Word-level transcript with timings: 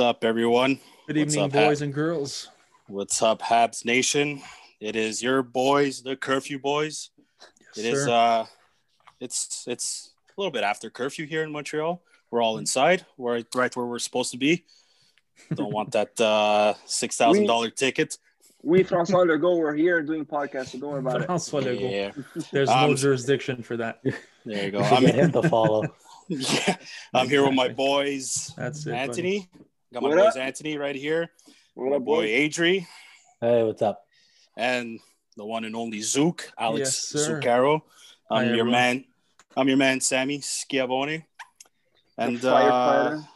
Hey, 0.00 0.06
what's 0.06 0.16
up, 0.16 0.24
everyone? 0.24 0.80
Good 1.06 1.18
What's 1.18 1.34
evening, 1.34 1.44
up, 1.44 1.52
Hap? 1.52 1.68
boys 1.68 1.82
and 1.82 1.92
girls. 1.92 2.48
What's 2.86 3.20
up, 3.22 3.42
Habs 3.42 3.84
Nation? 3.84 4.40
It 4.80 4.96
is 4.96 5.22
your 5.22 5.42
boys, 5.42 6.00
the 6.02 6.16
curfew 6.16 6.58
boys. 6.58 7.10
It 7.76 7.84
is 7.84 8.04
sir. 8.06 8.10
uh 8.10 8.46
it's 9.20 9.66
it's 9.68 10.14
a 10.30 10.40
little 10.40 10.50
bit 10.52 10.64
after 10.64 10.88
curfew 10.88 11.26
here 11.26 11.42
in 11.42 11.52
Montreal. 11.52 12.00
We're 12.30 12.40
all 12.42 12.56
inside. 12.56 13.04
We're 13.18 13.34
right- 13.34 13.46
right 13.54 13.76
where 13.76 13.84
we're 13.84 13.98
supposed 13.98 14.30
to 14.30 14.38
be. 14.38 14.64
Don't 15.54 15.70
want 15.70 15.92
that 15.92 16.18
uh 16.18 16.72
six 16.86 17.18
thousand 17.18 17.44
dollar 17.44 17.68
ticket. 17.68 18.16
We 18.62 18.82
Francois 18.84 19.24
Legault 19.26 19.58
were 19.58 19.74
here 19.74 20.00
doing 20.02 20.24
podcasts, 20.24 20.68
so 20.68 20.78
don't 20.78 20.92
worry 20.92 21.00
about 21.00 21.20
it. 21.20 21.28
François 21.28 21.62
Legault. 21.62 21.90
Yeah, 21.92 22.42
There's 22.52 22.70
Um, 22.70 22.90
no 22.92 22.96
jurisdiction 22.96 23.62
for 23.62 23.76
that. 23.76 24.00
there 24.46 24.64
you 24.64 24.70
go. 24.70 24.78
I'm, 24.80 25.02
get 25.04 25.14
him 25.14 25.32
to 25.32 25.42
follow. 25.46 25.84
yeah, 26.28 26.76
I'm 27.12 27.28
here 27.28 27.44
with 27.44 27.54
my 27.54 27.68
boys. 27.68 28.54
That's 28.56 28.86
it. 28.86 28.92
buddy. 29.08 29.46
Anthony. 29.92 30.00
Got 30.00 30.02
my 30.02 30.08
What 30.16 30.24
boys 30.26 30.36
up? 30.36 30.42
Anthony 30.46 30.76
right 30.78 30.94
here. 30.96 31.30
What 31.74 31.90
My 31.90 31.96
up, 31.96 32.04
boy 32.04 32.22
boy? 32.22 32.26
Adri. 32.28 32.86
Hey, 33.40 33.62
what's 33.64 33.82
up? 33.82 34.04
and 34.56 34.98
the 35.36 35.44
one 35.44 35.64
and 35.64 35.74
only 35.76 36.00
Zook, 36.02 36.52
Alex 36.58 36.80
Yes, 36.80 36.98
sir. 37.24 37.40
Zuccaro. 37.40 37.80
Hi, 38.28 38.40
I'm 38.42 38.46
your 38.48 38.54
everyone. 38.60 38.70
man. 38.72 39.04
I'm 39.56 39.68
your 39.68 39.76
man, 39.78 40.00
Sammy 40.00 40.40
Schiavone. 40.40 41.24
And 42.18 42.38
The 42.38 42.54
uh, 42.54 43.10
firefighter. 43.12 43.28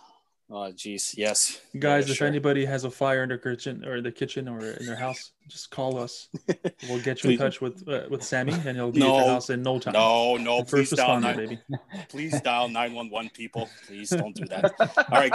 Oh, 0.55 0.71
geez, 0.73 1.15
yes, 1.19 1.61
Guys, 1.79 2.07
Yeah, 2.07 2.13
if 2.13 2.19
sure. 2.19 2.27
anybody 2.29 2.65
has 2.65 2.85
a 2.85 2.91
fire 2.91 3.23
in 3.25 3.29
their 3.29 3.39
kitchen 3.39 3.85
or 3.85 4.01
the 4.01 4.13
kitchen 4.13 4.49
or 4.49 4.59
in 4.65 4.87
their 4.87 4.95
house, 4.97 5.33
just 5.49 5.71
call 5.71 5.99
us. 5.99 6.29
We'll 6.89 7.01
get 7.03 7.25
you 7.25 7.31
in 7.31 7.39
touch 7.39 7.61
with 7.61 7.87
uh, 7.89 8.05
with 8.11 8.23
Sammy, 8.23 8.53
and 8.53 8.77
he'll 8.77 8.93
be 8.93 9.01
at 9.03 9.07
No. 9.09 9.17
your 9.19 9.29
house 9.35 9.51
in 9.51 9.63
no 9.63 9.79
time. 9.79 9.95
No, 9.95 10.37
no, 10.37 10.59
The 10.63 10.67
first 10.67 10.91
please 10.91 10.99
dial, 10.99 11.17
responder, 11.17 11.23
nine, 11.23 11.37
baby. 11.37 11.59
please 12.09 12.41
dial 12.49 12.69
911, 12.69 13.31
people. 13.35 13.69
Please 13.87 14.11
don't 14.11 14.35
do 14.35 14.45
that. 14.47 14.73
All 14.81 15.21
right. 15.21 15.33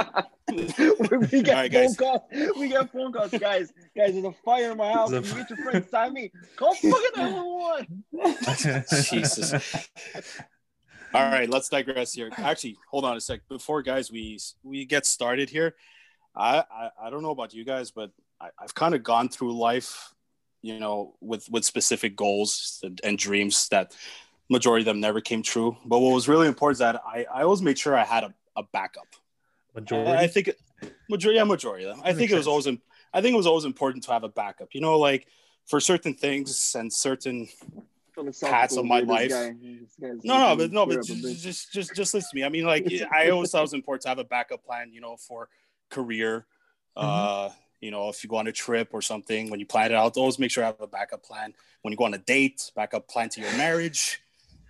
we 0.49 0.63
get 1.41 1.49
All 1.49 1.55
right, 1.55 1.71
phone 1.71 1.85
guys. 1.87 1.97
calls. 1.97 2.21
We 2.57 2.67
get 2.69 2.91
phone 2.91 3.11
calls, 3.13 3.31
guys. 3.31 3.71
Guys, 3.97 4.13
there's 4.13 4.25
a 4.25 4.31
fire 4.45 4.71
in 4.71 4.77
my 4.77 4.91
house. 4.91 5.09
There's 5.11 5.29
You 5.31 5.37
get 5.39 5.49
your 5.49 5.59
friend 5.65 5.85
Sammy. 5.89 6.31
Call 6.55 6.73
fucking 6.75 7.11
911. 7.17 8.85
Jesus. 9.11 9.53
All 11.13 11.31
right, 11.31 11.49
let's 11.49 11.69
digress 11.69 12.13
here. 12.13 12.29
Actually, 12.37 12.77
hold 12.89 13.03
on 13.05 13.17
a 13.17 13.21
sec. 13.21 13.41
Before 13.49 13.81
guys, 13.81 14.11
we 14.11 14.39
we 14.63 14.85
get 14.85 15.05
started 15.05 15.49
here. 15.49 15.75
I 16.35 16.63
I, 16.71 16.89
I 17.03 17.09
don't 17.09 17.23
know 17.23 17.31
about 17.31 17.53
you 17.53 17.65
guys, 17.65 17.91
but 17.91 18.11
I, 18.39 18.49
I've 18.59 18.75
kind 18.75 18.93
of 18.93 19.01
gone 19.01 19.29
through 19.29 19.57
life, 19.57 20.13
you 20.61 20.79
know, 20.79 21.15
with 21.19 21.49
with 21.49 21.65
specific 21.65 22.15
goals 22.15 22.79
and, 22.83 23.01
and 23.03 23.17
dreams 23.17 23.67
that 23.69 23.95
majority 24.49 24.83
of 24.83 24.85
them 24.85 24.99
never 24.99 25.21
came 25.21 25.41
true. 25.41 25.77
But 25.85 25.99
what 25.99 26.13
was 26.13 26.27
really 26.27 26.47
important 26.47 26.75
is 26.75 26.79
that 26.79 27.01
I, 27.05 27.25
I 27.33 27.43
always 27.43 27.61
made 27.61 27.77
sure 27.77 27.95
I 27.95 28.03
had 28.03 28.23
a, 28.23 28.33
a 28.55 28.63
backup. 28.63 29.07
Majority. 29.73 30.11
I 30.11 30.27
think 30.27 30.51
majority, 31.09 31.37
yeah, 31.37 31.43
majority 31.43 31.85
of 31.85 31.95
them. 31.95 32.01
I 32.05 32.13
think 32.13 32.31
it 32.31 32.35
was 32.35 32.45
sense. 32.45 32.47
always, 32.47 32.67
im- 32.67 32.81
I 33.13 33.21
think 33.21 33.33
it 33.33 33.37
was 33.37 33.47
always 33.47 33.65
important 33.65 34.03
to 34.05 34.11
have 34.11 34.23
a 34.23 34.29
backup. 34.29 34.69
You 34.73 34.81
know, 34.81 34.97
like 34.99 35.27
for 35.65 35.79
certain 35.79 36.13
things 36.13 36.75
and 36.77 36.91
certain 36.91 37.47
Paths 38.41 38.77
of 38.77 38.85
my 38.85 38.99
life. 39.01 39.29
guy- 39.29 39.53
No, 40.23 40.37
no, 40.49 40.55
but 40.55 40.71
no, 40.71 40.85
but 40.85 41.03
just, 41.05 41.41
just, 41.41 41.71
just, 41.73 41.95
just 41.95 42.13
listen 42.13 42.29
to 42.31 42.35
me. 42.35 42.43
I 42.43 42.49
mean, 42.49 42.65
like, 42.65 42.85
I 43.11 43.29
always 43.29 43.51
thought 43.51 43.59
it 43.59 43.61
was 43.61 43.73
important 43.73 44.03
to 44.03 44.09
have 44.09 44.19
a 44.19 44.23
backup 44.23 44.63
plan, 44.63 44.91
you 44.93 45.01
know, 45.01 45.15
for 45.17 45.49
career. 45.89 46.45
Uh, 46.95 47.49
you 47.81 47.91
know, 47.91 48.09
if 48.09 48.23
you 48.23 48.29
go 48.29 48.35
on 48.37 48.47
a 48.47 48.51
trip 48.51 48.89
or 48.91 49.01
something, 49.01 49.49
when 49.49 49.59
you 49.59 49.65
plan 49.65 49.91
it 49.91 49.95
out, 49.95 50.17
always 50.17 50.37
make 50.37 50.51
sure 50.51 50.63
you 50.63 50.65
have 50.65 50.81
a 50.81 50.87
backup 50.87 51.23
plan. 51.23 51.53
When 51.81 51.91
you 51.91 51.97
go 51.97 52.03
on 52.05 52.13
a 52.13 52.17
date, 52.17 52.71
backup 52.75 53.07
plan 53.07 53.29
to 53.29 53.41
your 53.41 53.51
marriage. 53.53 54.21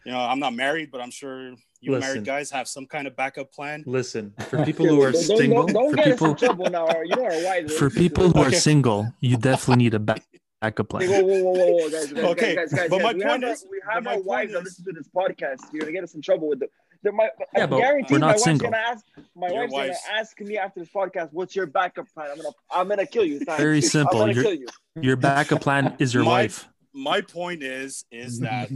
You 0.05 0.11
know, 0.11 0.19
I'm 0.19 0.39
not 0.39 0.53
married, 0.53 0.91
but 0.91 1.01
I'm 1.01 1.11
sure 1.11 1.49
you 1.81 1.91
Listen. 1.91 1.99
married 1.99 2.25
guys 2.25 2.51
have 2.51 2.67
some 2.67 2.85
kind 2.85 3.07
of 3.07 3.15
backup 3.15 3.51
plan. 3.51 3.83
Listen, 3.87 4.33
for 4.47 4.63
people 4.69 4.85
who 4.87 5.01
are 5.01 5.11
Don't- 5.11 5.27
don't- 5.27 5.37
single, 5.37 5.65
don't, 5.65 5.73
don't 5.73 5.89
for 5.91 5.95
get 5.95 6.05
us 6.05 6.11
in 6.11 6.17
people 6.17 6.35
trouble 6.35 6.69
now. 6.69 6.87
You 7.01 7.15
know 7.15 7.47
our 7.47 7.67
for 7.79 7.89
people 7.89 8.29
who 8.31 8.39
are 8.41 8.51
single, 8.51 9.11
you 9.21 9.37
definitely 9.37 9.83
need 9.85 9.93
a 9.95 9.99
back, 9.99 10.23
backup 10.61 10.91
Hey, 10.99 11.07
plan. 11.07 11.09
whoa, 11.09 11.21
whoa, 11.27 11.41
whoa, 11.43 11.53
whoa, 11.53 11.71
whoa, 11.83 11.89
guys, 11.89 12.11
guys, 12.13 12.23
Okay, 12.23 12.55
guys, 12.55 12.73
guys, 12.73 12.89
but 12.89 12.97
guys. 12.97 13.03
my 13.03 13.13
we 13.13 13.23
point 13.23 13.43
have 13.43 13.51
is- 13.53 13.63
our, 13.63 13.69
we 13.71 13.81
have 13.93 14.03
my 14.03 14.11
our 14.11 14.15
point 14.17 14.25
wives 14.27 14.53
that 14.53 14.59
is- 14.59 14.65
listen 14.65 14.85
to 14.85 14.91
this 14.93 15.07
podcast. 15.15 15.59
You're 15.71 15.81
gonna 15.81 15.91
get 15.93 16.03
us 16.03 16.13
in 16.15 16.21
trouble 16.21 16.49
with 16.49 16.59
the. 16.59 16.67
the 17.03 17.11
my, 17.11 17.29
Yeah, 17.55 17.63
I 17.63 17.65
but 17.67 17.77
guarantee 17.79 18.13
we're 18.13 18.19
my 18.19 18.27
not 18.27 18.31
wife's 18.33 18.43
single. 18.43 18.69
gonna 18.71 18.83
ask. 18.83 19.05
My 19.35 19.47
Your 19.47 19.57
wife's 19.61 19.73
wife's- 19.73 20.05
gonna 20.07 20.19
ask 20.19 20.39
me 20.41 20.57
after 20.57 20.79
this 20.81 20.89
podcast, 20.89 21.29
"What's 21.31 21.55
your 21.55 21.65
backup 21.65 22.07
plan?" 22.13 22.29
I'm 22.31 22.37
gonna, 22.37 22.49
I'm 22.71 22.87
gonna 22.89 23.05
kill 23.05 23.25
you. 23.25 23.39
Sam. 23.39 23.57
Very 23.57 23.77
I'm 23.77 23.81
simple. 23.81 24.19
gonna 24.19 24.33
Your, 24.33 24.43
kill 24.43 24.53
you. 24.53 24.67
your 25.01 25.15
backup 25.15 25.61
plan 25.61 25.95
is 25.99 26.13
your 26.13 26.23
My- 26.23 26.31
wife. 26.31 26.67
My 26.93 27.21
point 27.21 27.61
is, 27.63 28.03
is 28.11 28.39
that 28.39 28.69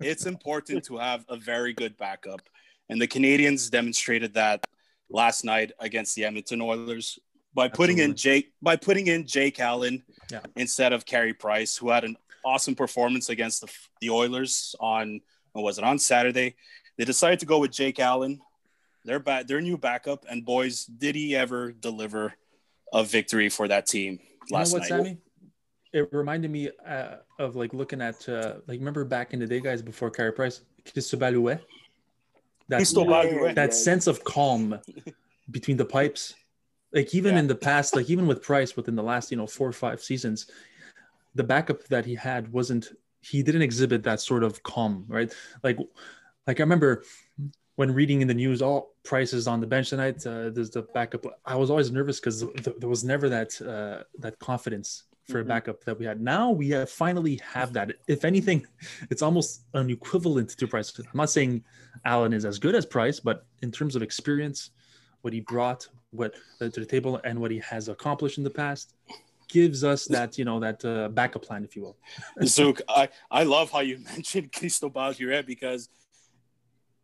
it's 0.00 0.24
important 0.24 0.84
to 0.84 0.96
have 0.98 1.24
a 1.28 1.36
very 1.36 1.74
good 1.74 1.96
backup. 1.96 2.40
And 2.88 3.00
the 3.02 3.08
Canadiens 3.08 3.68
demonstrated 3.70 4.34
that 4.34 4.64
last 5.10 5.44
night 5.44 5.72
against 5.80 6.14
the 6.14 6.24
Edmonton 6.24 6.60
Oilers 6.62 7.18
by 7.54 7.68
putting 7.68 7.98
in 7.98 8.14
Jake 8.14 8.52
by 8.62 8.76
putting 8.76 9.08
in 9.08 9.26
Jake 9.26 9.58
Allen 9.58 10.04
Yeah. 10.30 10.40
instead 10.56 10.92
of 10.92 11.04
Carey 11.06 11.32
Price, 11.32 11.76
who 11.76 11.90
had 11.90 12.04
an 12.04 12.16
awesome 12.44 12.74
performance 12.74 13.28
against 13.28 13.60
the, 13.60 13.68
the 14.00 14.10
Oilers 14.10 14.74
on 14.80 15.20
what 15.52 15.62
was 15.62 15.78
it 15.78 15.84
on 15.84 15.98
Saturday. 15.98 16.54
They 16.96 17.04
decided 17.04 17.40
to 17.40 17.46
go 17.46 17.58
with 17.58 17.72
Jake 17.72 17.98
Allen, 18.00 18.40
their 19.04 19.18
back 19.18 19.46
their 19.46 19.60
new 19.60 19.76
backup, 19.76 20.24
and 20.28 20.44
boys, 20.44 20.84
did 20.84 21.14
he 21.14 21.36
ever 21.36 21.72
deliver 21.72 22.34
a 22.92 23.04
victory 23.04 23.48
for 23.48 23.68
that 23.68 23.86
team 23.86 24.12
You 24.12 24.18
know 24.50 24.58
last 24.58 24.72
what, 24.72 24.80
night? 24.82 24.88
Sammy? 24.88 25.18
It 25.92 26.08
reminded 26.12 26.50
me 26.50 26.70
uh, 26.86 27.16
of 27.38 27.56
like 27.56 27.72
looking 27.72 28.00
at 28.00 28.28
uh, 28.28 28.54
like 28.66 28.78
remember 28.78 29.04
back 29.04 29.32
in 29.32 29.40
the 29.40 29.46
day, 29.46 29.60
guys, 29.60 29.82
before 29.82 30.10
Carey 30.10 30.32
Price, 30.32 30.60
Cristobal 30.92 31.32
Huet. 31.32 31.60
That 32.68 32.78
Cristobal 32.78 33.12
Huet. 33.12 33.54
that 33.54 33.74
sense 33.74 34.06
of 34.06 34.22
calm 34.24 34.78
between 35.50 35.76
the 35.76 35.84
pipes, 35.84 36.34
like 36.96 37.14
even 37.14 37.34
Yeah. 37.34 37.40
in 37.40 37.46
the 37.46 37.54
past, 37.54 37.94
like 37.94 38.08
even 38.10 38.26
with 38.26 38.42
Price 38.42 38.74
within 38.76 38.96
the 38.96 39.02
last 39.12 39.30
you 39.30 39.36
know 39.36 39.46
four 39.46 39.68
or 39.68 39.72
five 39.84 40.02
seasons, 40.02 40.38
the 41.34 41.44
backup 41.44 41.84
that 41.88 42.04
he 42.06 42.14
had 42.14 42.50
wasn't 42.52 42.84
he 43.20 43.42
didn't 43.42 43.62
exhibit 43.62 44.02
that 44.04 44.20
sort 44.20 44.42
of 44.42 44.62
calm, 44.62 45.04
right? 45.08 45.32
Like, 45.62 45.78
like 46.46 46.58
I 46.60 46.62
remember 46.62 47.02
when 47.74 47.92
reading 47.92 48.20
in 48.22 48.28
the 48.28 48.34
news, 48.34 48.62
all 48.62 48.78
oh, 48.78 48.90
Price 49.02 49.32
is 49.32 49.46
on 49.46 49.60
the 49.60 49.66
bench 49.66 49.90
tonight. 49.90 50.26
Uh, 50.26 50.48
there's 50.50 50.70
the 50.70 50.82
backup. 50.94 51.24
I 51.44 51.56
was 51.56 51.68
always 51.70 51.90
nervous 51.92 52.18
because 52.18 52.40
th- 52.64 52.76
there 52.78 52.88
was 52.88 53.04
never 53.04 53.28
that 53.28 53.50
uh, 53.60 54.04
that 54.24 54.38
confidence 54.38 55.04
for 55.28 55.38
Mhm. 55.38 55.46
a 55.46 55.48
backup 55.54 55.84
that 55.84 55.98
we 55.98 56.04
had. 56.06 56.20
Now 56.20 56.50
we 56.60 56.68
have 56.70 56.88
finally 56.88 57.36
have 57.54 57.72
that. 57.74 57.88
If 58.06 58.24
anything, 58.24 58.66
it's 59.10 59.22
almost 59.22 59.50
an 59.74 59.90
equivalent 59.90 60.50
to 60.58 60.66
Price. 60.66 60.88
I'm 60.98 61.04
not 61.14 61.30
saying 61.30 61.52
Allen 62.04 62.32
is 62.32 62.44
as 62.44 62.58
good 62.58 62.74
as 62.80 62.86
Price, 62.86 63.18
but 63.20 63.44
in 63.60 63.70
terms 63.72 63.96
of 63.96 64.02
experience, 64.02 64.70
what 65.22 65.32
he 65.34 65.40
brought, 65.40 65.88
what 66.16 66.34
uh, 66.60 66.68
to 66.68 66.80
the 66.80 66.86
table, 66.86 67.20
and 67.24 67.38
what 67.40 67.50
he 67.50 67.58
has 67.58 67.88
accomplished 67.88 68.38
in 68.38 68.44
the 68.44 68.50
past, 68.50 68.94
gives 69.48 69.84
us 69.84 70.04
that 70.06 70.38
you 70.38 70.44
know 70.44 70.58
that 70.60 70.84
uh, 70.84 71.08
backup 71.08 71.42
plan, 71.42 71.64
if 71.64 71.76
you 71.76 71.82
will. 71.82 71.96
Zook, 72.44 72.80
I, 72.88 73.08
I 73.30 73.44
love 73.44 73.70
how 73.70 73.80
you 73.80 73.98
mentioned 74.14 74.52
Cristobal 74.52 75.12
Huet 75.12 75.46
because 75.46 75.88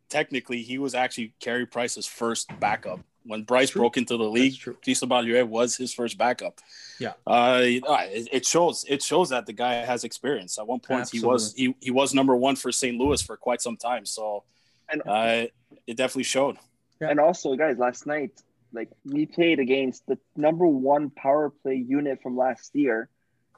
technically 0.09 0.61
he 0.61 0.77
was 0.77 0.93
actually 0.93 1.33
Carey 1.39 1.65
Price's 1.65 2.07
first 2.07 2.49
backup. 2.59 2.99
When 3.25 3.45
Price 3.45 3.69
True. 3.69 3.83
broke 3.83 3.95
into 3.95 4.17
the 4.17 4.25
league. 4.25 4.59
Cristobal 4.83 5.23
Huet 5.23 5.47
was 5.47 5.77
his 5.77 5.93
first 5.93 6.17
backup. 6.17 6.59
Yeah. 6.99 7.13
Uh, 7.25 7.61
it, 7.63 8.27
it 8.33 8.45
shows 8.45 8.83
it 8.89 9.01
shows 9.01 9.29
that 9.29 9.45
the 9.45 9.53
guy 9.53 9.75
has 9.75 10.03
experience. 10.03 10.59
At 10.59 10.67
one 10.67 10.81
point, 10.81 11.09
he 11.09 11.21
was 11.21 11.53
he, 11.53 11.73
he 11.79 11.89
was 11.89 12.13
number 12.13 12.35
one 12.35 12.57
for 12.57 12.69
St. 12.69 12.97
Louis 12.97 13.21
for 13.21 13.37
quite 13.37 13.61
some 13.61 13.77
time. 13.77 14.05
So, 14.05 14.43
And- 14.89 15.01
uh, 15.07 15.47
it 15.87 15.95
definitely 15.95 16.23
showed. 16.23 16.57
And 16.99 17.19
also, 17.19 17.55
guys, 17.55 17.77
last 17.77 18.05
night, 18.05 18.31
like 18.73 18.89
we 19.05 19.25
played 19.25 19.59
against 19.59 20.05
the 20.07 20.17
number 20.35 20.67
one 20.67 21.09
power 21.09 21.49
play 21.49 21.75
unit 21.75 22.21
from 22.21 22.35
last 22.35 22.75
year. 22.75 23.09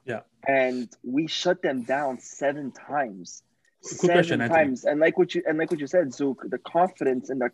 Yeah. 0.06 0.22
And 0.48 0.90
we 1.04 1.28
shut 1.28 1.62
them 1.62 1.84
down 1.84 2.20
seven 2.20 2.72
times. 2.72 3.42
Seven 3.82 4.16
question, 4.16 4.40
times. 4.40 4.84
And 4.84 5.00
like 5.00 5.18
what 5.18 5.34
you 5.34 5.44
and 5.48 5.58
like 5.58 5.72
what 5.72 5.80
you 5.80 5.88
said, 5.88 6.14
Zook, 6.14 6.44
the 6.48 6.58
confidence 6.58 7.30
and 7.30 7.42
the 7.42 7.52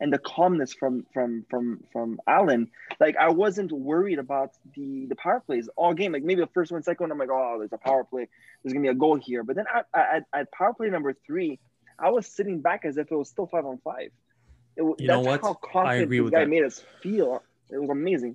and 0.00 0.12
the 0.12 0.18
calmness 0.18 0.72
from 0.72 1.06
from 1.12 1.44
from 1.50 1.84
from 1.92 2.20
Allen. 2.26 2.70
Like 2.98 3.16
I 3.16 3.30
wasn't 3.30 3.70
worried 3.72 4.18
about 4.18 4.52
the 4.74 5.06
the 5.06 5.16
power 5.16 5.40
plays 5.40 5.68
all 5.76 5.94
game. 5.94 6.12
Like 6.12 6.22
maybe 6.22 6.40
the 6.40 6.48
first 6.48 6.72
one, 6.72 6.82
second 6.82 7.04
one, 7.04 7.12
I'm 7.12 7.18
like, 7.18 7.28
oh, 7.30 7.56
there's 7.58 7.72
a 7.72 7.78
power 7.78 8.04
play. 8.04 8.28
There's 8.62 8.72
gonna 8.72 8.82
be 8.82 8.88
a 8.88 8.94
goal 8.94 9.16
here. 9.16 9.42
But 9.42 9.56
then 9.56 9.66
at, 9.74 9.86
at, 9.94 10.24
at 10.34 10.52
power 10.52 10.74
play 10.74 10.88
number 10.88 11.14
three, 11.26 11.58
I 11.98 12.10
was 12.10 12.26
sitting 12.26 12.60
back 12.60 12.84
as 12.84 12.96
if 12.96 13.10
it 13.10 13.14
was 13.14 13.28
still 13.28 13.46
five 13.46 13.66
on 13.66 13.78
five. 13.84 14.10
It, 14.80 14.84
wa- 14.84 14.94
You 14.98 15.08
know 15.08 15.20
what? 15.20 15.42
How 15.42 15.52
confident 15.54 16.04
agree 16.04 16.18
this 16.18 16.24
with 16.24 16.32
guy 16.32 16.40
that. 16.44 16.48
made 16.48 16.64
us 16.64 16.82
feel. 17.02 17.42
It 17.70 17.78
was 17.78 17.90
amazing. 17.90 18.34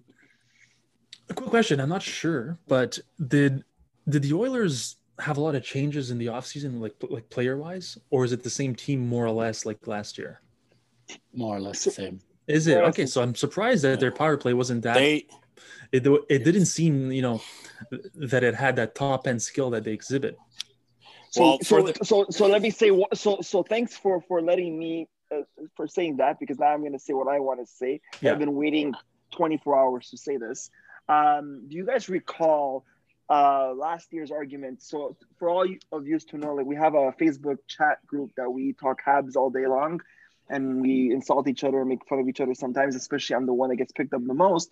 A 1.30 1.34
quick 1.34 1.50
question. 1.50 1.80
I'm 1.80 1.90
not 1.90 2.04
sure, 2.04 2.60
but 2.68 3.00
did 3.28 3.64
did 4.08 4.22
the 4.22 4.34
Oilers 4.34 4.98
have 5.18 5.38
a 5.38 5.42
lot 5.42 5.56
of 5.56 5.64
changes 5.64 6.12
in 6.12 6.20
the 6.20 6.28
offseason, 6.28 6.80
like 6.80 6.94
like 7.10 7.28
player 7.32 7.58
wise, 7.58 7.98
or 8.12 8.26
is 8.26 8.32
it 8.32 8.44
the 8.44 8.50
same 8.52 8.76
team 8.76 9.00
more 9.08 9.26
or 9.26 9.32
less 9.32 9.66
like 9.66 9.88
last 9.88 10.20
year? 10.20 10.40
More 11.34 11.56
or 11.58 11.62
less 11.62 11.84
the 11.84 11.90
same. 11.92 12.20
Is 12.48 12.68
it 12.68 12.78
okay? 12.90 13.08
So 13.08 13.24
I'm 13.24 13.34
surprised 13.34 13.84
that 13.86 14.00
their 14.00 14.12
power 14.12 14.38
play 14.38 14.54
wasn't 14.54 14.84
that. 14.84 14.94
They 14.94 15.26
it 15.92 16.06
it 16.30 16.44
didn't 16.44 16.68
seem, 16.68 17.12
you 17.12 17.24
know, 17.24 17.42
that 18.14 18.44
it 18.44 18.54
had 18.54 18.76
that 18.76 18.94
top 18.94 19.26
end 19.26 19.42
skill 19.42 19.72
that 19.72 19.84
they 19.84 19.94
exhibit. 19.94 20.38
So, 21.32 21.42
Well, 21.42 21.60
so, 21.64 21.82
the- 21.82 22.06
so, 22.06 22.26
so 22.30 22.46
let 22.48 22.62
me 22.62 22.70
say. 22.70 22.92
what- 22.92 23.18
So, 23.18 23.42
so 23.42 23.64
thanks 23.64 23.98
for 23.98 24.22
for 24.22 24.42
letting 24.44 24.78
me 24.78 25.08
for 25.76 25.88
saying 25.88 26.18
that 26.18 26.40
because 26.40 26.60
now 26.60 26.68
I'm 26.68 26.82
going 26.82 26.94
to 26.94 27.00
say 27.00 27.14
what 27.14 27.28
I 27.28 27.40
want 27.40 27.60
to 27.60 27.66
say. 27.66 28.02
Yeah. 28.22 28.32
I've 28.34 28.40
been 28.40 28.56
waiting 28.56 28.94
24 29.32 29.78
hours 29.78 30.10
to 30.12 30.18
say 30.18 30.38
this. 30.38 30.70
Um, 31.10 31.64
do 31.68 31.76
you 31.78 31.86
guys 31.86 32.10
recall 32.10 32.86
uh, 33.30 33.74
last 33.74 34.12
year's 34.14 34.32
argument? 34.32 34.82
So 34.82 35.16
for 35.38 35.50
all 35.50 35.66
of 35.92 36.08
you 36.08 36.20
to 36.20 36.38
know, 36.38 36.54
like 36.56 36.66
we 36.66 36.76
have 36.76 36.94
a 36.96 37.12
Facebook 37.14 37.58
chat 37.68 38.06
group 38.08 38.32
that 38.38 38.50
we 38.50 38.74
talk 38.74 39.00
Habs 39.06 39.36
all 39.36 39.50
day 39.50 39.68
long, 39.68 40.02
and 40.50 40.80
we 40.82 41.12
insult 41.12 41.48
each 41.48 41.64
other 41.64 41.80
and 41.80 41.90
make 41.90 42.06
fun 42.08 42.20
of 42.20 42.28
each 42.30 42.40
other 42.42 42.54
sometimes. 42.54 42.96
Especially 42.96 43.36
I'm 43.36 43.46
the 43.46 43.54
one 43.54 43.70
that 43.70 43.78
gets 43.78 43.92
picked 43.92 44.14
up 44.14 44.26
the 44.26 44.34
most 44.34 44.70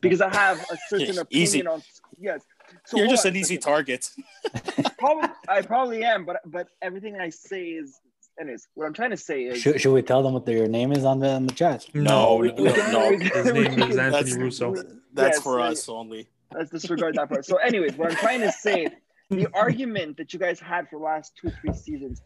because 0.00 0.20
I 0.20 0.32
have 0.34 0.58
a 0.70 0.76
certain 0.88 1.18
opinion 1.18 1.26
easy. 1.30 1.66
on. 1.66 1.82
Yes. 2.18 2.42
So 2.84 2.96
You're 2.96 3.08
just 3.08 3.24
an 3.24 3.36
easy 3.36 3.54
second. 3.56 3.62
target. 3.72 4.10
Probably, 4.98 5.28
I 5.48 5.62
probably 5.62 6.02
am, 6.04 6.24
but 6.24 6.40
but 6.46 6.68
everything 6.82 7.20
I 7.20 7.30
say 7.30 7.62
is. 7.64 8.00
Anyways, 8.38 8.68
what 8.74 8.86
I'm 8.86 8.92
trying 8.92 9.10
to 9.10 9.16
say 9.16 9.44
is. 9.44 9.60
Should, 9.60 9.80
should 9.80 9.92
we 9.94 10.02
tell 10.02 10.22
them 10.22 10.34
what 10.34 10.44
their 10.44 10.66
name 10.68 10.92
is 10.92 11.04
on 11.04 11.20
the 11.20 11.28
in 11.30 11.46
the 11.46 11.54
chat? 11.54 11.86
No, 11.94 12.36
we- 12.36 12.52
no, 12.52 12.62
we 12.62 12.72
can- 12.72 12.92
no. 12.92 13.10
His 13.18 13.52
name 13.52 13.66
is 13.66 13.96
Anthony 13.96 13.96
That's- 13.96 14.36
Russo. 14.36 14.74
That's 15.14 15.36
Yes, 15.38 15.42
for 15.42 15.60
us 15.60 15.88
only. 15.88 16.28
Let's 16.54 16.70
disregard 16.70 17.14
that 17.16 17.28
part. 17.30 17.46
So, 17.46 17.56
anyways, 17.56 17.96
what 17.96 18.10
I'm 18.10 18.16
trying 18.16 18.40
to 18.42 18.52
say, 18.52 18.88
the 19.30 19.48
argument 19.54 20.18
that 20.18 20.32
you 20.34 20.38
guys 20.38 20.60
had 20.60 20.88
for 20.90 20.98
the 20.98 21.04
last 21.04 21.32
two, 21.40 21.50
three 21.62 21.72
seasons, 21.72 22.22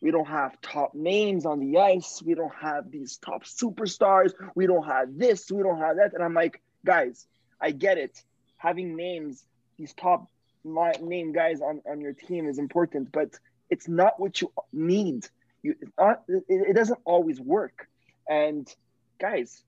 we 0.00 0.10
don't 0.10 0.26
have 0.26 0.60
top 0.60 0.94
names 0.94 1.46
on 1.46 1.60
the 1.60 1.78
ice. 1.78 2.20
We 2.24 2.34
don't 2.34 2.52
have 2.60 2.90
these 2.90 3.16
top 3.18 3.44
superstars. 3.44 4.32
We 4.56 4.66
don't 4.66 4.84
have 4.84 5.16
this. 5.16 5.50
We 5.50 5.62
don't 5.62 5.78
have 5.78 5.96
that. 5.96 6.12
And 6.14 6.22
I'm 6.22 6.34
like, 6.34 6.60
guys, 6.84 7.26
I 7.60 7.70
get 7.70 7.96
it. 7.98 8.20
Having 8.56 8.96
names, 8.96 9.44
these 9.78 9.94
top 9.94 10.28
li- 10.64 10.92
name 11.00 11.32
guys 11.32 11.60
on, 11.60 11.80
on 11.88 12.00
your 12.00 12.12
team 12.12 12.46
is 12.48 12.58
important, 12.58 13.12
but 13.12 13.30
it's 13.70 13.88
not 13.88 14.18
what 14.20 14.40
you 14.42 14.52
need. 14.72 15.26
You, 15.64 15.72
uh, 15.72 15.76
it's 15.82 15.92
not, 15.98 16.22
it, 16.28 16.44
it 16.48 16.76
doesn't 16.76 17.00
always 17.04 17.40
work. 17.40 17.88
And 18.28 18.72
guys, 19.20 19.64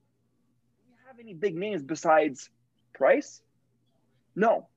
do 0.87 0.93
you 0.93 0.99
have 1.09 1.19
any 1.19 1.33
big 1.35 1.57
names 1.57 1.83
besides 1.83 2.51
Price? 2.95 3.41
No. 4.37 4.69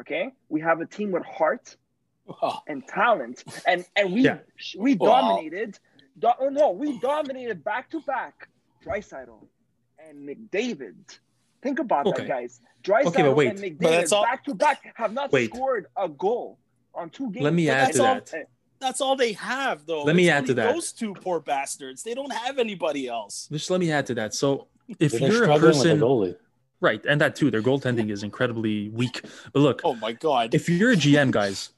Okay. 0.00 0.32
We 0.48 0.60
have 0.60 0.80
a 0.80 0.86
team 0.86 1.12
with 1.12 1.24
heart 1.24 1.76
Oh, 2.42 2.58
and 2.68 2.86
talent, 2.86 3.42
and 3.66 3.84
and 3.96 4.12
we 4.12 4.20
Yeah. 4.20 4.38
we 4.78 4.94
Wow. 4.94 5.06
dominated. 5.20 5.78
Do, 6.16 6.28
oh, 6.38 6.48
no, 6.48 6.70
we 6.70 6.96
dominated 7.00 7.64
back 7.64 7.90
to 7.90 8.00
back. 8.02 8.48
Draisaitl 8.84 9.48
and 10.08 10.28
McDavid. 10.28 10.94
Think 11.62 11.80
about 11.80 12.06
Okay. 12.06 12.22
that, 12.22 12.28
guys. 12.28 12.60
Draisaitl 12.84 13.06
Okay, 13.08 13.22
but 13.22 13.34
wait. 13.36 13.48
and 13.50 13.58
McDavid 13.58 14.12
all- 14.12 14.22
back 14.22 14.44
to 14.44 14.54
back 14.54 14.92
have 14.96 15.12
not 15.12 15.32
Wait. 15.32 15.52
scored 15.52 15.86
a 15.96 16.08
goal 16.08 16.58
on 16.94 17.10
two 17.10 17.32
games. 17.32 17.42
Let 17.44 17.54
me 17.54 17.66
But 17.66 17.72
add 17.76 17.86
that's 17.88 17.96
to 17.96 18.06
all- 18.06 18.14
that. 18.14 18.48
That's 18.80 19.00
all 19.00 19.14
they 19.16 19.32
have, 19.34 19.86
though. 19.86 20.02
Let 20.04 20.16
me 20.16 20.30
add 20.30 20.46
to 20.46 20.54
that. 20.54 20.72
Those 20.74 20.92
two 20.92 21.14
poor 21.14 21.38
bastards. 21.40 22.02
They 22.02 22.14
don't 22.14 22.32
have 22.32 22.58
anybody 22.58 23.08
else. 23.08 23.48
Just 23.52 23.70
let 23.70 23.80
me 23.80 23.90
add 23.92 24.06
to 24.06 24.14
that. 24.14 24.34
So 24.34 24.66
if 24.98 25.12
They're 25.12 25.20
you're 25.30 25.42
a 25.42 25.46
struggling 25.46 25.62
with 25.72 25.82
the 25.82 25.82
person, 25.90 26.00
goalie. 26.00 26.36
right, 26.80 27.04
and 27.06 27.20
that 27.20 27.36
too, 27.36 27.50
their 27.50 27.62
goaltending 27.62 28.10
is 28.10 28.22
incredibly 28.22 28.88
weak. 28.88 29.22
But 29.52 29.60
look, 29.60 29.80
Oh 29.84 29.94
my 29.94 30.12
god. 30.12 30.54
if 30.54 30.68
you're 30.68 30.92
a 30.92 30.96
GM, 30.96 31.30
guys, 31.30 31.70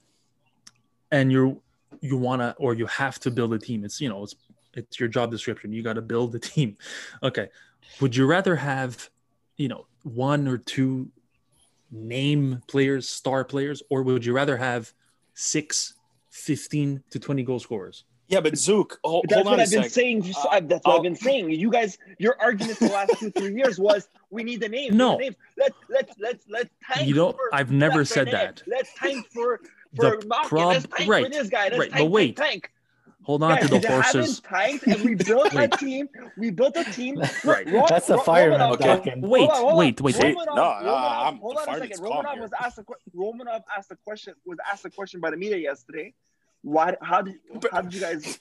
and 1.11 1.31
you're 1.33 1.57
you 2.01 2.17
wanna 2.17 2.55
or 2.59 2.75
you 2.75 2.87
have 2.87 3.19
to 3.21 3.31
build 3.31 3.53
a 3.53 3.59
team, 3.59 3.85
it's 3.85 4.01
you 4.01 4.09
know 4.09 4.23
it's 4.23 4.35
it's 4.75 4.99
your 4.99 5.09
job 5.09 5.31
description. 5.31 5.73
You 5.73 5.83
got 5.83 5.95
to 5.95 6.03
build 6.03 6.35
a 6.35 6.39
team. 6.39 6.77
Okay, 7.23 7.49
would 8.01 8.17
you 8.17 8.27
rather 8.27 8.57
have 8.57 9.11
you 9.59 9.69
know 9.69 9.87
one 10.05 10.49
or 10.49 10.57
two 10.59 11.11
name 11.91 12.63
players, 12.69 13.09
star 13.09 13.45
players, 13.45 13.83
or 13.91 14.03
would 14.03 14.25
you 14.25 14.33
rather 14.33 14.57
have 14.57 14.93
six, 15.35 15.95
15 16.33 17.03
to 17.11 17.19
20 17.19 17.43
goal 17.45 17.59
scorers? 17.61 18.05
yeah, 18.29 18.41
but 18.41 18.57
Zook, 18.57 18.99
oh, 19.05 19.21
But 19.21 19.29
that's 19.29 19.35
hold 19.43 19.47
on 19.47 19.51
what 19.53 19.59
a 19.61 19.63
I've 19.65 19.71
been 19.71 19.83
sec. 19.83 19.91
saying. 19.93 20.23
Just, 20.23 20.39
Uh, 20.47 20.49
I- 20.53 20.61
that's 20.61 20.87
what 20.87 20.93
I'll- 20.93 20.97
I've 20.99 21.03
been 21.03 21.17
saying. 21.17 21.51
You 21.51 21.71
guys, 21.71 21.99
your 22.19 22.41
argument 22.41 22.79
for 22.79 22.87
the 22.87 22.93
last 22.95 23.13
two, 23.21 23.31
three 23.31 23.55
years 23.55 23.79
was 23.79 24.09
we 24.31 24.43
need 24.43 24.61
the 24.63 24.69
name. 24.71 24.97
No. 24.97 25.19
the. 25.19 25.37
Let's 25.59 25.77
let's 25.91 26.15
let's 26.19 26.45
let's 26.49 26.71
tank. 26.91 27.07
You 27.07 27.15
don't- 27.15 27.37
For, 27.37 27.55
I've 27.55 27.71
never 27.71 28.07
said 28.07 28.29
that. 28.31 28.63
Let's 28.67 28.91
tank 28.99 29.27
for 29.35 29.61
The 29.93 30.03
for 30.21 30.27
Malkin. 30.27 30.49
prob- 30.49 30.73
let's 30.73 30.87
tank 30.97 31.11
right, 31.11 31.25
for 31.25 31.31
this 31.31 31.49
guy. 31.51 31.65
Let's 31.69 31.79
right, 31.79 31.93
but 31.93 32.05
wait. 32.07 32.37
tank, 32.37 32.51
tank. 32.51 32.71
Hold 33.25 33.43
on 33.45 33.51
Guys, 33.57 33.63
to 33.63 33.69
the 33.69 33.79
they 33.81 33.89
horses. 33.89 34.43
haven't 34.45 34.45
tanked, 34.45 34.87
and 34.89 35.03
we 35.09 35.15
built 35.27 35.53
a 35.53 35.57
Wait. 35.57 35.73
team. 35.73 36.09
We 36.37 36.51
built 36.51 36.77
a 36.77 36.85
team. 36.85 37.23
Right. 37.45 37.69
Ro- 37.71 37.87
That's 37.89 38.07
the 38.09 38.17
Ro- 38.17 38.23
fireman 38.23 38.61
Romanov- 38.61 38.79
talking. 38.81 39.21
Wait, 39.21 39.41
Hold 39.41 39.51
on, 39.51 39.57
hold 39.59 39.73
on. 39.73 39.79
wait, 39.79 40.01
wait, 40.01 40.19
wait. 40.19 40.37
Romanov, 40.37 40.47
No, 40.47 40.55
no, 40.55 40.63
Romanov- 40.63 41.25
I'm- 41.25 41.37
hold 41.39 41.57
on 41.57 41.69
a 41.69 41.79
second. 41.79 42.01
Romanov 42.01 42.41
was 42.41 42.51
asked 42.61 42.79
a 42.79 42.85
que- 42.85 42.95
Romanov 43.17 43.63
asked 43.77 43.91
a 43.93 43.97
question 43.97 44.35
was 44.45 44.59
asked 44.71 44.85
a 44.85 44.91
question 44.91 45.21
by 45.21 45.31
the 45.31 45.37
media 45.37 45.57
yesterday. 45.59 46.15
Why? 46.63 46.97
How 47.01 47.23
did 47.23 47.37
how 47.73 47.81
did 47.83 47.95
you 47.95 48.01
guys 48.01 48.39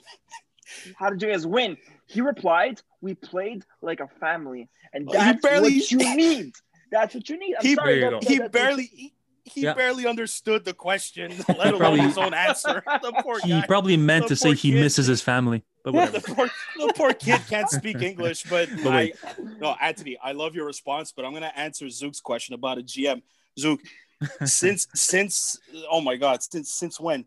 how 0.97 1.09
did 1.09 1.21
you 1.21 1.29
guys 1.29 1.45
win? 1.45 1.77
He 2.07 2.21
replied, 2.21 2.81
"We 3.01 3.13
played 3.15 3.65
like 3.81 3.99
a 3.99 4.07
family, 4.19 4.69
and 4.93 5.05
Well, 5.07 5.19
that's 5.19 5.41
barely- 5.41 5.75
what 5.79 5.91
you 5.91 5.97
need. 6.15 6.53
That's 6.91 7.13
what 7.15 7.29
you 7.29 7.37
need." 7.37 7.55
I'm 7.59 7.65
He- 7.65 7.75
sorry, 7.75 7.99
There 7.99 8.11
you 8.11 8.19
he 8.21 8.37
that- 8.37 8.51
that's- 8.51 8.67
barely 8.67 9.13
he, 9.45 9.61
Yeah. 9.61 9.73
barely 9.73 10.05
understood 10.07 10.63
the 10.65 10.73
question, 10.73 11.33
let 11.57 11.73
alone 11.73 11.99
his 11.99 12.17
own 12.17 12.33
answer. 12.33 12.83
The 13.01 13.13
poor 13.23 13.39
He 13.43 13.61
probably 13.67 13.97
meant 13.97 14.23
The 14.23 14.29
to 14.29 14.35
say 14.35 14.53
he 14.53 14.71
kid. 14.71 14.79
misses 14.81 15.07
his 15.07 15.21
family, 15.21 15.63
but 15.83 15.93
whatever. 15.93 16.19
the 16.19 16.33
poor, 16.33 16.49
the 16.77 16.93
poor 16.95 17.13
kid 17.13 17.41
can't 17.49 17.69
speak 17.69 18.01
English, 18.11 18.43
but, 18.43 18.69
But 18.83 18.93
I, 18.93 19.13
no, 19.59 19.75
Anthony, 19.81 20.17
I 20.23 20.31
love 20.33 20.55
your 20.55 20.65
response, 20.65 21.11
but 21.11 21.25
I'm 21.25 21.33
gonna 21.33 21.51
answer 21.55 21.85
Zook's 21.89 22.21
question 22.21 22.53
about 22.55 22.77
a 22.77 22.81
GM. 22.83 23.21
Zook, 23.59 23.79
since 24.45 24.87
since 24.93 25.59
oh 25.89 25.99
my 26.01 26.15
god, 26.15 26.43
since 26.43 26.71
since 26.73 26.99
when? 26.99 27.25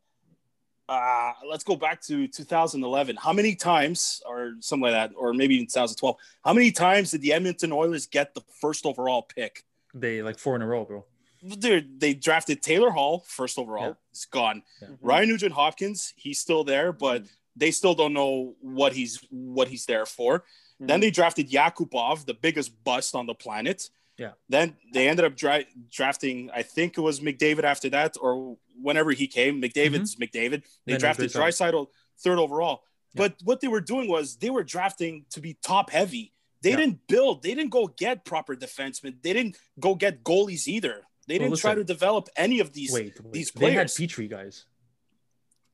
Uh, 0.89 1.33
let's 1.49 1.65
go 1.65 1.77
back 1.77 2.01
to 2.03 2.29
2011. 2.29 3.17
How 3.17 3.33
many 3.33 3.55
times, 3.55 4.23
or 4.27 4.53
something 4.61 4.83
like 4.83 4.93
that, 4.93 5.13
or 5.17 5.33
maybe 5.33 5.59
in 5.59 5.65
2012? 5.67 6.15
How 6.45 6.53
many 6.53 6.71
times 6.71 7.11
did 7.13 7.23
the 7.23 7.33
Edmonton 7.33 7.73
Oilers 7.73 8.07
get 8.07 8.35
the 8.35 8.43
first 8.61 8.85
overall 8.85 9.23
pick? 9.23 9.65
They 9.95 10.21
like 10.23 10.39
four 10.39 10.57
in 10.57 10.63
a 10.63 10.67
row, 10.67 10.85
bro. 10.85 11.05
Dude, 11.47 12.01
they 12.01 12.15
drafted 12.15 12.63
Taylor 12.63 12.91
Hall 12.91 13.25
first 13.27 13.59
overall. 13.59 13.89
Yeah. 13.89 13.93
It's 14.11 14.25
gone. 14.25 14.63
Yeah. 14.81 14.89
Mm-hmm. 14.89 15.07
Ryan 15.07 15.29
Nugent 15.29 15.53
Hopkins, 15.53 16.15
he's 16.17 16.41
still 16.41 16.65
there, 16.65 16.93
but 16.93 17.23
mm-hmm. 17.23 17.35
they 17.57 17.71
still 17.71 17.95
don't 17.95 18.13
know 18.13 18.55
what 18.61 18.93
he's 18.93 19.21
what 19.31 19.69
he's 19.69 19.87
there 19.87 20.07
for. 20.07 20.41
Mm-hmm. 20.41 20.87
Then 20.87 21.01
they 21.01 21.11
drafted 21.11 21.51
Yakupov, 21.51 22.25
the 22.25 22.35
biggest 22.35 22.83
bust 22.85 23.15
on 23.15 23.27
the 23.27 23.35
planet. 23.35 23.91
Yeah. 24.17 24.33
Then 24.49 24.77
they 24.93 25.09
ended 25.09 25.25
up 25.25 25.37
dra- 25.37 25.65
drafting, 25.91 26.51
I 26.55 26.63
think 26.63 26.97
it 26.97 27.01
was 27.01 27.21
McDavid 27.21 27.65
after 27.65 27.91
that, 27.91 28.17
or 28.21 28.57
whenever 28.81 29.11
he 29.11 29.27
came. 29.27 29.61
McDavid's 29.61 30.17
McDavid. 30.17 30.63
They 30.87 30.93
Then 30.93 31.01
drafted 31.01 31.31
Draisaitl. 31.31 31.73
Drysidle 31.73 31.87
third 32.21 32.39
overall. 32.39 32.85
Yeah. 33.13 33.23
But 33.23 33.37
what 33.43 33.61
they 33.61 33.69
were 33.69 33.81
doing 33.81 34.09
was 34.09 34.37
they 34.37 34.51
were 34.51 34.63
drafting 34.63 35.27
to 35.31 35.41
be 35.41 35.59
top 35.63 35.91
heavy. 35.91 36.33
They 36.63 36.71
Yeah. 36.71 36.77
didn't 36.77 37.07
build. 37.09 37.43
They 37.43 37.55
didn't 37.55 37.71
go 37.71 37.89
get 37.89 38.25
proper 38.25 38.57
defensemen. 38.57 39.21
They 39.21 39.33
didn't 39.33 39.59
go 39.79 39.95
get 39.95 40.25
goalies 40.25 40.67
either. 40.69 41.03
They 41.27 41.39
didn't 41.39 41.57
try 41.57 41.75
to 41.75 41.85
develop 41.85 42.29
any 42.37 42.61
of 42.61 42.73
these. 42.73 42.93
Wait, 42.93 43.19
wait. 43.23 43.33
these 43.33 43.51
they 43.53 43.73
had. 43.73 43.87
Petry 43.89 44.29
guys. 44.29 44.67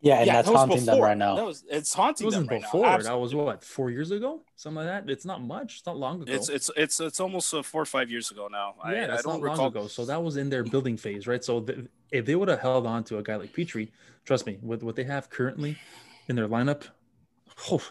Yeah, 0.02 0.20
and 0.20 0.28
that's 0.30 0.46
that 0.48 0.52
was 0.52 0.60
haunting 0.60 0.86
them 0.86 1.00
right 1.00 1.16
now. 1.16 1.36
That 1.36 1.44
was 1.44 1.62
it's 1.68 1.92
It 1.92 1.96
haunting 1.96 2.30
them 2.30 2.44
wasn't 2.46 2.50
right 2.50 2.62
before. 2.62 2.86
now. 2.86 2.98
that 2.98 3.18
was 3.20 3.34
what 3.34 3.62
four 3.62 3.90
years 3.90 4.10
ago, 4.10 4.40
something 4.56 4.76
like 4.76 4.86
that. 4.86 5.10
It's 5.10 5.26
not 5.26 5.42
much. 5.42 5.76
It's 5.76 5.86
not 5.86 5.98
long 5.98 6.22
ago. 6.22 6.32
It's 6.32 6.48
it's 6.48 6.70
it's 6.74 7.00
it's 7.00 7.20
almost 7.20 7.52
uh, 7.52 7.62
four 7.62 7.82
or 7.82 7.86
five 7.86 8.10
years 8.10 8.30
ago 8.30 8.48
now. 8.50 8.76
yeah, 8.86 9.08
I, 9.10 9.18
I 9.18 9.20
don't 9.20 9.26
not 9.26 9.42
recall. 9.42 9.56
long 9.58 9.66
ago. 9.68 9.86
So 9.88 10.06
that 10.06 10.22
was 10.22 10.38
in 10.38 10.48
their 10.48 10.64
building 10.64 10.96
phase, 10.96 11.26
right? 11.26 11.44
So 11.44 11.60
th- 11.60 11.80
if 12.10 12.24
they 12.24 12.34
would 12.34 12.48
have 12.48 12.60
held 12.60 12.86
on 12.86 13.04
to 13.04 13.18
a 13.18 13.22
guy 13.22 13.36
like 13.36 13.52
Petry, 13.52 13.90
trust 14.24 14.46
me, 14.46 14.58
with 14.62 14.82
what 14.82 14.96
they 14.96 15.04
have 15.04 15.28
currently 15.28 15.76
in 16.28 16.36
their 16.36 16.48
lineup, 16.48 16.84
oh, 17.70 17.82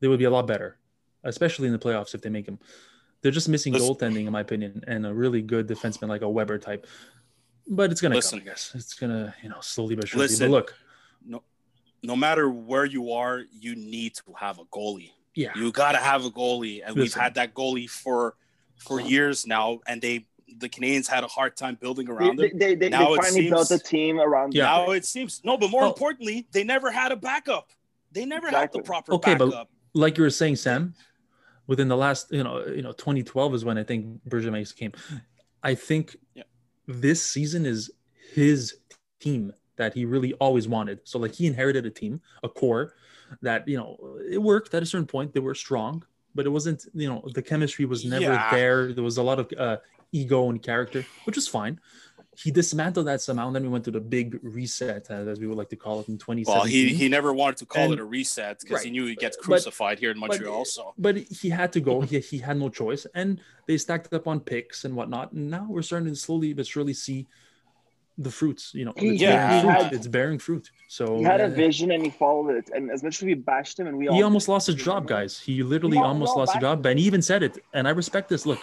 they 0.00 0.08
would 0.08 0.18
be 0.18 0.26
a 0.26 0.30
lot 0.30 0.46
better, 0.46 0.76
especially 1.24 1.68
in 1.68 1.72
the 1.72 1.78
playoffs 1.78 2.14
if 2.14 2.20
they 2.20 2.28
make 2.28 2.46
him. 2.46 2.58
They're 3.22 3.32
just 3.32 3.48
missing 3.48 3.72
Listen- 3.72 3.88
goaltending, 3.94 4.26
in 4.26 4.32
my 4.32 4.40
opinion, 4.40 4.82
and 4.86 5.06
a 5.06 5.12
really 5.12 5.42
good 5.42 5.66
defenseman 5.68 6.08
like 6.08 6.22
a 6.22 6.28
Weber 6.28 6.58
type. 6.58 6.86
But 7.68 7.92
it's 7.92 8.00
gonna 8.00 8.14
Listen. 8.16 8.40
come, 8.40 8.48
I 8.48 8.50
guess. 8.50 8.72
It's 8.74 8.94
gonna, 8.94 9.34
you 9.42 9.48
know, 9.48 9.60
slowly 9.60 9.94
but 9.94 10.08
surely. 10.08 10.26
Listen. 10.26 10.50
But 10.50 10.56
look, 10.56 10.74
No, 11.24 11.42
no 12.02 12.16
matter 12.16 12.48
where 12.48 12.84
you 12.86 13.12
are, 13.12 13.42
you 13.52 13.76
need 13.76 14.14
to 14.16 14.22
have 14.38 14.58
a 14.58 14.64
goalie. 14.64 15.10
yeah, 15.34 15.52
You 15.54 15.70
got 15.70 15.92
to 15.92 15.98
have 15.98 16.24
a 16.24 16.30
goalie, 16.30 16.82
and 16.84 16.96
we've 16.96 17.14
had 17.14 17.34
that 17.34 17.54
goalie 17.54 17.88
for 17.88 18.36
for 18.76 19.00
years 19.00 19.46
now. 19.46 19.80
And 19.86 20.00
they 20.00 20.26
the 20.58 20.68
Canadiens 20.68 21.06
had 21.06 21.22
a 21.22 21.28
hard 21.28 21.56
time 21.56 21.76
building 21.80 22.06
They, 22.06 22.12
around 22.12 22.36
they, 22.38 22.48
him. 22.48 22.58
they, 22.58 22.66
they, 22.68 22.74
they 22.74 22.88
Now 22.88 23.14
it 23.14 23.22
finally 23.22 23.48
built 23.50 23.70
a 23.70 23.78
team 23.78 24.18
around. 24.18 24.52
Yeah. 24.54 24.64
Now 24.64 24.90
it 24.90 25.04
seems 25.04 25.42
no, 25.44 25.56
but 25.58 25.70
more 25.70 25.84
Oh. 25.84 25.88
importantly, 25.88 26.48
they 26.52 26.64
never 26.64 26.90
had 26.90 27.12
a 27.12 27.16
backup. 27.16 27.70
They 28.10 28.24
never 28.24 28.48
had 28.50 28.72
the 28.72 28.80
proper 28.82 29.12
Okay, 29.14 29.34
but- 29.36 29.68
like 29.94 30.16
you 30.16 30.24
were 30.24 30.30
saying, 30.30 30.56
Sam, 30.56 30.94
within 31.70 31.86
the 31.86 31.96
last, 31.96 32.32
you 32.32 32.42
know, 32.42 32.54
you 32.78 32.82
know, 32.82 32.90
2012 32.92 33.54
is 33.54 33.64
when 33.64 33.78
I 33.78 33.84
think 33.84 34.00
Bergevin 34.28 34.76
came. 34.80 34.92
I 35.62 35.74
think 35.88 36.16
Yeah. 36.34 36.42
this 37.04 37.20
season 37.34 37.62
is 37.64 37.80
his 38.34 38.60
team 39.20 39.52
that 39.76 39.94
he 39.94 40.04
really 40.04 40.32
always 40.44 40.66
wanted. 40.76 40.96
So 41.10 41.16
like 41.24 41.34
he 41.40 41.46
inherited 41.46 41.86
a 41.86 41.90
team, 42.02 42.14
a 42.42 42.48
core 42.48 42.94
that 43.40 43.60
you 43.70 43.76
know 43.80 43.90
it 44.36 44.42
worked 44.52 44.74
at 44.74 44.82
a 44.82 44.88
certain 44.92 45.06
point. 45.06 45.32
They 45.32 45.44
were 45.48 45.54
strong, 45.66 45.94
but 46.34 46.42
it 46.48 46.52
wasn't. 46.58 46.80
You 47.02 47.08
know, 47.10 47.20
the 47.38 47.44
chemistry 47.50 47.84
was 47.94 48.00
never 48.04 48.32
Yeah. 48.32 48.50
there. 48.56 48.92
There 48.96 49.06
was 49.10 49.18
a 49.24 49.26
lot 49.30 49.38
of 49.42 49.46
uh, 49.66 49.76
ego 50.22 50.40
and 50.50 50.60
character, 50.70 51.00
which 51.26 51.36
was 51.40 51.46
fine. 51.58 51.74
He 52.42 52.50
dismantled 52.50 53.06
that 53.06 53.20
somehow, 53.20 53.46
and 53.48 53.54
then 53.56 53.62
we 53.62 53.68
went 53.68 53.84
to 53.84 53.90
the 53.90 54.00
big 54.00 54.38
reset, 54.42 55.10
uh, 55.10 55.14
as 55.32 55.38
we 55.40 55.46
would 55.46 55.58
like 55.58 55.68
to 55.70 55.76
call 55.76 56.00
it, 56.00 56.08
in 56.08 56.16
2017. 56.16 56.46
Well, 56.54 56.64
he 56.64 56.94
he 56.94 57.08
never 57.08 57.32
wanted 57.32 57.58
to 57.58 57.66
call 57.66 57.84
And- 57.84 57.92
it 57.94 58.00
a 58.00 58.04
reset 58.04 58.60
because 58.60 58.82
he 58.82 58.90
knew 58.90 59.04
he'd 59.06 59.18
get 59.18 59.34
But- 59.38 59.44
crucified 59.46 59.98
here 59.98 60.10
in 60.10 60.18
but- 60.20 60.28
Montreal. 60.30 60.64
so 60.64 60.94
but 60.96 61.16
he 61.18 61.48
had 61.50 61.70
to 61.74 61.80
go. 61.80 62.00
He, 62.00 62.18
he 62.20 62.38
had 62.38 62.56
no 62.58 62.68
choice, 62.68 63.06
and 63.14 63.40
they 63.66 63.76
stacked 63.78 64.12
up 64.14 64.26
on 64.26 64.40
picks 64.40 64.84
and 64.84 64.96
whatnot. 64.96 65.32
And 65.32 65.50
now 65.50 65.66
we're 65.68 65.82
starting 65.82 66.08
to 66.08 66.16
slowly 66.16 66.52
but 66.54 66.66
surely 66.66 66.94
see 66.94 67.26
the 68.18 68.30
fruits. 68.30 68.72
You 68.74 68.84
know, 68.86 68.92
it's 68.96 69.20
Yeah. 69.20 69.36
bearing 69.48 69.62
fruit. 69.62 69.82
had- 69.84 69.92
it's 69.92 70.06
bearing 70.06 70.38
fruit. 70.38 70.70
So 70.88 71.18
He 71.18 71.22
had 71.22 71.40
a 71.40 71.44
uh, 71.46 71.48
vision 71.64 71.90
and 71.90 72.02
he 72.04 72.10
followed 72.10 72.50
it. 72.60 72.70
And 72.74 72.90
as 72.90 73.02
much 73.02 73.16
as 73.18 73.22
we 73.22 73.34
bashed 73.34 73.78
him 73.80 73.86
and 73.86 73.96
we 73.96 74.08
all 74.08 74.14
he 74.16 74.22
almost 74.22 74.46
lost 74.48 74.66
his 74.66 74.76
job, 74.76 75.06
guys. 75.06 75.38
He 75.38 75.62
literally 75.62 75.96
No, 75.98 76.04
almost 76.04 76.36
lost 76.36 76.50
his 76.52 76.56
back- 76.56 76.62
job, 76.62 76.86
and 76.86 76.98
he 76.98 77.04
even 77.06 77.22
said 77.22 77.42
it. 77.42 77.58
And 77.72 77.86
I 77.88 77.92
respect 77.92 78.28
this. 78.28 78.44
Look, 78.44 78.58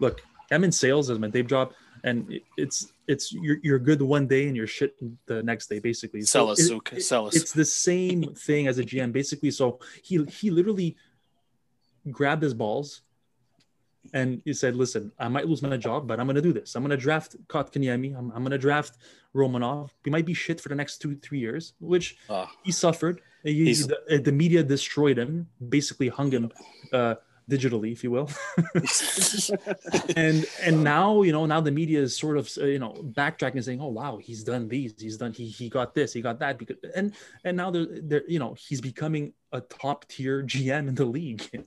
look, 0.00 0.22
I'm 0.50 0.64
in 0.64 0.72
sales 0.72 1.10
as 1.10 1.18
my 1.18 1.28
day 1.28 1.42
job, 1.42 1.72
and 2.04 2.30
it- 2.30 2.44
it's 2.56 2.92
it's 3.12 3.32
you're, 3.32 3.58
you're 3.66 3.78
good 3.90 4.00
one 4.00 4.26
day 4.34 4.46
and 4.48 4.56
you're 4.56 4.66
shit 4.78 4.92
the 5.26 5.42
next 5.42 5.64
day, 5.68 5.78
basically. 5.90 6.20
So 6.22 6.26
sell 6.38 6.50
us, 6.50 6.60
it- 6.60 6.64
Zook, 6.72 6.86
sell 7.00 7.26
us. 7.28 7.34
it's 7.34 7.52
the 7.52 7.64
same 7.64 8.20
thing 8.46 8.66
as 8.70 8.78
a 8.78 8.84
GM, 8.84 9.10
basically. 9.20 9.50
So 9.50 9.78
he 10.02 10.14
he 10.38 10.50
literally 10.50 10.96
grabbed 12.18 12.42
his 12.42 12.54
balls 12.54 13.02
and 14.12 14.42
he 14.44 14.52
said, 14.52 14.76
"Listen, 14.76 15.10
I 15.18 15.28
might 15.28 15.46
lose 15.48 15.62
my 15.62 15.76
job, 15.78 16.06
but 16.06 16.20
I'm 16.20 16.26
going 16.26 16.36
to 16.36 16.42
do 16.42 16.52
this. 16.52 16.74
I'm 16.76 16.82
going 16.82 16.90
to 16.98 17.04
draft 17.08 17.36
Kotkaniemi. 17.48 18.10
I'm, 18.18 18.30
I'm 18.32 18.42
going 18.46 18.50
to 18.52 18.58
draft 18.68 18.98
Romanov. 19.34 19.88
We 20.04 20.10
might 20.10 20.26
be 20.26 20.34
shit 20.34 20.60
for 20.60 20.68
the 20.68 20.74
next 20.74 20.98
two 21.02 21.16
three 21.16 21.38
years, 21.46 21.72
which 21.80 22.16
Uh, 22.28 22.46
he 22.62 22.70
suffered. 22.72 23.20
He- 23.44 23.72
the, 23.74 24.18
the 24.28 24.32
media 24.32 24.62
destroyed 24.62 25.18
him, 25.18 25.48
basically 25.76 26.08
hung 26.08 26.30
him 26.30 26.50
uh, 26.92 27.14
digitally, 27.50 27.92
if 27.92 28.02
you 28.04 28.10
will. 28.10 28.30
and 30.16 30.46
and 30.62 30.82
now 30.84 31.22
you 31.22 31.32
know 31.32 31.46
now 31.46 31.60
the 31.60 31.70
media 31.70 32.00
is 32.00 32.16
sort 32.16 32.36
of 32.36 32.50
you 32.56 32.78
know 32.78 32.92
backtracking 33.16 33.54
and 33.56 33.64
saying 33.64 33.80
oh 33.80 33.88
wow 33.88 34.16
he's 34.16 34.42
done 34.44 34.68
these 34.68 34.94
he's 34.98 35.16
done 35.16 35.32
he 35.32 35.46
he 35.48 35.68
got 35.68 35.94
this 35.94 36.12
he 36.12 36.20
got 36.20 36.38
that 36.38 36.58
because 36.58 36.76
and 36.94 37.14
and 37.44 37.56
now 37.56 37.70
they're, 37.70 37.86
they're 38.02 38.22
you 38.28 38.38
know 38.38 38.54
he's 38.54 38.80
becoming 38.80 39.32
a 39.52 39.60
top 39.60 40.04
tier 40.08 40.42
gm 40.42 40.88
in 40.88 40.94
the 40.94 41.04
league 41.04 41.42
and 41.52 41.64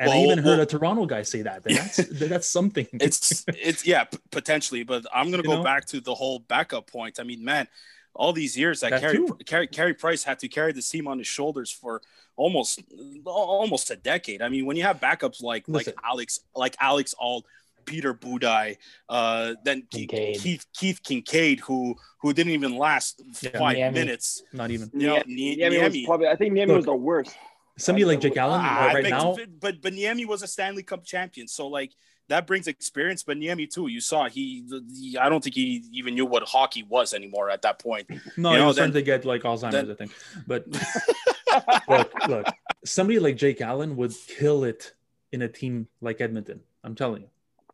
i 0.00 0.06
Well, 0.06 0.16
even 0.24 0.38
heard 0.38 0.44
well- 0.58 0.60
a 0.60 0.66
toronto 0.66 1.06
guy 1.06 1.22
say 1.22 1.42
that 1.42 1.64
that's 1.64 1.96
that's 2.28 2.48
something 2.48 2.86
it's 2.94 3.44
it's 3.48 3.86
yeah 3.86 4.04
potentially 4.30 4.84
but 4.84 5.04
i'm 5.12 5.30
gonna 5.30 5.42
You 5.42 5.48
go 5.48 5.56
know? 5.56 5.62
back 5.64 5.86
to 5.86 6.00
the 6.00 6.14
whole 6.14 6.38
backup 6.38 6.90
point 6.90 7.18
i 7.20 7.24
mean 7.24 7.44
man 7.44 7.68
all 8.16 8.32
these 8.32 8.56
years 8.58 8.80
that, 8.80 8.90
That 8.90 9.00
Carey, 9.00 9.16
too. 9.16 9.38
Carey 9.46 9.66
Carey 9.66 9.94
Price 9.94 10.22
had 10.24 10.38
to 10.40 10.48
carry 10.48 10.72
the 10.72 10.82
team 10.82 11.06
on 11.06 11.18
his 11.18 11.26
shoulders 11.26 11.70
for 11.70 12.02
almost 12.36 12.82
almost 13.24 13.90
a 13.90 13.96
decade. 13.96 14.42
I 14.42 14.48
mean, 14.48 14.66
when 14.66 14.76
you 14.76 14.82
have 14.82 15.00
backups 15.00 15.42
like 15.42 15.64
Listen. 15.68 15.94
like 15.96 16.04
Alex 16.04 16.40
like 16.54 16.76
Alex 16.80 17.14
Auld, 17.20 17.44
Peter 17.84 18.14
Budaj, 18.14 18.76
uh, 19.08 19.54
then 19.64 19.82
Kinkaid. 19.92 20.40
Keith 20.42 20.66
Keith 20.74 21.00
Kinkaid, 21.02 21.60
who 21.60 21.94
who 22.20 22.32
didn't 22.32 22.52
even 22.52 22.76
last 22.76 23.22
Yeah. 23.42 23.58
five 23.58 23.76
Niemi. 23.76 23.92
minutes. 23.92 24.42
not 24.52 24.70
even 24.70 24.90
You 24.94 25.06
know, 25.08 25.16
Niemi, 25.22 25.58
Niemi- 25.58 25.84
was 25.98 26.04
probably 26.06 26.28
I 26.28 26.36
think 26.36 26.54
Niemi 26.54 26.68
Look, 26.68 26.76
was 26.76 26.84
the 26.86 26.94
worst. 26.94 27.36
somebody 27.78 28.04
like 28.06 28.20
jake 28.20 28.36
allen 28.36 28.60
Ah, 28.62 28.90
uh, 28.90 28.94
right 28.94 29.08
now 29.08 29.36
but 29.60 29.80
but 29.82 29.92
Niemi 29.92 30.26
was 30.26 30.42
a 30.42 30.46
Stanley 30.48 30.82
Cup 30.82 31.04
champion, 31.04 31.46
so 31.48 31.68
like 31.68 31.92
that 32.28 32.46
brings 32.46 32.66
experience. 32.66 33.22
But 33.22 33.36
Niemi 33.38 33.68
too, 33.72 33.86
you 33.88 34.00
saw 34.00 34.28
he, 34.28 34.64
he- 34.92 35.18
I 35.18 35.28
don't 35.28 35.42
think 35.42 35.54
he 35.54 35.84
even 35.92 36.14
knew 36.14 36.26
what 36.26 36.42
hockey 36.44 36.82
was 36.82 37.14
anymore 37.14 37.50
at 37.50 37.62
that 37.62 37.78
point. 37.78 38.08
no 38.36 38.50
you 38.50 38.56
he 38.56 38.60
know, 38.60 38.66
was 38.68 38.76
starting 38.76 38.92
then- 38.92 39.02
to 39.02 39.06
get 39.06 39.24
like 39.24 39.42
alzheimer's 39.42 39.72
then- 39.72 39.90
i 39.90 39.94
think 39.94 40.12
but 40.46 40.66
look, 41.88 42.12
look, 42.28 42.46
somebody 42.84 43.18
like 43.18 43.36
Jake 43.36 43.60
Allen 43.60 43.96
would 43.96 44.12
kill 44.28 44.64
it 44.64 44.92
in 45.32 45.42
a 45.42 45.48
team 45.48 45.88
like 46.00 46.20
Edmonton. 46.20 46.60
I'm 46.84 46.94
telling 46.94 47.22
you. 47.22 47.28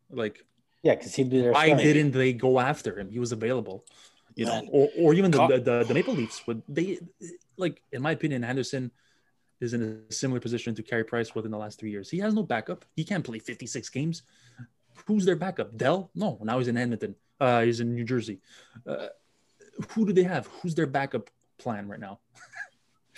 Like, 0.09 0.43
Yeah, 0.83 0.95
because 0.95 1.13
he'd 1.15 1.29
be 1.29 1.41
their 1.41 1.51
why 1.51 1.73
didn't 1.73 2.11
they 2.11 2.33
go 2.33 2.59
after 2.59 2.97
him? 2.97 3.09
He 3.11 3.19
was 3.19 3.31
available, 3.31 3.83
you 4.35 4.45
know, 4.45 4.61
or, 4.71 4.89
or 4.97 5.13
even 5.13 5.31
the, 5.31 5.47
the, 5.47 5.59
the, 5.59 5.83
the 5.87 5.93
Maple 5.93 6.13
Leafs 6.13 6.45
would 6.47 6.61
they 6.67 6.99
like, 7.57 7.81
in 7.91 8.01
my 8.01 8.11
opinion, 8.11 8.43
Andersen 8.43 8.91
is 9.63 9.73
in 9.73 10.03
a 10.09 10.13
similar 10.13 10.39
position 10.39 10.75
to 10.75 10.83
Carey 10.83 11.03
Price 11.03 11.33
within 11.33 11.51
the 11.51 11.57
last 11.57 11.79
three 11.79 11.89
years. 11.91 12.09
He 12.09 12.19
has 12.19 12.33
no 12.33 12.43
backup. 12.43 12.85
He 12.95 13.03
can't 13.03 13.23
play 13.23 13.39
56 13.39 13.89
games. 13.89 14.23
Who's 15.07 15.25
their 15.25 15.35
backup? 15.35 15.75
Dell? 15.77 16.11
No, 16.15 16.37
now 16.43 16.59
he's 16.59 16.67
in 16.67 16.77
Edmonton. 16.77 17.15
Uh, 17.39 17.61
he's 17.61 17.79
in 17.79 17.95
New 17.95 18.03
Jersey. 18.03 18.39
Uh, 18.85 19.07
who 19.89 20.05
do 20.05 20.13
they 20.13 20.23
have? 20.23 20.47
Who's 20.61 20.75
their 20.75 20.85
backup 20.85 21.29
plan 21.57 21.87
right 21.87 21.99
now? 21.99 22.19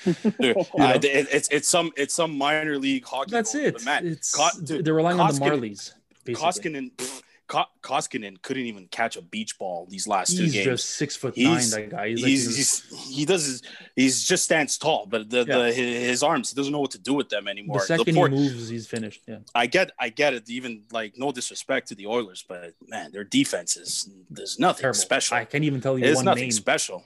Dude, 0.03 0.57
uh, 0.79 0.99
it- 1.01 1.27
it's 1.31 1.47
it's 1.49 1.67
some 1.67 1.91
it's 1.97 2.13
some 2.13 2.37
minor 2.37 2.77
league 2.77 3.05
hockey. 3.05 3.31
That's 3.31 3.53
goal, 3.53 3.65
it. 3.65 3.73
but 3.73 3.85
man, 3.85 4.05
it's 4.07 4.33
Co- 4.35 4.49
dude, 4.63 4.85
they're 4.85 4.93
relying 4.93 5.19
on 5.19 5.33
the 5.33 5.39
Koskinen- 5.39 5.59
Marlies. 5.59 5.93
Basically. 6.23 6.35
Koskinen, 6.71 6.91
pff, 6.95 7.21
Ko- 7.47 7.65
Koskinen 7.83 8.41
couldn't 8.41 8.65
even 8.65 8.87
catch 8.87 9.17
a 9.17 9.21
beach 9.21 9.59
ball 9.59 9.85
these 9.87 10.07
last 10.07 10.31
two 10.35 10.43
games. 10.43 10.53
He's 10.55 10.63
just 10.65 10.89
six 10.91 11.15
foot 11.15 11.35
He's- 11.35 11.71
nine. 11.71 11.89
That 11.89 11.95
guy. 11.95 12.09
He's, 12.09 12.21
like, 12.23 12.29
he's, 12.29 12.55
he's 12.57 13.07
he 13.15 13.25
does 13.25 13.45
his 13.45 13.61
he's 13.95 14.23
just 14.27 14.45
stands 14.45 14.77
tall, 14.79 15.05
but 15.05 15.29
the, 15.29 15.45
Yeah. 15.47 15.57
the 15.59 15.65
his, 15.73 16.07
his 16.07 16.23
arms 16.23 16.49
he 16.49 16.55
doesn't 16.55 16.73
know 16.73 16.79
what 16.79 16.91
to 16.91 16.97
do 16.97 17.13
with 17.13 17.29
them 17.29 17.47
anymore. 17.47 17.77
the 17.79 17.85
second 17.85 18.15
poor- 18.15 18.29
he 18.29 18.35
moves, 18.35 18.67
he's 18.69 18.87
finished. 18.87 19.21
Yeah. 19.27 19.39
I 19.53 19.67
get 19.67 19.91
I 19.99 20.09
get 20.09 20.33
it. 20.33 20.49
Even 20.49 20.83
like 20.91 21.13
no 21.17 21.31
disrespect 21.31 21.89
to 21.89 21.95
the 21.95 22.07
Oilers, 22.07 22.43
but 22.47 22.73
man, 22.87 23.11
their 23.11 23.23
defense 23.23 23.77
is 23.77 24.09
there's 24.29 24.57
nothing 24.57 24.81
Terrible. 24.81 24.99
special. 24.99 25.37
I 25.37 25.45
can't 25.45 25.63
even 25.63 25.81
tell 25.81 25.99
you 25.99 26.05
It's 26.05 26.15
one 26.15 26.25
nothing 26.25 26.43
name. 26.43 26.51
special. 26.51 27.03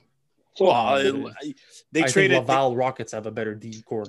So 0.54 0.64
Well, 0.66 1.06
um, 1.06 1.26
uh, 1.26 1.32
they 1.92 2.02
I 2.04 2.06
traded 2.06 2.36
think 2.38 2.48
Laval 2.48 2.76
Rockets 2.76 3.12
have 3.12 3.26
a 3.26 3.30
better 3.30 3.54
D 3.54 3.82
core. 3.82 4.06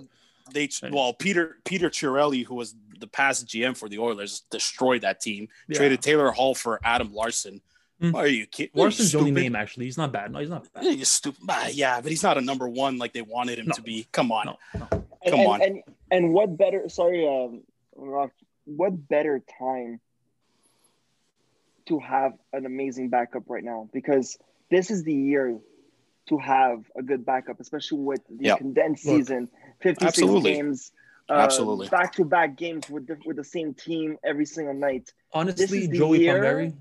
They 0.54 0.70
well 0.92 1.14
Peter 1.14 1.58
Peter 1.66 1.90
Chiarelli, 1.90 2.46
who 2.46 2.56
was 2.56 2.76
the 3.00 3.08
past 3.08 3.48
GM 3.48 3.76
for 3.76 3.90
the 3.90 4.00
Oilers, 4.00 4.42
destroyed 4.52 5.02
that 5.02 5.20
team. 5.20 5.48
Yeah. 5.68 5.78
Traded 5.78 6.02
Taylor 6.02 6.32
Hall 6.32 6.56
for 6.56 6.80
Adam 6.84 7.14
Larsson. 7.14 7.62
Hmm. 8.00 8.16
Are 8.16 8.28
you 8.28 8.48
kidding? 8.48 8.72
Larsson's 8.74 9.12
the 9.12 9.20
only 9.20 9.32
name 9.32 9.56
actually. 9.56 9.86
He's 9.86 9.98
not 9.98 10.12
bad. 10.12 10.32
No, 10.32 10.40
he's 10.40 10.50
not 10.50 10.72
bad. 10.74 10.84
Yeah, 10.84 10.92
you 10.92 11.06
stupid. 11.06 11.42
Ah, 11.48 11.68
yeah, 11.72 12.02
but 12.02 12.10
he's 12.10 12.24
not 12.24 12.38
a 12.38 12.42
number 12.42 12.68
one 12.68 12.98
like 12.98 13.14
they 13.14 13.22
wanted 13.22 13.60
him 13.60 13.68
No. 13.68 13.74
to 13.76 13.82
be. 13.82 14.08
Come 14.12 14.32
on. 14.32 14.48
No, 14.48 14.58
no. 14.74 14.88
Come 14.90 15.06
and, 15.24 15.48
on. 15.48 15.62
And, 15.62 15.84
and 16.10 16.34
what 16.34 16.58
better? 16.58 16.90
Sorry, 16.90 17.28
um, 17.28 17.62
what 18.66 19.08
better 19.08 19.42
time 19.60 20.00
to 21.88 22.00
have 22.00 22.34
an 22.54 22.66
amazing 22.66 23.10
backup 23.10 23.44
right 23.48 23.64
now? 23.64 23.88
Because 23.94 24.38
this 24.72 24.90
is 24.90 25.04
the 25.04 25.14
year 25.14 25.60
to 26.30 26.38
have 26.38 26.84
a 26.96 27.02
good 27.02 27.26
backup, 27.26 27.60
especially 27.60 28.00
with 28.00 28.22
the 28.30 28.46
Yeah. 28.48 28.58
condensed 28.58 29.06
Look, 29.06 29.18
season, 29.18 29.50
fifty-six 29.82 30.18
absolutely. 30.20 30.54
games, 30.54 30.92
uh, 31.30 31.34
Absolutely. 31.34 31.88
back-to-back 31.90 32.56
games 32.58 32.90
with 32.90 33.08
the, 33.08 33.18
with 33.26 33.38
the 33.38 33.44
same 33.44 33.74
team 33.74 34.18
every 34.24 34.46
single 34.46 34.74
night. 34.74 35.12
Honestly, 35.34 35.88
Joey 35.88 36.20
year- 36.22 36.34
Palmieri 36.36 36.74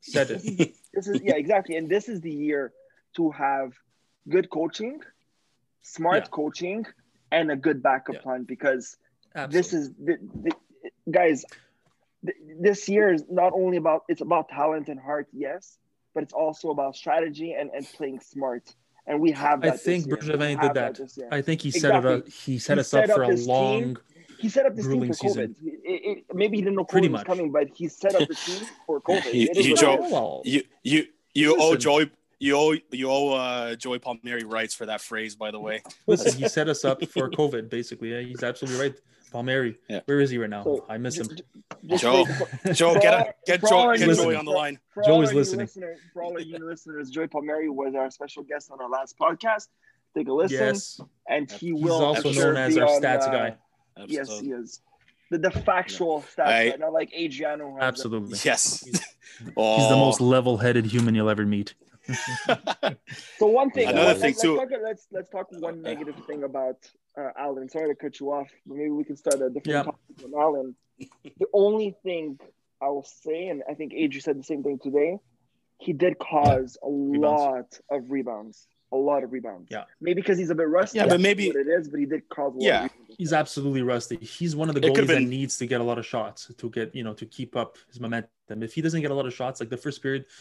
said 0.00 0.30
it. 0.30 0.76
This 0.94 1.08
is 1.08 1.20
yeah, 1.24 1.34
exactly, 1.34 1.74
and 1.76 1.88
this 1.88 2.08
is 2.08 2.20
the 2.20 2.30
year 2.30 2.72
to 3.16 3.30
have 3.32 3.72
good 4.28 4.48
coaching, 4.48 5.00
smart 5.82 6.24
Yeah. 6.24 6.28
coaching, 6.30 6.86
and 7.32 7.50
a 7.50 7.56
good 7.56 7.82
backup 7.82 8.14
Yeah. 8.16 8.20
plan 8.20 8.44
because 8.44 8.96
Absolutely. 9.34 9.58
this 9.58 9.72
is 9.72 9.90
the, 9.94 10.18
the, 10.44 10.52
guys 11.10 11.44
th- 12.24 12.36
this 12.60 12.88
year 12.88 13.12
is 13.12 13.24
not 13.28 13.52
only 13.54 13.76
about 13.76 14.04
it's 14.08 14.20
about 14.20 14.48
talent 14.48 14.88
and 14.88 15.00
heart 15.00 15.26
yes 15.32 15.76
but 16.14 16.22
it's 16.22 16.32
also 16.32 16.70
about 16.70 16.94
strategy 16.94 17.52
and, 17.58 17.70
and 17.76 17.84
playing 17.96 18.20
smart 18.20 18.62
and 19.06 19.20
we 19.20 19.30
have 19.32 19.60
that 19.62 19.74
I 19.74 19.76
think 19.76 20.06
year. 20.06 20.16
Bergevin 20.16 20.60
did 20.60 20.60
have 20.60 20.74
that. 20.74 21.28
I 21.30 21.40
think 21.42 21.60
he 21.60 21.70
set 21.70 21.94
it 21.96 22.06
up. 22.06 22.28
He 22.28 22.58
set 22.58 22.76
He 22.76 22.80
us 22.80 22.88
set 22.88 23.10
up 23.10 23.16
for 23.16 23.24
up 23.24 23.28
a 23.30 23.32
his 23.32 23.46
long. 23.46 23.82
team. 23.82 23.98
he 24.38 24.48
set 24.48 24.66
up 24.66 24.74
this 24.74 24.84
team 24.84 24.90
grueling 24.92 25.12
for 25.12 25.18
covid 25.18 25.28
season. 25.28 25.56
It- 25.62 26.18
it- 26.28 26.34
maybe 26.34 26.56
he 26.56 26.62
didn't 26.62 26.76
know 26.76 26.84
COVID 26.84 27.10
was 27.12 27.22
coming 27.24 27.50
but 27.52 27.68
he 27.74 27.88
set 27.88 28.14
up 28.14 28.26
the 28.28 28.34
team 28.34 28.66
for 28.86 29.00
covid 29.00 29.32
You- 29.32 29.48
It 29.50 29.56
is 29.56 29.66
you 29.68 29.76
Joe- 29.76 30.40
it 30.44 30.48
is. 30.48 30.52
You 30.54 30.62
you 30.82 31.06
you 31.34 31.52
owe 31.56 31.70
Listen. 31.70 31.80
Joey 31.80 32.10
you 32.40 32.56
owe 32.56 32.74
you 32.90 33.10
owe 33.10 33.32
uh, 33.32 33.74
Joey 33.76 33.98
Palmieri 34.00 34.44
rights 34.44 34.74
for 34.74 34.86
that 34.86 35.00
phrase, 35.00 35.34
by 35.36 35.50
the 35.50 35.60
way. 35.60 35.82
listen, 36.06 36.32
he 36.40 36.48
set 36.56 36.68
us 36.68 36.84
up 36.84 37.02
for 37.06 37.30
COVID. 37.30 37.70
Basically, 37.70 38.10
yeah, 38.12 38.20
he's 38.20 38.42
absolutely 38.42 38.80
right. 38.88 38.94
Palmieri, 39.34 39.76
Yeah. 39.90 40.00
where 40.06 40.20
is 40.20 40.30
he 40.30 40.38
right 40.38 40.48
now? 40.48 40.62
So, 40.64 40.86
I 40.88 40.96
miss 40.96 41.18
him. 41.18 41.26
Just- 41.28 41.42
just 41.84 42.02
Joe, 42.02 42.24
Joe, 42.72 42.94
get 42.94 43.14
all- 43.14 43.20
a, 43.20 43.34
get 43.46 43.60
Joe, 43.68 43.92
get 43.96 44.06
new 44.08 44.14
Joey 44.14 44.36
on 44.36 44.44
the 44.44 44.50
line. 44.52 44.78
For 44.94 45.02
Joe 45.02 45.14
all 45.14 45.22
is 45.22 45.32
listening. 45.34 45.66
listeners- 45.66 45.98
for 46.12 46.22
all 46.22 46.32
our 46.32 46.40
you 46.40 46.58
listeners, 46.64 47.10
Joey 47.10 47.26
Palmieri 47.26 47.68
was 47.68 47.94
our 47.94 48.10
special 48.10 48.42
guest 48.44 48.70
on 48.70 48.80
our 48.80 48.88
last 48.88 49.18
podcast. 49.18 49.68
Take 50.16 50.28
a 50.28 50.32
listen, 50.32 50.58
Yes, 50.58 51.00
and 51.28 51.50
he 51.50 51.72
he's 51.72 51.82
will. 51.82 52.02
also 52.04 52.32
sure 52.32 52.54
known 52.54 52.62
as 52.62 52.74
be 52.76 52.80
our 52.80 52.88
on, 52.88 53.02
stats 53.02 53.22
uh, 53.22 53.30
guy. 53.32 53.56
Yes, 54.06 54.40
he 54.40 54.52
is. 54.52 54.80
The, 55.30 55.38
the 55.38 55.50
factual 55.50 56.22
stats, 56.36 56.46
I- 56.46 56.68
right? 56.70 56.78
not 56.80 56.92
like 56.92 57.12
Adriano. 57.12 57.70
who 57.70 57.76
has 57.76 57.84
Absolutely. 57.84 58.38
Yes. 58.44 58.84
He's 58.84 59.00
Oh, 59.56 59.76
He's 59.78 59.88
the 59.88 59.96
most 59.96 60.20
level-headed 60.20 60.86
human 60.86 61.16
you'll 61.16 61.28
ever 61.28 61.44
meet. 61.44 61.74
It. 62.08 62.98
So 63.38 63.46
one 63.46 63.70
thing. 63.70 63.88
Another 63.88 64.06
let's, 64.08 64.20
thing, 64.20 64.30
let's 64.30 64.42
too- 64.42 64.56
Talk, 64.56 64.68
let's 64.82 65.06
let's 65.12 65.30
talk 65.30 65.46
one 65.50 65.82
negative 65.82 66.14
thing 66.26 66.44
about 66.44 66.76
uh, 67.18 67.30
Allen. 67.38 67.68
Sorry 67.68 67.88
to 67.88 67.94
cut 67.94 68.18
you 68.20 68.32
off, 68.32 68.48
but 68.66 68.76
maybe 68.76 68.90
we 68.90 69.04
can 69.04 69.16
start 69.16 69.36
a 69.36 69.48
different 69.50 69.66
Yeah. 69.66 69.82
topic 69.84 70.24
on 70.24 70.32
Allen. 70.40 70.74
The 70.98 71.46
only 71.52 71.96
thing 72.02 72.38
I 72.80 72.88
will 72.88 73.04
say, 73.24 73.48
and 73.48 73.62
I 73.68 73.74
think 73.74 73.92
Adrian 73.94 74.22
said 74.22 74.38
the 74.38 74.44
same 74.44 74.62
thing 74.62 74.78
today, 74.82 75.18
he 75.78 75.92
did 75.92 76.18
cause 76.18 76.76
a 76.82 76.88
lot 76.88 77.78
of 77.90 78.10
rebounds. 78.10 78.66
A 78.92 78.96
lot 78.96 79.24
of 79.24 79.32
rebounds. 79.32 79.68
Yeah. 79.72 79.84
Maybe 80.00 80.20
because 80.20 80.38
he's 80.38 80.50
a 80.50 80.54
bit 80.54 80.68
rusty. 80.68 80.98
Yeah, 80.98 81.06
but 81.08 81.20
maybe- 81.20 81.48
what 81.48 81.56
it 81.56 81.66
is. 81.66 81.88
But 81.88 81.98
he 82.00 82.06
did 82.06 82.28
cause 82.28 82.52
a 82.54 82.58
lot. 82.58 82.62
Yeah. 82.64 82.84
Of. 82.84 82.90
He's 83.18 83.32
absolutely 83.32 83.82
rusty. 83.82 84.16
He's 84.16 84.54
one 84.54 84.68
of 84.68 84.74
the 84.76 84.86
It 84.86 84.94
could've 84.94 85.10
goalies 85.10 85.14
that 85.14 85.22
needs 85.22 85.58
to 85.58 85.66
get 85.66 85.80
a 85.80 85.84
lot 85.84 85.98
of 85.98 86.06
shots 86.06 86.52
to 86.56 86.70
get 86.70 86.94
you 86.94 87.02
know 87.02 87.14
to 87.14 87.26
keep 87.26 87.56
up 87.56 87.76
his 87.88 87.98
momentum. 87.98 88.62
If 88.62 88.74
he 88.74 88.82
doesn't 88.82 89.00
get 89.00 89.10
a 89.10 89.14
lot 89.14 89.26
of 89.26 89.34
shots, 89.34 89.58
like 89.58 89.70
the 89.70 89.76
first 89.76 90.00
period, 90.02 90.26
uh, 90.26 90.32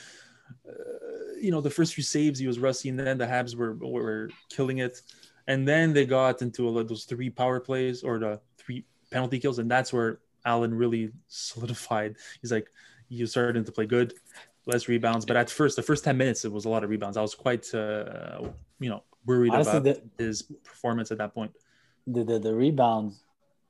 you 1.42 1.52
know, 1.52 1.62
the 1.62 1.70
first 1.70 1.94
few 1.94 2.04
saves 2.04 2.40
he 2.40 2.48
was 2.48 2.60
rusty, 2.60 2.90
and 2.90 3.00
then 3.00 3.18
the 3.18 3.26
Habs 3.26 3.56
were 3.56 3.74
were 3.76 4.30
killing 4.50 4.78
it, 4.80 5.02
and 5.48 5.68
then 5.68 5.94
they 5.94 6.06
got 6.06 6.42
into 6.42 6.68
a, 6.80 6.84
those 6.84 7.04
three 7.06 7.30
power 7.30 7.60
plays 7.60 8.04
or 8.04 8.20
the 8.20 8.40
three 8.58 8.86
penalty 9.12 9.40
kills, 9.40 9.60
and 9.60 9.70
that's 9.70 9.92
where 9.94 10.20
Allen 10.46 10.74
really 10.74 11.12
solidified. 11.28 12.16
He's 12.42 12.52
like, 12.52 12.68
you 13.10 13.26
started 13.28 13.66
to 13.66 13.72
play 13.72 13.86
good, 13.86 14.14
less 14.66 14.88
rebounds, 14.88 15.26
but 15.26 15.36
at 15.38 15.50
first, 15.50 15.76
the 15.76 15.84
first 15.84 16.04
ten 16.04 16.18
minutes, 16.18 16.46
it 16.46 16.52
was 16.52 16.66
a 16.66 16.70
lot 16.70 16.84
of 16.84 16.90
rebounds. 16.90 17.18
I 17.18 17.22
was 17.22 17.36
quite, 17.36 17.74
uh, 17.74 18.42
you 18.80 18.90
know, 18.90 19.04
worried 19.26 19.54
Honestly, 19.54 19.78
about 19.78 19.84
the- 20.18 20.24
his 20.24 20.42
performance 20.64 21.12
at 21.12 21.18
that 21.20 21.34
point. 21.34 21.52
the, 22.08 22.24
the 22.24 22.40
the 22.40 22.54
rebounds. 22.54 23.24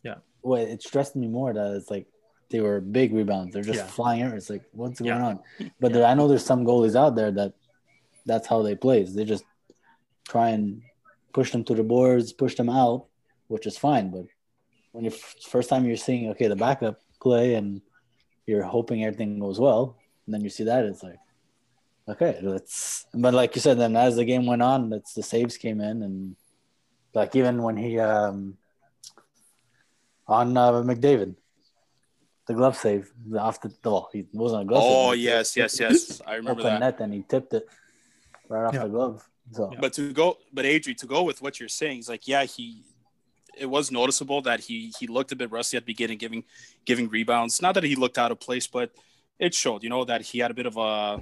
Yeah. 0.03 0.15
Well, 0.41 0.61
it 0.61 0.81
stressed 0.83 1.15
me 1.15 1.27
more 1.27 1.53
that 1.53 1.75
it's 1.75 1.89
like 1.89 2.07
they 2.53 2.61
were 2.61 2.79
big 2.79 3.11
rebounds. 3.13 3.51
They're 3.51 3.63
just 3.73 3.85
Yeah. 3.85 3.87
flying 3.87 4.21
out. 4.21 4.35
It's 4.35 4.51
like 4.51 4.61
what's 4.73 5.01
going 5.01 5.23
on? 5.29 5.39
But 5.79 5.91
there, 5.91 6.05
I 6.05 6.13
know 6.13 6.27
there's 6.27 6.45
some 6.45 6.63
goalies 6.69 6.95
out 6.95 7.15
there 7.15 7.31
that 7.31 7.53
that's 8.27 8.45
how 8.45 8.61
they 8.61 8.75
play. 8.75 9.01
They 9.01 9.25
just 9.25 9.43
try 10.27 10.49
and 10.49 10.83
push 11.33 11.51
them 11.51 11.63
to 11.63 11.73
the 11.73 11.83
boards, 11.83 12.31
push 12.31 12.53
them 12.53 12.69
out, 12.69 13.07
which 13.47 13.65
is 13.65 13.75
fine. 13.75 14.11
But 14.11 14.25
when 14.91 15.03
you 15.03 15.09
first 15.09 15.67
time 15.67 15.83
you're 15.85 15.97
seeing 15.97 16.29
okay 16.29 16.47
the 16.47 16.55
backup 16.55 17.01
play 17.19 17.55
and 17.55 17.81
you're 18.45 18.61
hoping 18.61 19.03
everything 19.03 19.39
goes 19.39 19.59
well, 19.59 19.97
and 20.27 20.33
then 20.33 20.41
you 20.45 20.51
see 20.51 20.65
that 20.65 20.85
it's 20.85 21.01
like 21.01 21.17
okay, 22.07 22.37
let's. 22.43 23.07
But 23.15 23.33
like 23.33 23.55
you 23.55 23.61
said, 23.61 23.79
then 23.79 23.95
as 23.97 24.15
the 24.15 24.25
game 24.25 24.45
went 24.45 24.61
on, 24.61 24.91
that's 24.91 25.13
the 25.15 25.23
saves 25.23 25.57
came 25.57 25.81
in 25.81 26.03
and 26.03 26.35
like 27.15 27.35
even 27.35 27.63
when 27.63 27.77
he 27.77 27.97
um 27.97 28.57
on 30.27 30.55
uh, 30.55 30.71
McDavid, 30.83 31.35
the 32.47 32.53
glove 32.53 32.75
save 32.75 33.11
the 33.27 33.39
off 33.39 33.61
the 33.61 33.71
well, 33.83 34.09
he 34.11 34.25
wasn't 34.33 34.63
a 34.63 34.65
glove. 34.65 34.83
Oh 34.85 35.11
save, 35.13 35.21
yes, 35.21 35.57
yes, 35.57 35.79
yes. 35.79 36.21
I 36.27 36.35
remember 36.35 36.61
open 36.61 36.73
that. 36.73 36.79
net 36.79 36.99
and 36.99 37.13
he 37.13 37.23
tipped 37.27 37.53
it 37.53 37.67
right 38.49 38.65
off 38.65 38.73
Yeah. 38.73 38.83
the 38.83 38.89
glove. 38.89 39.27
So 39.51 39.69
Yeah. 39.71 39.79
But 39.79 39.93
to 39.93 40.11
go, 40.13 40.37
but 40.53 40.65
Adri, 40.65 40.95
to 40.97 41.05
go 41.05 41.23
with 41.23 41.41
what 41.41 41.59
you're 41.59 41.69
saying, 41.69 41.97
he's 41.97 42.09
like, 42.09 42.27
yeah, 42.27 42.43
he. 42.43 42.83
It 43.55 43.67
was 43.67 43.91
noticeable 43.91 44.41
that 44.43 44.61
he 44.61 44.91
he 44.99 45.05
looked 45.05 45.31
a 45.31 45.35
bit 45.35 45.51
rusty 45.51 45.77
at 45.77 45.83
the 45.83 45.91
beginning, 45.93 46.17
giving 46.17 46.43
giving 46.85 47.07
rebounds. 47.07 47.61
Not 47.61 47.75
that 47.75 47.83
he 47.83 47.95
looked 47.95 48.17
out 48.17 48.31
of 48.31 48.39
place, 48.39 48.65
but 48.65 48.89
it 49.37 49.53
showed, 49.53 49.83
you 49.83 49.89
know, 49.89 50.03
that 50.05 50.21
he 50.21 50.39
had 50.39 50.49
a 50.49 50.55
bit 50.55 50.65
of 50.65 50.75
a 50.75 51.21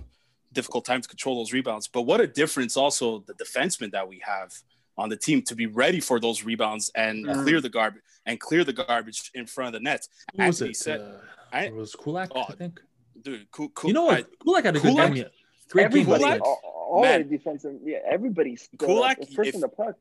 difficult 0.53 0.85
time 0.85 1.01
to 1.01 1.09
control 1.09 1.35
those 1.37 1.51
rebounds. 1.51 1.89
But 1.89 2.03
what 2.03 2.21
a 2.21 2.27
difference, 2.27 2.77
also 2.77 3.19
the 3.19 3.33
defensemen 3.33 3.91
that 3.91 4.07
we 4.07 4.21
have 4.25 4.53
on 5.01 5.09
the 5.09 5.17
team 5.17 5.41
to 5.43 5.55
be 5.55 5.65
ready 5.65 5.99
for 5.99 6.19
those 6.19 6.43
rebounds 6.43 6.89
and 6.95 7.25
clear 7.43 7.59
the 7.59 7.69
garbage 7.69 8.01
and 8.25 8.39
clear 8.39 8.63
the 8.63 8.73
garbage 8.73 9.31
in 9.33 9.45
front 9.45 9.75
of 9.75 9.81
the 9.81 9.83
net. 9.83 10.07
Who 10.35 10.45
was 10.45 10.61
Anthony 10.61 10.69
it? 10.71 10.77
said- 10.77 11.01
uh, 11.01 11.17
I- 11.51 11.65
it 11.65 11.73
was 11.75 11.95
Kulak, 11.95 12.31
Oh, 12.35 12.45
I 12.47 12.53
think. 12.53 12.79
Dude, 13.21 13.49
cool, 13.51 13.69
cool. 13.69 13.89
You 13.89 13.93
know 13.93 14.05
what? 14.05 14.19
I- 14.19 14.43
Kulak 14.43 14.63
had 14.65 14.75
a 14.75 14.79
good 14.79 14.91
Kulak- 14.93 15.07
game. 15.13 15.23
yeah. 15.23 15.29
Great 15.69 15.83
game 15.83 16.01
Everybody, 16.01 16.23
last 16.23 16.31
night. 16.31 16.41
all, 16.41 16.61
all 16.93 17.01
Man. 17.01 17.27
defensive, 17.29 17.75
yeah, 17.83 17.97
everybody's 18.09 18.63
still 18.63 18.77
Kulak, 18.87 19.17
like, 19.19 19.31
first 19.31 19.49
if- 19.49 19.55
in 19.55 19.61
the 19.61 19.69
puck. 19.69 19.95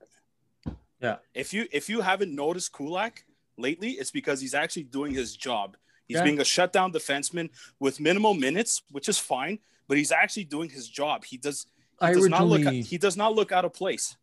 Yeah. 1.00 1.16
If 1.34 1.54
you 1.54 1.66
if 1.72 1.88
you 1.88 2.02
haven't 2.02 2.34
noticed 2.34 2.72
Kulak 2.72 3.24
lately, 3.56 3.92
it's 3.92 4.10
because 4.10 4.40
he's 4.40 4.54
actually 4.54 4.82
doing 4.84 5.14
his 5.14 5.34
job. 5.36 5.76
He's 6.06 6.16
Yeah. 6.18 6.24
being 6.24 6.40
a 6.40 6.44
shutdown 6.44 6.92
defenseman 6.92 7.48
with 7.78 8.00
minimal 8.00 8.34
minutes, 8.34 8.82
which 8.90 9.08
is 9.08 9.18
fine, 9.18 9.60
but 9.88 9.96
he's 9.96 10.12
actually 10.12 10.44
doing 10.44 10.68
his 10.68 10.88
job. 10.88 11.24
He 11.24 11.36
does 11.38 11.66
he 12.00 12.06
I 12.06 12.12
does 12.12 12.28
not 12.28 12.46
look 12.46 12.62
he 12.92 12.98
does 12.98 13.16
not 13.16 13.34
look 13.34 13.50
out 13.52 13.64
of 13.64 13.72
place. 13.72 14.16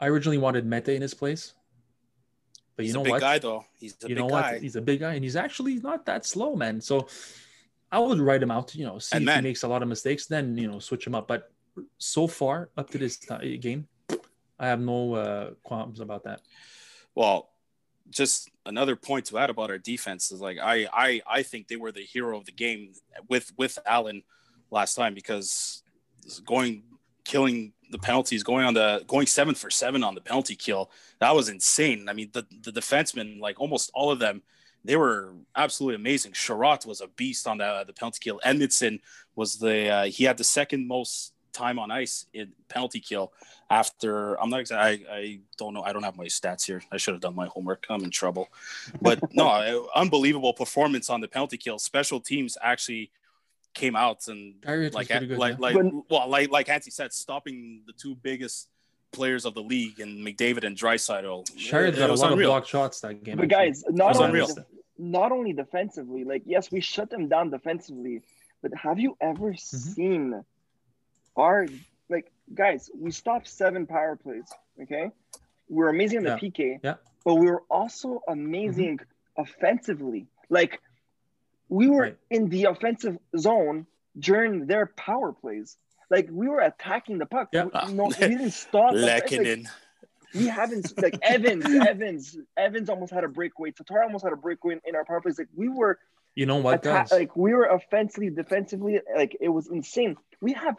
I 0.00 0.06
originally 0.08 0.38
wanted 0.38 0.64
Mete 0.66 0.88
in 0.88 1.02
his 1.02 1.14
place, 1.14 1.54
but 2.76 2.84
He's 2.84 2.92
you 2.92 2.94
know 2.94 3.00
a 3.02 3.04
big 3.04 3.10
what? 3.12 3.20
guy 3.20 3.38
though. 3.38 3.64
He's 3.78 3.96
a 4.02 4.08
you 4.08 4.14
big 4.14 4.18
know 4.18 4.28
guy. 4.28 4.52
what? 4.52 4.62
He's 4.62 4.76
a 4.76 4.80
big 4.80 5.00
guy, 5.00 5.14
and 5.14 5.22
he's 5.24 5.36
actually 5.36 5.74
not 5.74 6.06
that 6.06 6.24
slow, 6.24 6.56
man. 6.56 6.80
So 6.80 7.06
I 7.92 7.98
would 7.98 8.18
write 8.18 8.42
him 8.42 8.50
out. 8.50 8.74
You 8.74 8.86
know, 8.86 8.98
see 8.98 9.16
And 9.16 9.22
if 9.24 9.26
man- 9.26 9.44
he 9.44 9.50
makes 9.50 9.62
a 9.62 9.68
lot 9.68 9.82
of 9.82 9.88
mistakes, 9.88 10.26
then 10.26 10.56
you 10.56 10.68
know, 10.70 10.78
switch 10.78 11.06
him 11.06 11.14
up. 11.14 11.28
But 11.28 11.52
so 11.98 12.26
far, 12.26 12.70
up 12.76 12.90
to 12.90 12.98
this 12.98 13.16
game, 13.16 13.86
I 14.58 14.66
have 14.66 14.80
no 14.80 15.14
uh, 15.14 15.50
qualms 15.62 16.00
about 16.00 16.24
that. 16.24 16.40
Well, 17.14 17.50
just 18.08 18.50
another 18.66 18.96
point 18.96 19.26
to 19.26 19.38
add 19.38 19.50
about 19.50 19.70
our 19.70 19.78
defense 19.78 20.32
is 20.32 20.40
like 20.40 20.58
I 20.58 20.88
I 20.92 21.22
I 21.26 21.42
think 21.42 21.68
they 21.68 21.76
were 21.76 21.92
the 21.92 22.00
hero 22.02 22.36
of 22.38 22.44
the 22.46 22.52
game 22.52 22.92
with 23.28 23.52
with 23.56 23.78
Allen 23.86 24.22
last 24.70 24.94
time 24.94 25.14
because 25.14 25.82
going 26.44 26.84
killing 27.24 27.72
the 27.90 27.98
penalties, 27.98 28.42
going 28.42 28.64
on 28.64 28.74
the 28.74 29.04
going 29.06 29.26
seven 29.26 29.54
for 29.54 29.70
seven 29.70 30.04
on 30.04 30.14
the 30.14 30.20
penalty 30.20 30.54
kill, 30.54 30.90
that 31.18 31.34
was 31.34 31.48
insane. 31.48 32.08
I 32.08 32.12
mean 32.12 32.30
the 32.32 32.46
the 32.62 32.72
defensemen, 32.72 33.40
like 33.40 33.60
almost 33.60 33.90
all 33.94 34.10
of 34.10 34.18
them, 34.18 34.42
they 34.84 34.96
were 34.96 35.34
absolutely 35.56 35.96
amazing. 35.96 36.32
Chiarot 36.32 36.86
was 36.86 37.00
a 37.00 37.08
beast 37.08 37.46
on 37.46 37.58
the 37.58 37.84
the 37.86 37.92
penalty 37.92 38.18
kill. 38.20 38.40
Edmundson 38.44 39.00
was 39.34 39.58
the 39.58 39.88
uh, 39.88 40.04
he 40.04 40.24
had 40.24 40.36
the 40.36 40.44
second 40.44 40.86
most 40.86 41.32
time 41.52 41.78
on 41.78 41.90
ice 41.90 42.26
in 42.32 42.52
penalty 42.68 43.00
kill 43.00 43.32
after 43.70 44.40
I'm 44.40 44.50
not 44.50 44.60
exactly 44.60 45.06
I, 45.08 45.14
I 45.14 45.40
don't 45.58 45.74
know 45.74 45.82
I 45.82 45.92
don't 45.92 46.02
have 46.02 46.16
my 46.16 46.26
stats 46.26 46.64
here 46.64 46.82
I 46.92 46.96
should 46.96 47.14
have 47.14 47.20
done 47.20 47.34
my 47.34 47.46
homework 47.46 47.86
I'm 47.90 48.04
in 48.04 48.10
trouble 48.10 48.48
but 49.02 49.20
no 49.34 49.88
unbelievable 49.94 50.52
performance 50.52 51.10
on 51.10 51.20
the 51.20 51.28
penalty 51.28 51.56
kill 51.56 51.78
special 51.78 52.20
teams 52.20 52.56
actually 52.62 53.10
came 53.74 53.94
out 53.96 54.26
and 54.28 54.60
Kyrie 54.62 54.90
like 54.90 55.08
good, 55.08 55.30
like 55.38 55.52
yeah. 55.54 55.58
like 55.60 55.74
But- 55.74 55.92
well 56.10 56.28
like 56.28 56.50
like 56.50 56.68
Anthony 56.68 56.90
said 56.90 57.12
stopping 57.12 57.82
the 57.86 57.92
two 57.92 58.14
biggest 58.16 58.68
players 59.12 59.44
of 59.44 59.54
the 59.54 59.62
league 59.62 60.00
and 60.00 60.24
McDavid 60.26 60.64
and 60.64 60.76
Draisaitl 60.76 61.44
Chiarot 61.56 61.96
got 61.96 62.10
a 62.10 62.14
lot 62.14 62.32
of 62.32 62.38
blocked 62.38 62.68
shots 62.68 63.00
that 63.00 63.22
game. 63.24 63.36
But 63.36 63.48
guys, 63.48 63.84
not 63.88 64.16
only 64.16 64.26
unreal. 64.40 64.48
not 64.98 65.32
only 65.32 65.52
defensively, 65.52 66.24
like 66.24 66.42
yes, 66.46 66.70
we 66.70 66.80
shut 66.80 67.10
them 67.10 67.28
down 67.28 67.50
defensively, 67.50 68.22
but 68.62 68.72
have 68.74 68.98
you 68.98 69.16
ever 69.20 69.52
Mm-hmm. 69.52 69.78
seen 69.92 70.44
our 71.36 71.66
like 72.08 72.30
guys? 72.54 72.90
We 72.96 73.10
stopped 73.10 73.48
seven 73.48 73.86
power 73.86 74.16
plays. 74.16 74.44
Okay, 74.82 75.10
we're 75.68 75.88
amazing 75.88 76.18
on 76.18 76.24
the 76.24 76.30
Yeah. 76.30 76.36
PK, 76.38 76.80
Yeah. 76.82 76.94
but 77.24 77.34
we 77.36 77.46
were 77.46 77.62
also 77.70 78.20
amazing 78.28 79.00
offensively. 79.36 80.26
Like 80.48 80.80
we 81.70 81.88
were 81.88 82.02
Right. 82.02 82.16
in 82.30 82.48
the 82.50 82.64
offensive 82.64 83.16
zone 83.38 83.86
during 84.18 84.66
their 84.66 84.86
power 84.86 85.32
plays. 85.32 85.76
Like 86.10 86.28
we 86.30 86.48
were 86.48 86.60
attacking 86.60 87.18
the 87.18 87.26
puck. 87.26 87.48
Yeah. 87.52 87.64
We- 87.86 87.92
No, 87.94 88.04
we 88.06 88.14
didn't 88.34 88.50
stop. 88.50 88.92
Like, 88.92 89.26
Lehkonen 89.28 89.66
we 90.34 90.46
haven't 90.46 90.86
like 91.02 91.18
Evans, 91.22 91.64
Evans, 91.88 92.36
Evans 92.56 92.88
almost 92.88 93.12
had 93.12 93.24
a 93.24 93.28
breakaway. 93.28 93.72
Tatar 93.72 94.02
almost 94.04 94.22
had 94.24 94.32
a 94.32 94.36
breakaway 94.36 94.74
in, 94.74 94.80
in 94.90 94.94
our 94.94 95.04
power 95.04 95.20
plays. 95.20 95.38
Like 95.38 95.48
we 95.56 95.68
were 95.68 95.98
you 96.36 96.46
know 96.46 96.58
what, 96.58 96.74
atta- 96.86 96.88
guys? 96.88 97.10
like 97.12 97.34
we 97.36 97.52
were 97.54 97.64
offensively, 97.66 98.30
defensively, 98.30 99.00
like 99.16 99.36
it 99.40 99.48
was 99.48 99.66
insane. 99.68 100.16
We 100.40 100.52
have 100.52 100.76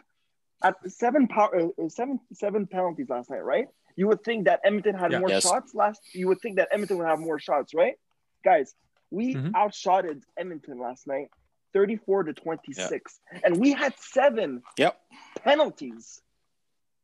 at 0.64 0.76
seven 0.90 1.28
power, 1.28 1.70
uh, 1.78 1.88
seven 1.88 2.18
seven 2.32 2.66
penalties 2.66 3.08
last 3.10 3.28
night, 3.30 3.44
right? 3.44 3.66
You 3.96 4.08
would 4.08 4.24
think 4.24 4.46
that 4.46 4.60
Edmonton 4.64 4.94
had 4.94 5.12
Yeah. 5.12 5.18
more 5.18 5.28
Yes. 5.28 5.42
shots 5.42 5.74
last. 5.74 6.00
You 6.14 6.28
would 6.28 6.40
think 6.40 6.56
that 6.56 6.68
Edmonton 6.72 6.96
would 6.98 7.06
have 7.06 7.18
more 7.18 7.38
shots, 7.38 7.74
right? 7.74 7.96
Guys, 8.44 8.74
we 9.12 9.34
Mhm. 9.34 9.52
outshotted 9.52 10.22
Edmonton 10.36 10.78
last 10.80 11.06
night, 11.06 11.28
thirty-four 11.72 12.24
to 12.24 12.32
twenty-six, 12.32 13.20
and 13.44 13.58
we 13.60 13.72
had 13.72 13.94
seven 13.98 14.62
yep 14.78 14.98
penalties. 15.44 16.20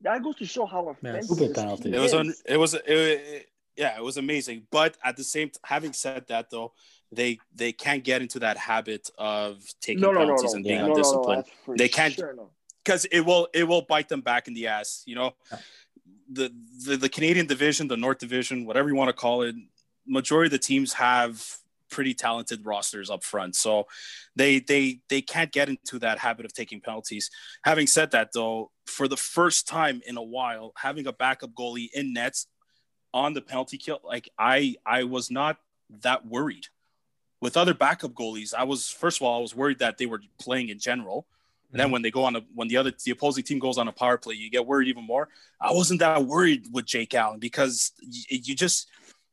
That 0.03 0.23
goes 0.23 0.37
to 0.37 0.47
show 0.47 0.65
how 0.67 0.89
offensive 0.89 1.25
Stupid 1.37 1.49
this 1.51 1.57
penalties. 1.59 1.85
team 1.85 1.95
it 1.95 1.99
was 1.99 2.13
is. 2.13 2.19
un, 2.19 2.35
it 2.47 2.57
was 2.57 2.75
it, 2.75 2.83
it- 2.87 3.49
yeah 3.77 3.97
it 3.97 4.03
was 4.03 4.17
amazing 4.17 4.67
but 4.73 4.97
at 5.05 5.17
the 5.17 5.23
same 5.23 5.51
t- 5.51 5.61
having 5.65 5.93
said 5.93 6.27
that 6.27 6.51
though 6.51 6.73
they 7.13 7.39
they 7.55 7.71
can't 7.71 8.03
get 8.03 8.21
into 8.21 8.41
that 8.41 8.57
habit 8.57 9.09
of 9.19 9.63
taking 9.81 10.01
no, 10.01 10.09
no, 10.11 10.15
no, 10.15 10.25
penalties 10.27 10.51
no, 10.53 10.57
and 10.57 10.65
being 10.65 10.77
Yeah. 10.81 10.81
no, 10.83 10.89
no, 10.89 10.95
no, 10.95 10.99
undisciplined 10.99 11.45
They 11.79 11.89
can't- 11.89 12.13
sure, 12.15 12.35
no. 12.35 12.51
because 12.83 13.05
it 13.05 13.21
will 13.21 13.47
it 13.55 13.63
will 13.71 13.83
bite 13.83 14.09
them 14.09 14.21
back 14.21 14.49
in 14.49 14.55
the 14.55 14.67
ass 14.67 15.05
you 15.07 15.15
know 15.15 15.31
Yeah. 15.53 15.59
the, 16.29 16.47
the 16.87 16.97
the 16.97 17.09
canadian 17.09 17.47
division 17.47 17.87
the 17.87 17.97
north 17.97 18.19
division 18.19 18.67
whatever 18.67 18.89
you 18.89 18.97
want 18.97 19.11
to 19.11 19.19
call 19.25 19.43
it 19.43 19.55
majority 20.07 20.49
of 20.49 20.53
the 20.53 20.59
teams 20.59 20.93
have 20.95 21.35
pretty 21.91 22.15
talented 22.15 22.65
rosters 22.65 23.11
up 23.11 23.25
front. 23.25 23.57
So 23.57 23.87
they 24.37 24.61
they 24.61 25.01
they 25.09 25.21
can't 25.21 25.53
get 25.53 25.69
into 25.69 25.99
that 26.01 26.19
habit 26.19 26.47
of 26.47 26.53
taking 26.53 26.81
penalties. 26.81 27.31
Having 27.65 27.89
said 27.89 28.11
that 28.13 28.31
though 28.33 28.71
for 28.87 29.09
the 29.09 29.17
first 29.17 29.69
time 29.69 30.01
in 30.07 30.17
a 30.17 30.23
while 30.23 30.73
having 30.77 31.07
a 31.07 31.13
backup 31.13 31.51
goalie 31.51 31.91
in 31.93 32.13
nets 32.13 32.47
on 33.13 33.35
the 33.35 33.41
penalty 33.41 33.77
kill 33.77 34.01
like 34.05 34.29
i 34.39 34.75
i 34.87 35.05
was 35.05 35.31
not 35.31 35.59
that 36.03 36.27
worried. 36.27 36.67
With 37.41 37.57
other 37.57 37.75
backup 37.75 38.13
goalies 38.13 38.55
i 38.55 38.65
was 38.65 38.91
first 38.91 39.19
of 39.19 39.27
all 39.27 39.39
i 39.39 39.43
was 39.43 39.55
worried 39.55 39.81
that 39.81 39.99
they 39.99 40.07
were 40.07 40.23
playing 40.39 40.69
in 40.69 40.79
general. 40.79 41.27
And 41.71 41.79
then 41.79 41.87
mm-hmm. 41.87 41.93
when 41.95 42.03
they 42.03 42.11
go 42.11 42.25
on 42.25 42.37
a 42.37 42.41
when 42.55 42.69
the 42.69 42.79
other 42.79 42.93
the 43.05 43.11
opposing 43.11 43.45
team 43.45 43.59
goes 43.59 43.77
on 43.77 43.89
a 43.89 43.93
power 43.93 44.17
play, 44.17 44.35
you 44.35 44.51
get 44.51 44.67
worried 44.67 44.89
even 44.89 45.05
more. 45.05 45.29
I 45.61 45.73
wasn't 45.73 46.01
that 46.01 46.25
worried 46.25 46.67
with 46.73 46.87
Jake 46.87 47.15
Allen 47.15 47.39
because 47.39 47.93
you, 48.01 48.41
you 48.43 48.55
just 48.55 48.89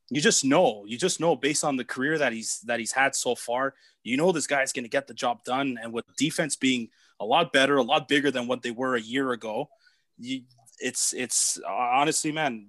you 0.10 0.22
just 0.22 0.46
know 0.46 0.86
you 0.88 0.98
just 0.98 1.20
know 1.20 1.36
based 1.36 1.64
on 1.64 1.78
the 1.78 1.84
career 1.84 2.18
that 2.18 2.34
he's 2.34 2.60
that 2.62 2.80
he's 2.80 2.92
had 2.92 3.16
so 3.16 3.36
far, 3.36 3.74
you 4.04 4.18
know 4.18 4.32
this 4.32 4.48
guy's 4.48 4.72
going 4.72 4.84
to 4.84 4.90
get 4.90 5.08
the 5.08 5.14
job 5.14 5.44
done. 5.44 5.78
And 5.82 5.94
with 5.94 6.06
defense 6.18 6.56
being 6.56 6.90
a 7.20 7.26
lot 7.26 7.52
better, 7.52 7.78
a 7.78 7.84
lot 7.84 8.08
bigger 8.08 8.32
than 8.32 8.48
what 8.48 8.62
they 8.62 8.72
were 8.72 8.96
a 8.96 9.02
year 9.02 9.32
ago, 9.32 9.70
you, 10.18 10.42
it's 10.80 11.14
it's 11.14 11.60
honestly, 11.68 12.32
man, 12.32 12.68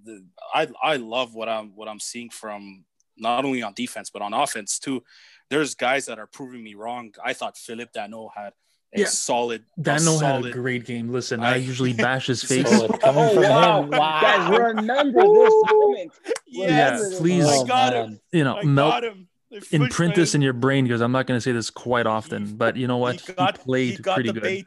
I 0.54 0.68
I 0.82 0.96
love 0.96 1.34
what 1.34 1.48
I'm 1.48 1.74
what 1.76 1.88
I'm 1.88 2.00
seeing 2.00 2.30
from 2.30 2.84
not 3.18 3.44
only 3.44 3.62
on 3.62 3.72
defense 3.74 4.10
but 4.10 4.22
on 4.22 4.32
offense 4.32 4.78
too. 4.78 5.02
There's 5.48 5.74
guys 5.74 6.06
that 6.06 6.18
are 6.18 6.26
proving 6.26 6.62
me 6.62 6.74
wrong. 6.74 7.14
I 7.24 7.32
thought 7.32 7.56
Philip 7.56 7.92
Danault 7.92 8.30
had 8.34 8.52
a 8.94 9.00
Yeah. 9.00 9.06
solid. 9.06 9.64
a 9.76 9.80
Danault 9.80 10.22
had 10.22 10.44
a 10.46 10.50
great 10.50 10.84
game. 10.84 11.10
Listen, 11.12 11.40
I, 11.40 11.54
I- 11.54 11.56
usually 11.56 11.92
bash 12.06 12.26
his 12.26 12.42
face. 12.50 12.68
So 12.68 12.84
it's 12.86 12.98
coming 12.98 13.24
Oh, 13.24 13.34
from 13.34 13.42
wow. 13.42 13.82
him. 13.82 13.90
Wow. 13.90 14.20
Guys, 14.20 14.58
remember 14.74 15.22
this 15.22 15.54
moment. 15.70 16.12
Yes, 16.46 17.00
Remember 17.00 17.08
this 17.10 17.18
please. 17.20 17.44
Oh, 17.46 17.64
I 17.64 17.66
got 17.66 17.92
man. 17.92 18.08
him. 18.10 18.20
you 18.32 18.44
know, 18.44 18.56
I 18.58 18.62
melt 18.64 18.92
got 18.92 19.04
him. 19.04 19.28
Imprint 19.70 20.14
this 20.14 20.34
in 20.34 20.42
your 20.42 20.52
brain 20.52 20.84
because 20.84 21.00
I'm 21.00 21.12
not 21.12 21.26
going 21.26 21.36
to 21.38 21.40
say 21.40 21.52
this 21.52 21.70
quite 21.70 22.06
often, 22.06 22.56
but 22.56 22.76
you 22.76 22.86
know 22.86 22.98
what? 22.98 23.20
He 23.20 23.32
got, 23.32 23.56
he 23.58 23.64
played 23.64 23.90
he 23.96 24.02
got 24.02 24.14
pretty 24.14 24.28
the 24.28 24.32
good. 24.34 24.42
bait. 24.42 24.66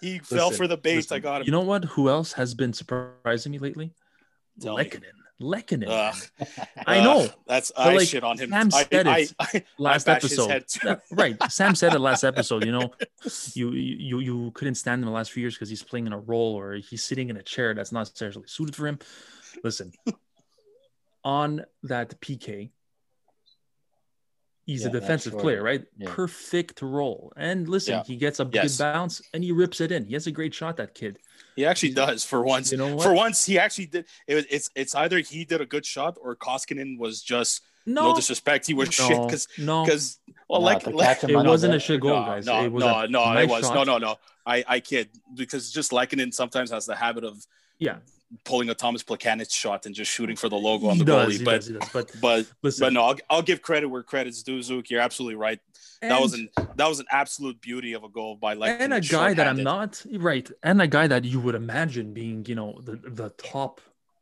He 0.00 0.18
fell 0.18 0.50
for 0.50 0.66
the 0.66 0.76
bait. 0.76 0.96
listen, 0.96 1.16
I 1.16 1.18
got 1.20 1.40
him. 1.42 1.46
You 1.46 1.52
know 1.52 1.60
what? 1.60 1.84
Who 1.84 2.08
else 2.08 2.32
has 2.32 2.52
been 2.54 2.72
surprising 2.72 3.52
me 3.52 3.58
lately? 3.58 3.92
Tell 4.60 4.76
me. 4.76 4.90
Lehkonen. 5.40 5.88
Lehkonen. 5.88 5.88
Ugh. 5.88 6.48
I 6.86 7.00
know. 7.02 7.22
Ugh, 7.22 7.32
that's 7.46 7.72
But, 7.74 7.86
I 7.86 7.94
like, 7.94 8.08
shit 8.08 8.24
on 8.24 8.38
him. 8.38 8.50
Sam 8.50 8.70
I, 8.72 8.84
said 8.84 9.06
I, 9.06 9.18
it 9.18 9.34
I, 9.40 9.64
last 9.78 10.08
episode. 10.08 10.64
Right. 11.10 11.36
Sam 11.50 11.74
said 11.74 11.94
it 11.94 11.98
last 11.98 12.24
episode. 12.24 12.64
You 12.64 12.72
know, 12.72 12.92
you 13.54 13.72
you 13.72 14.20
you 14.20 14.50
couldn't 14.52 14.76
stand 14.76 15.02
him 15.02 15.06
the 15.06 15.12
last 15.12 15.32
few 15.32 15.40
years 15.40 15.54
because 15.54 15.68
he's 15.68 15.82
playing 15.82 16.06
in 16.06 16.12
a 16.12 16.18
role 16.18 16.54
or 16.54 16.74
he's 16.74 17.02
sitting 17.04 17.30
in 17.30 17.36
a 17.36 17.42
chair 17.42 17.74
that's 17.74 17.92
not 17.92 18.00
necessarily 18.00 18.46
suited 18.46 18.76
for 18.76 18.86
him. 18.86 18.98
Listen, 19.62 19.92
on 21.24 21.64
that 21.82 22.20
PK, 22.20 22.70
he's 24.66 24.82
Yeah, 24.82 24.88
a 24.88 24.92
defensive 24.92 25.36
player, 25.38 25.62
right? 25.62 25.84
Yeah. 25.98 26.08
Perfect 26.10 26.80
role. 26.82 27.32
And 27.36 27.68
listen, 27.68 27.94
Yeah. 27.94 28.04
he 28.04 28.16
gets 28.16 28.40
a 28.40 28.48
Yes. 28.52 28.76
good 28.78 28.82
bounce 28.84 29.22
and 29.32 29.44
he 29.44 29.52
rips 29.52 29.80
it 29.80 29.92
in. 29.92 30.04
He 30.04 30.14
has 30.14 30.26
a 30.26 30.32
great 30.32 30.54
shot. 30.54 30.76
That 30.78 30.94
kid. 30.94 31.18
He 31.56 31.64
actually 31.66 31.92
does 31.92 32.24
for 32.24 32.42
once. 32.42 32.72
You 32.72 32.78
know 32.78 32.94
what? 32.96 33.04
For 33.04 33.12
once, 33.12 33.44
he 33.46 33.58
actually 33.58 33.86
did. 33.86 34.06
It, 34.26 34.34
was- 34.34 34.46
it's 34.50 34.70
it's 34.74 34.94
either 34.94 35.18
he 35.18 35.44
did 35.44 35.60
a 35.60 35.66
good 35.66 35.86
shot 35.86 36.16
or 36.20 36.34
Koskinen 36.36 36.98
was 36.98 37.22
just 37.22 37.62
no, 37.86 38.14
disrespect. 38.16 38.66
He 38.66 38.74
was 38.74 38.92
shit 38.92 39.08
because 39.10 39.46
no. 39.58 39.84
because 39.84 40.18
well 40.48 40.60
No, 40.60 40.64
like, 40.66 40.86
like 40.86 41.22
It 41.24 41.36
wasn't 41.36 41.74
a 41.74 41.76
net. 41.76 41.82
shit 41.82 42.00
goal, 42.00 42.18
no, 42.20 42.24
guys. 42.26 42.46
no, 42.46 42.64
it 42.64 42.72
was 42.72 42.82
no, 42.82 43.06
no, 43.06 43.24
nice 43.34 43.44
it 43.44 43.50
was 43.50 43.64
shot. 43.66 43.74
no, 43.74 43.84
no, 43.84 43.98
no. 43.98 44.16
I 44.46 44.64
I 44.66 44.80
kid 44.80 45.10
because 45.34 45.70
just 45.70 45.90
Lehkonen 45.92 46.32
sometimes 46.32 46.70
has 46.70 46.86
the 46.86 46.96
habit 46.96 47.24
of 47.24 47.46
Yeah, 47.78 47.96
pulling 48.44 48.68
a 48.68 48.74
Tomas 48.74 49.02
Plekanec 49.02 49.52
shot 49.52 49.86
and 49.86 49.94
just 49.94 50.10
shooting 50.10 50.36
for 50.36 50.48
the 50.48 50.56
logo 50.56 50.88
on 50.88 50.94
he 50.94 50.98
the 51.00 51.04
does. 51.04 51.28
goalie. 51.34 51.38
He 51.38 51.44
But 51.44 51.54
does. 51.56 51.66
He 51.66 51.72
does. 51.74 51.88
But 51.92 52.12
but 52.20 52.46
listen, 52.62 52.86
but 52.86 52.92
no, 52.92 53.02
I'll, 53.02 53.16
I'll 53.30 53.42
give 53.42 53.62
credit 53.62 53.88
where 53.88 54.02
credit's 54.02 54.42
due. 54.42 54.62
Zook, 54.62 54.90
you're 54.90 55.00
absolutely 55.00 55.36
right. 55.36 55.60
That 56.02 56.20
was 56.20 56.34
an 56.34 56.48
that 56.76 56.88
was 56.88 57.00
an 57.00 57.06
absolute 57.10 57.60
beauty 57.60 57.94
of 57.94 58.04
a 58.04 58.08
goal 58.08 58.36
by 58.36 58.54
like 58.54 58.78
and 58.78 58.92
a 58.92 59.00
guy 59.00 59.34
that 59.34 59.46
I'm 59.46 59.62
not 59.62 60.04
right, 60.16 60.50
and 60.62 60.82
a 60.82 60.86
guy 60.86 61.06
that 61.06 61.24
you 61.24 61.40
would 61.40 61.54
imagine 61.54 62.12
being, 62.12 62.44
you 62.46 62.54
know, 62.54 62.78
the 62.82 62.96
the 62.96 63.30
top 63.30 63.80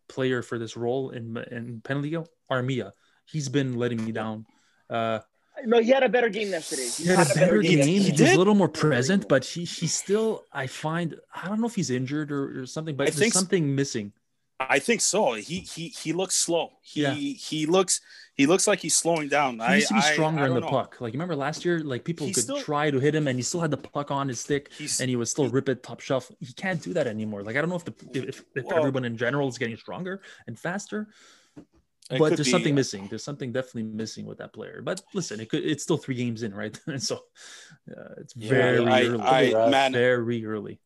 player 0.09 0.43
for 0.43 0.59
this 0.59 0.77
role 0.77 1.11
in 1.11 1.37
in 1.51 1.81
penalty 1.81 2.11
kill, 2.11 2.29
Armia. 2.51 2.93
He's 3.27 3.49
been 3.49 3.77
letting 3.77 4.05
me 4.05 4.13
down. 4.13 4.47
Uh, 4.91 5.21
No, 5.65 5.81
he 5.81 5.91
had 5.91 6.03
a 6.03 6.09
better 6.09 6.29
game 6.29 6.49
yesterday. 6.49 6.89
he 6.89 7.05
had 7.05 7.31
a 7.31 7.35
better 7.35 7.61
game. 7.61 7.87
He 7.87 7.99
He 8.01 8.11
was 8.13 8.33
a 8.33 8.37
little 8.39 8.55
more 8.55 8.69
present, 8.69 9.29
but 9.29 9.45
he 9.45 9.65
he 9.65 9.87
still, 9.87 10.45
I 10.53 10.67
find, 10.67 11.17
I 11.35 11.47
don't 11.49 11.61
know 11.61 11.67
if 11.67 11.75
he's 11.75 11.91
injured 11.91 12.33
or, 12.33 12.63
or 12.63 12.67
something, 12.67 12.97
but 12.97 13.05
I 13.05 13.07
there's 13.11 13.19
think 13.19 13.35
s- 13.35 13.39
something 13.39 13.75
missing. 13.75 14.13
I 14.59 14.79
think 14.79 15.01
so. 15.01 15.35
He 15.35 15.59
he 15.61 15.89
he 15.89 16.13
looks 16.13 16.35
slow. 16.37 16.71
He 16.83 17.03
Yeah. 17.03 17.15
he 17.15 17.67
looks 17.67 18.01
he 18.35 18.47
looks 18.47 18.67
like 18.67 18.79
he's 18.81 18.95
slowing 18.97 19.29
down. 19.29 19.57
He 19.57 19.61
I 19.61 19.75
used 19.77 19.89
to 19.89 19.95
be 19.95 20.01
stronger 20.01 20.45
I 20.45 20.47
in 20.47 20.55
the 20.55 20.61
know. 20.61 20.69
puck. 20.69 21.01
Like 21.01 21.13
you 21.13 21.19
remember 21.19 21.37
last 21.37 21.65
year, 21.65 21.81
like 21.81 22.05
people 22.05 22.27
He's 22.29 22.37
could 22.37 22.45
still- 22.45 22.61
try 22.63 22.91
to 22.91 22.99
hit 23.01 23.15
him, 23.15 23.27
and 23.29 23.37
he 23.39 23.43
still 23.43 23.61
had 23.61 23.71
the 23.73 23.77
puck 23.77 24.11
on 24.11 24.29
his 24.29 24.41
stick. 24.41 24.71
And 25.01 25.11
he 25.11 25.17
would 25.17 25.29
still 25.29 25.49
rip 25.49 25.69
it 25.69 25.83
top 25.83 26.01
shelf. 26.01 26.31
He 26.41 26.53
can't 26.55 26.81
do 26.81 26.93
that 26.95 27.07
anymore. 27.07 27.43
Like 27.43 27.57
I 27.57 27.61
don't 27.61 27.71
know 27.71 27.77
if 27.77 27.85
the 27.85 27.95
if, 28.15 28.45
if 28.55 28.65
Well- 28.65 28.79
everyone 28.79 29.05
in 29.05 29.17
general 29.17 29.49
is 29.49 29.59
getting 29.59 29.77
stronger 29.77 30.23
and 30.47 30.59
faster, 30.59 31.09
it 32.11 32.19
but 32.19 32.31
there's 32.31 32.47
be- 32.47 32.51
something 32.51 32.75
missing. 32.75 33.07
There's 33.09 33.25
something 33.25 33.53
definitely 33.53 33.85
missing 33.85 34.27
with 34.27 34.39
that 34.39 34.53
player. 34.53 34.83
But 34.83 35.03
listen, 35.15 35.41
it 35.41 35.49
could 35.49 35.65
it's 35.65 35.83
still 35.83 35.97
three 35.97 36.15
games 36.15 36.43
in, 36.43 36.55
right? 36.55 36.79
and 36.87 37.03
so 37.11 37.17
uh, 37.91 38.15
it's 38.19 38.35
Yeah, 38.37 38.49
very 38.49 38.87
I, 38.87 39.05
early. 39.05 39.23
I, 39.23 39.53
Right. 39.55 39.71
man, 39.71 39.93
very 39.93 40.45
early. 40.45 40.81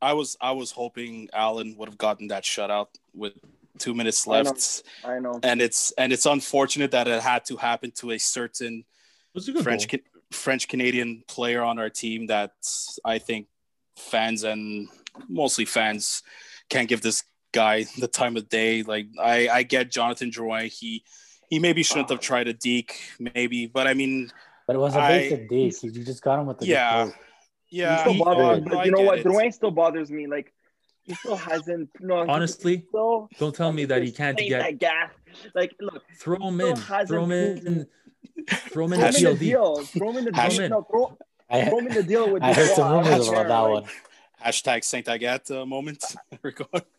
I 0.00 0.12
was 0.12 0.36
I 0.40 0.52
was 0.52 0.70
hoping 0.70 1.28
Allen 1.32 1.74
would 1.78 1.88
have 1.88 1.98
gotten 1.98 2.28
that 2.28 2.44
shutout 2.44 2.88
with 3.14 3.32
two 3.78 3.94
minutes 3.94 4.26
I 4.28 4.30
know. 4.42 4.50
left, 4.50 4.82
I 5.04 5.18
know. 5.18 5.40
and 5.42 5.60
it's 5.60 5.90
and 5.98 6.12
it's 6.12 6.26
unfortunate 6.26 6.90
that 6.92 7.08
it 7.08 7.20
had 7.22 7.44
to 7.46 7.56
happen 7.56 7.90
to 7.96 8.12
a 8.12 8.18
certain 8.18 8.84
a 9.34 9.62
French. 9.62 9.88
Ca- 9.88 10.02
French 10.30 10.68
Canadian 10.68 11.24
player 11.26 11.62
on 11.62 11.78
our 11.78 11.88
team 11.88 12.26
that 12.26 12.52
I 13.04 13.18
think 13.18 13.46
fans 13.96 14.44
and 14.44 14.88
mostly 15.26 15.64
fans 15.64 16.22
can't 16.68 16.86
give 16.88 17.00
this 17.00 17.24
guy 17.52 17.84
the 17.98 18.08
time 18.08 18.36
of 18.36 18.48
day. 18.48 18.82
Like 18.82 19.08
I, 19.20 19.48
I 19.48 19.62
get 19.62 19.90
Jonathan 19.90 20.30
Drouin. 20.30 20.66
He 20.72 21.04
he 21.48 21.58
maybe 21.58 21.82
shouldn't 21.82 22.10
have 22.10 22.20
tried 22.20 22.48
a 22.48 22.52
deke, 22.52 23.00
maybe, 23.34 23.66
but 23.66 23.86
I 23.86 23.94
mean, 23.94 24.30
But 24.66 24.76
it 24.76 24.78
was 24.80 24.94
a 24.94 25.00
I- 25.00 25.18
basic 25.18 25.48
D. 25.48 25.72
You 25.82 26.04
just 26.04 26.22
got 26.22 26.38
him 26.38 26.46
with 26.46 26.58
the 26.58 26.66
yeah, 26.66 27.10
yeah. 27.70 27.96
he 27.96 28.00
still 28.00 28.12
he- 28.12 28.24
bothers 28.24 28.64
me, 28.64 28.70
but 28.70 28.86
you 28.86 28.92
know 28.92 29.00
what? 29.02 29.18
it. 29.20 29.24
Drouin 29.26 29.52
still 29.52 29.70
bothers 29.70 30.10
me. 30.10 30.26
Like 30.26 30.52
he 31.04 31.14
still 31.14 31.36
hasn't. 31.36 31.88
No, 32.00 32.26
Honestly, 32.28 32.84
still 32.88 33.28
don't 33.38 33.54
tell 33.54 33.72
me 33.72 33.86
that 33.86 34.02
he 34.02 34.12
can't 34.12 34.36
get 34.36 34.60
that 34.60 34.78
gas. 34.78 35.10
Like, 35.54 35.74
look, 35.80 36.02
throw 36.18 36.36
him 36.48 36.60
in, 36.60 36.76
throw 36.76 37.24
him 37.24 37.32
in, 37.32 37.86
throw 38.48 38.84
him 38.86 38.92
in 38.94 39.00
throw 39.00 39.10
the 39.10 39.10
him 39.10 39.16
in 39.16 39.24
the 39.24 39.34
deal. 39.38 39.76
Throw 39.84 40.10
him 40.10 40.16
in 40.18 40.24
the 40.26 40.32
deal. 40.32 40.68
No, 40.68 40.82
throw, 40.82 41.18
I, 41.50 41.64
throw 41.68 41.78
him 41.78 41.86
in 41.86 41.94
the 41.94 42.02
deal 42.02 42.30
with. 42.30 42.42
I 42.42 42.52
heard 42.52 42.70
some 42.70 42.92
rumors 42.92 43.28
about 43.28 43.48
that 43.48 43.60
one. 43.70 43.84
Hashtag 44.44 44.84
Saint 44.84 45.06
Agathe 45.06 45.50
uh, 45.50 45.66
moment. 45.66 46.04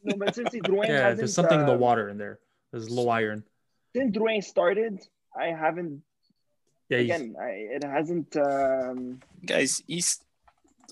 No, 0.04 0.15
but 0.17 0.34
seriously, 0.34 0.62
Drouin 0.62 0.88
Yeah, 0.88 1.02
hasn't. 1.02 1.17
there's 1.17 1.34
something 1.34 1.60
in 1.60 1.65
the 1.65 1.73
uh, 1.73 1.78
water 1.78 2.10
in 2.10 2.17
there. 2.17 2.39
There's 2.71 2.89
low 2.89 3.10
iron. 3.10 3.43
Since 3.95 4.15
Drouin 4.15 4.43
started, 4.43 4.99
I 5.38 5.47
haven't. 5.47 6.02
Yeah, 6.89 6.99
Again, 6.99 7.36
I, 7.39 7.49
it 7.49 7.84
hasn't. 7.84 8.36
Um, 8.38 9.19
Guys, 9.45 9.84
he's. 9.88 10.19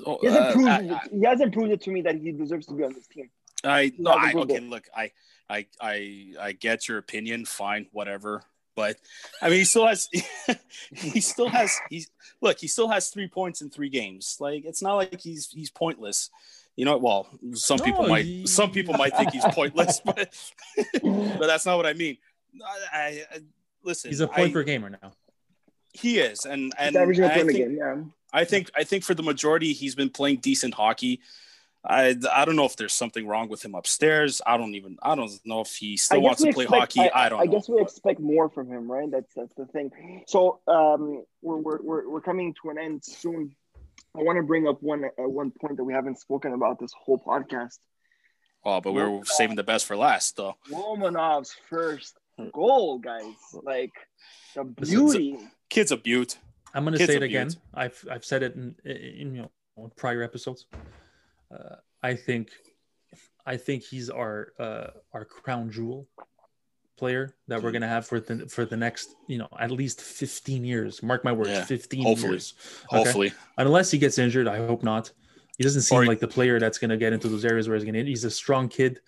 Oh, 0.06 0.20
he 0.22 0.28
hasn't 0.28 0.46
uh, 0.46 0.52
proved. 0.54 0.68
I, 0.70 1.02
he 1.12 1.26
hasn't 1.26 1.54
proved 1.54 1.72
it 1.72 1.82
to 1.82 1.90
me 1.90 2.02
that 2.02 2.16
he 2.16 2.32
deserves 2.32 2.68
to 2.68 2.74
be 2.74 2.84
on 2.84 2.94
this 2.94 3.08
team. 3.08 3.30
I 3.64 3.92
no, 3.98 4.12
I, 4.12 4.32
the 4.34 4.40
okay. 4.40 4.54
Google. 4.56 4.70
Look, 4.70 4.88
I, 4.96 5.12
I, 5.50 5.66
I, 5.82 6.34
I 6.40 6.52
get 6.52 6.88
your 6.88 6.98
opinion. 6.98 7.46
Fine, 7.46 7.88
whatever. 7.92 8.44
But 8.78 8.98
I 9.42 9.50
mean, 9.50 9.58
he 9.58 9.64
still 9.66 9.88
has. 9.88 10.08
he 10.96 11.20
still 11.20 11.50
has. 11.50 11.76
He's 11.90 12.12
look. 12.42 12.60
He 12.60 12.68
still 12.68 12.88
has 12.90 13.10
three 13.10 13.28
points 13.28 13.62
in 13.62 13.72
three 13.72 13.90
games. 13.90 14.38
Like 14.40 14.66
it's 14.66 14.84
not 14.84 14.94
like 14.96 15.20
he's 15.20 15.50
he's 15.52 15.72
pointless. 15.72 16.30
You 16.76 16.86
know. 16.86 16.96
Well, 16.98 17.28
some 17.54 17.80
people 17.80 18.04
No, 18.04 18.10
might. 18.10 18.26
he- 18.26 18.46
Some 18.46 18.70
people 18.72 18.94
might 18.94 19.18
think 19.18 19.32
he's 19.32 19.44
pointless, 19.52 20.00
but 20.06 20.30
but 21.04 21.48
that's 21.48 21.66
not 21.66 21.76
what 21.78 21.88
I 21.88 21.94
mean. 21.94 22.18
I, 22.64 22.98
I, 22.98 23.24
I 23.32 23.40
listen. 23.84 24.12
he's 24.12 24.22
a 24.22 24.28
point 24.28 24.52
I- 24.52 24.54
per 24.54 24.64
gamer 24.64 24.92
now. 24.92 25.12
He 25.94 26.20
is, 26.20 26.46
and 26.46 26.72
and 26.78 26.90
He's 26.90 27.02
averaging 27.02 27.24
a 27.24 27.28
I 27.28 27.30
point 27.32 27.42
a 27.50 27.54
think, 27.54 27.58
game. 27.58 27.78
Yeah. 27.78 27.96
I 28.32 28.44
think 28.46 28.70
I 28.76 28.84
think 28.84 29.04
for 29.04 29.16
the 29.16 29.24
majority 29.24 29.74
he's 29.74 29.96
been 29.96 30.12
playing 30.12 30.38
decent 30.38 30.76
hockey. 30.76 31.20
I 31.90 32.16
I 32.34 32.44
don't 32.46 32.56
know 32.58 32.66
if 32.66 32.76
there's 32.76 32.94
something 32.94 33.26
wrong 33.26 33.48
with 33.50 33.64
him 33.64 33.74
upstairs. 33.76 34.42
I 34.46 34.58
don't 34.58 34.76
even 34.76 34.98
I 35.02 35.16
don't 35.16 35.32
know 35.46 35.62
if 35.62 35.74
he 35.76 35.96
still 35.98 36.22
wants 36.22 36.42
to 36.44 36.52
play 36.52 36.66
expect- 36.66 36.96
hockey. 36.98 37.10
I, 37.12 37.30
don't 37.30 37.40
I 37.40 37.46
know. 37.46 37.52
guess 37.54 37.70
we 37.70 37.82
expect 37.82 38.20
more 38.20 38.50
from 38.50 38.68
him, 38.70 38.92
right? 38.92 39.10
That's 39.10 39.34
that's 39.34 39.54
the 39.56 39.66
thing. 39.68 40.24
So 40.28 40.60
um, 40.68 41.24
we're, 41.42 41.58
we're, 41.58 41.82
we're, 41.82 42.10
we're 42.10 42.22
coming 42.22 42.54
to 42.62 42.70
an 42.72 42.78
end 42.78 43.04
soon. 43.06 43.56
I 44.18 44.22
want 44.24 44.38
to 44.38 44.44
bring 44.44 44.68
up 44.68 44.82
one 44.84 45.06
uh, 45.06 45.28
one 45.30 45.52
point 45.52 45.78
that 45.78 45.84
we 45.86 45.94
haven't 45.94 46.20
spoken 46.20 46.54
about 46.54 46.80
this 46.80 46.92
whole 47.00 47.20
podcast. 47.20 47.78
oh, 48.66 48.82
but 48.82 48.92
we 48.92 49.02
we're 49.04 49.24
saving 49.26 49.56
the 49.56 49.64
best 49.64 49.86
for 49.86 49.96
last, 49.96 50.36
though. 50.36 50.56
Romanov's 50.70 51.56
first 51.70 52.18
goal, 52.54 53.00
guys. 53.00 53.24
Like 53.64 53.94
the 54.56 54.64
Listen, 54.80 55.12
beauty. 55.12 55.38
Kid's 55.70 55.92
a 55.92 55.98
beaut. 55.98 56.38
I'm 56.74 56.84
gonna 56.84 56.98
Kids 56.98 57.12
say 57.12 57.16
it 57.18 57.24
again. 57.24 57.48
beaut. 57.48 57.58
I've 57.74 58.06
I've 58.12 58.26
said 58.26 58.44
it 58.44 58.56
in, 58.56 58.76
in 58.86 59.36
you 59.36 59.50
know 59.78 59.92
prior 59.96 60.22
episodes. 60.22 60.66
Uh, 61.52 61.76
I 62.04 62.16
think 62.16 62.50
I 63.46 63.58
think 63.58 63.84
he's 63.84 64.10
our 64.10 64.54
uh, 64.60 64.88
our 65.14 65.26
crown 65.26 65.72
jewel 65.72 66.08
player 66.98 67.36
that 67.48 67.62
we're 67.62 67.72
gonna 67.72 67.88
have 67.88 68.06
for 68.08 68.20
the 68.20 68.48
for 68.50 68.66
the 68.66 68.76
next 68.78 69.16
you 69.28 69.38
know 69.38 69.48
at 69.60 69.72
least 69.72 70.02
15 70.02 70.66
years. 70.66 71.02
Mark 71.04 71.24
my 71.24 71.32
words, 71.32 71.50
Yeah, 71.50 71.64
15 71.66 72.04
hopefully. 72.04 72.32
years. 72.32 72.54
Okay? 72.92 72.98
Hopefully, 72.98 73.34
Unless 73.58 73.92
he 73.92 73.98
gets 73.98 74.18
injured, 74.18 74.48
I 74.48 74.58
hope 74.66 74.84
not. 74.84 75.12
He 75.58 75.64
doesn't 75.64 75.82
seem 75.82 76.00
Or- 76.00 76.06
like 76.06 76.20
the 76.20 76.28
player 76.28 76.60
that's 76.60 76.78
gonna 76.78 76.98
get 76.98 77.14
into 77.14 77.30
those 77.30 77.46
areas 77.46 77.68
where 77.68 77.78
he's 77.78 77.86
gonna. 77.86 78.04
He's 78.04 78.24
a 78.26 78.32
strong 78.32 78.68
kid. 78.70 79.00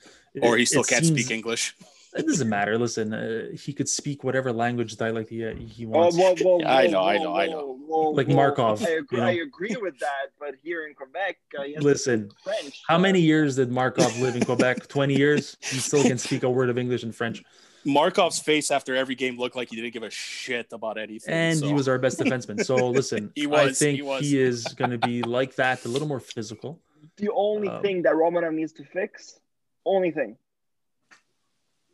or 0.41 0.57
he 0.57 0.65
still 0.65 0.81
it 0.83 0.87
can't 0.87 1.03
seems- 1.05 1.19
speak 1.19 1.31
English. 1.31 1.75
It 2.15 2.25
doesn't 2.25 2.49
matter. 2.49 2.77
Listen, 2.77 3.13
uh, 3.13 3.49
he 3.55 3.71
could 3.71 3.87
speak 3.87 4.23
whatever 4.23 4.51
language 4.51 4.97
dialect 4.97 5.29
he, 5.29 5.43
he 5.65 5.85
Oh, 5.85 5.89
wants. 5.89 6.17
whoa, 6.17 6.35
whoa, 6.41 6.59
Yeah, 6.59 6.73
I 6.75 6.85
whoa, 6.85 6.91
know, 6.91 7.03
I 7.03 7.17
whoa, 7.17 7.23
know, 7.23 7.35
I 7.35 7.47
know. 7.47 7.79
whoa, 7.85 8.09
Like 8.11 8.27
whoa. 8.27 8.35
Markov, 8.35 8.81
I 8.83 8.89
agree, 8.89 9.17
you 9.19 9.23
know? 9.23 9.29
I 9.29 9.31
agree 9.33 9.75
with 9.79 9.99
that, 9.99 10.27
but 10.39 10.55
here 10.63 10.87
in 10.87 10.95
Quebec, 10.95 11.37
uh, 11.57 11.63
he 11.63 11.77
Listen, 11.77 12.29
French. 12.43 12.81
How 12.87 12.95
uh, 12.95 12.99
many 12.99 13.21
years 13.21 13.57
did 13.57 13.69
Markov 13.71 14.17
live 14.19 14.35
in 14.35 14.43
Quebec? 14.43 14.87
20 14.87 15.15
years? 15.15 15.55
He 15.61 15.77
still 15.77 16.01
can 16.01 16.17
speak 16.17 16.41
a 16.43 16.49
word 16.49 16.69
of 16.69 16.77
English 16.79 17.03
and 17.03 17.13
French. 17.15 17.43
Markov's 17.85 18.39
face 18.39 18.71
after 18.71 18.95
every 18.95 19.15
game 19.15 19.37
looked 19.37 19.55
like 19.55 19.69
he 19.69 19.75
didn't 19.75 19.93
give 19.93 20.03
a 20.03 20.09
shit 20.09 20.67
about 20.73 20.97
anything. 20.97 21.33
And 21.33 21.59
so- 21.59 21.67
he 21.67 21.73
was 21.73 21.87
our 21.87 21.99
best 21.99 22.19
defenseman. 22.23 22.65
So 22.65 22.89
listen, 22.89 23.31
He 23.35 23.45
I 23.47 23.71
think 23.71 23.95
he 23.97 24.01
was. 24.01 24.21
he 24.27 24.41
is 24.41 24.65
going 24.65 24.91
to 24.91 24.97
be 24.97 25.21
like 25.21 25.55
that, 25.55 25.85
a 25.85 25.87
little 25.87 26.07
more 26.07 26.19
physical. 26.19 26.81
The 27.17 27.29
only 27.33 27.69
Um, 27.69 27.81
thing 27.83 28.01
that 28.01 28.13
Romanov 28.13 28.53
needs 28.53 28.73
to 28.73 28.83
fix, 28.83 29.39
only 29.85 30.11
thing, 30.11 30.37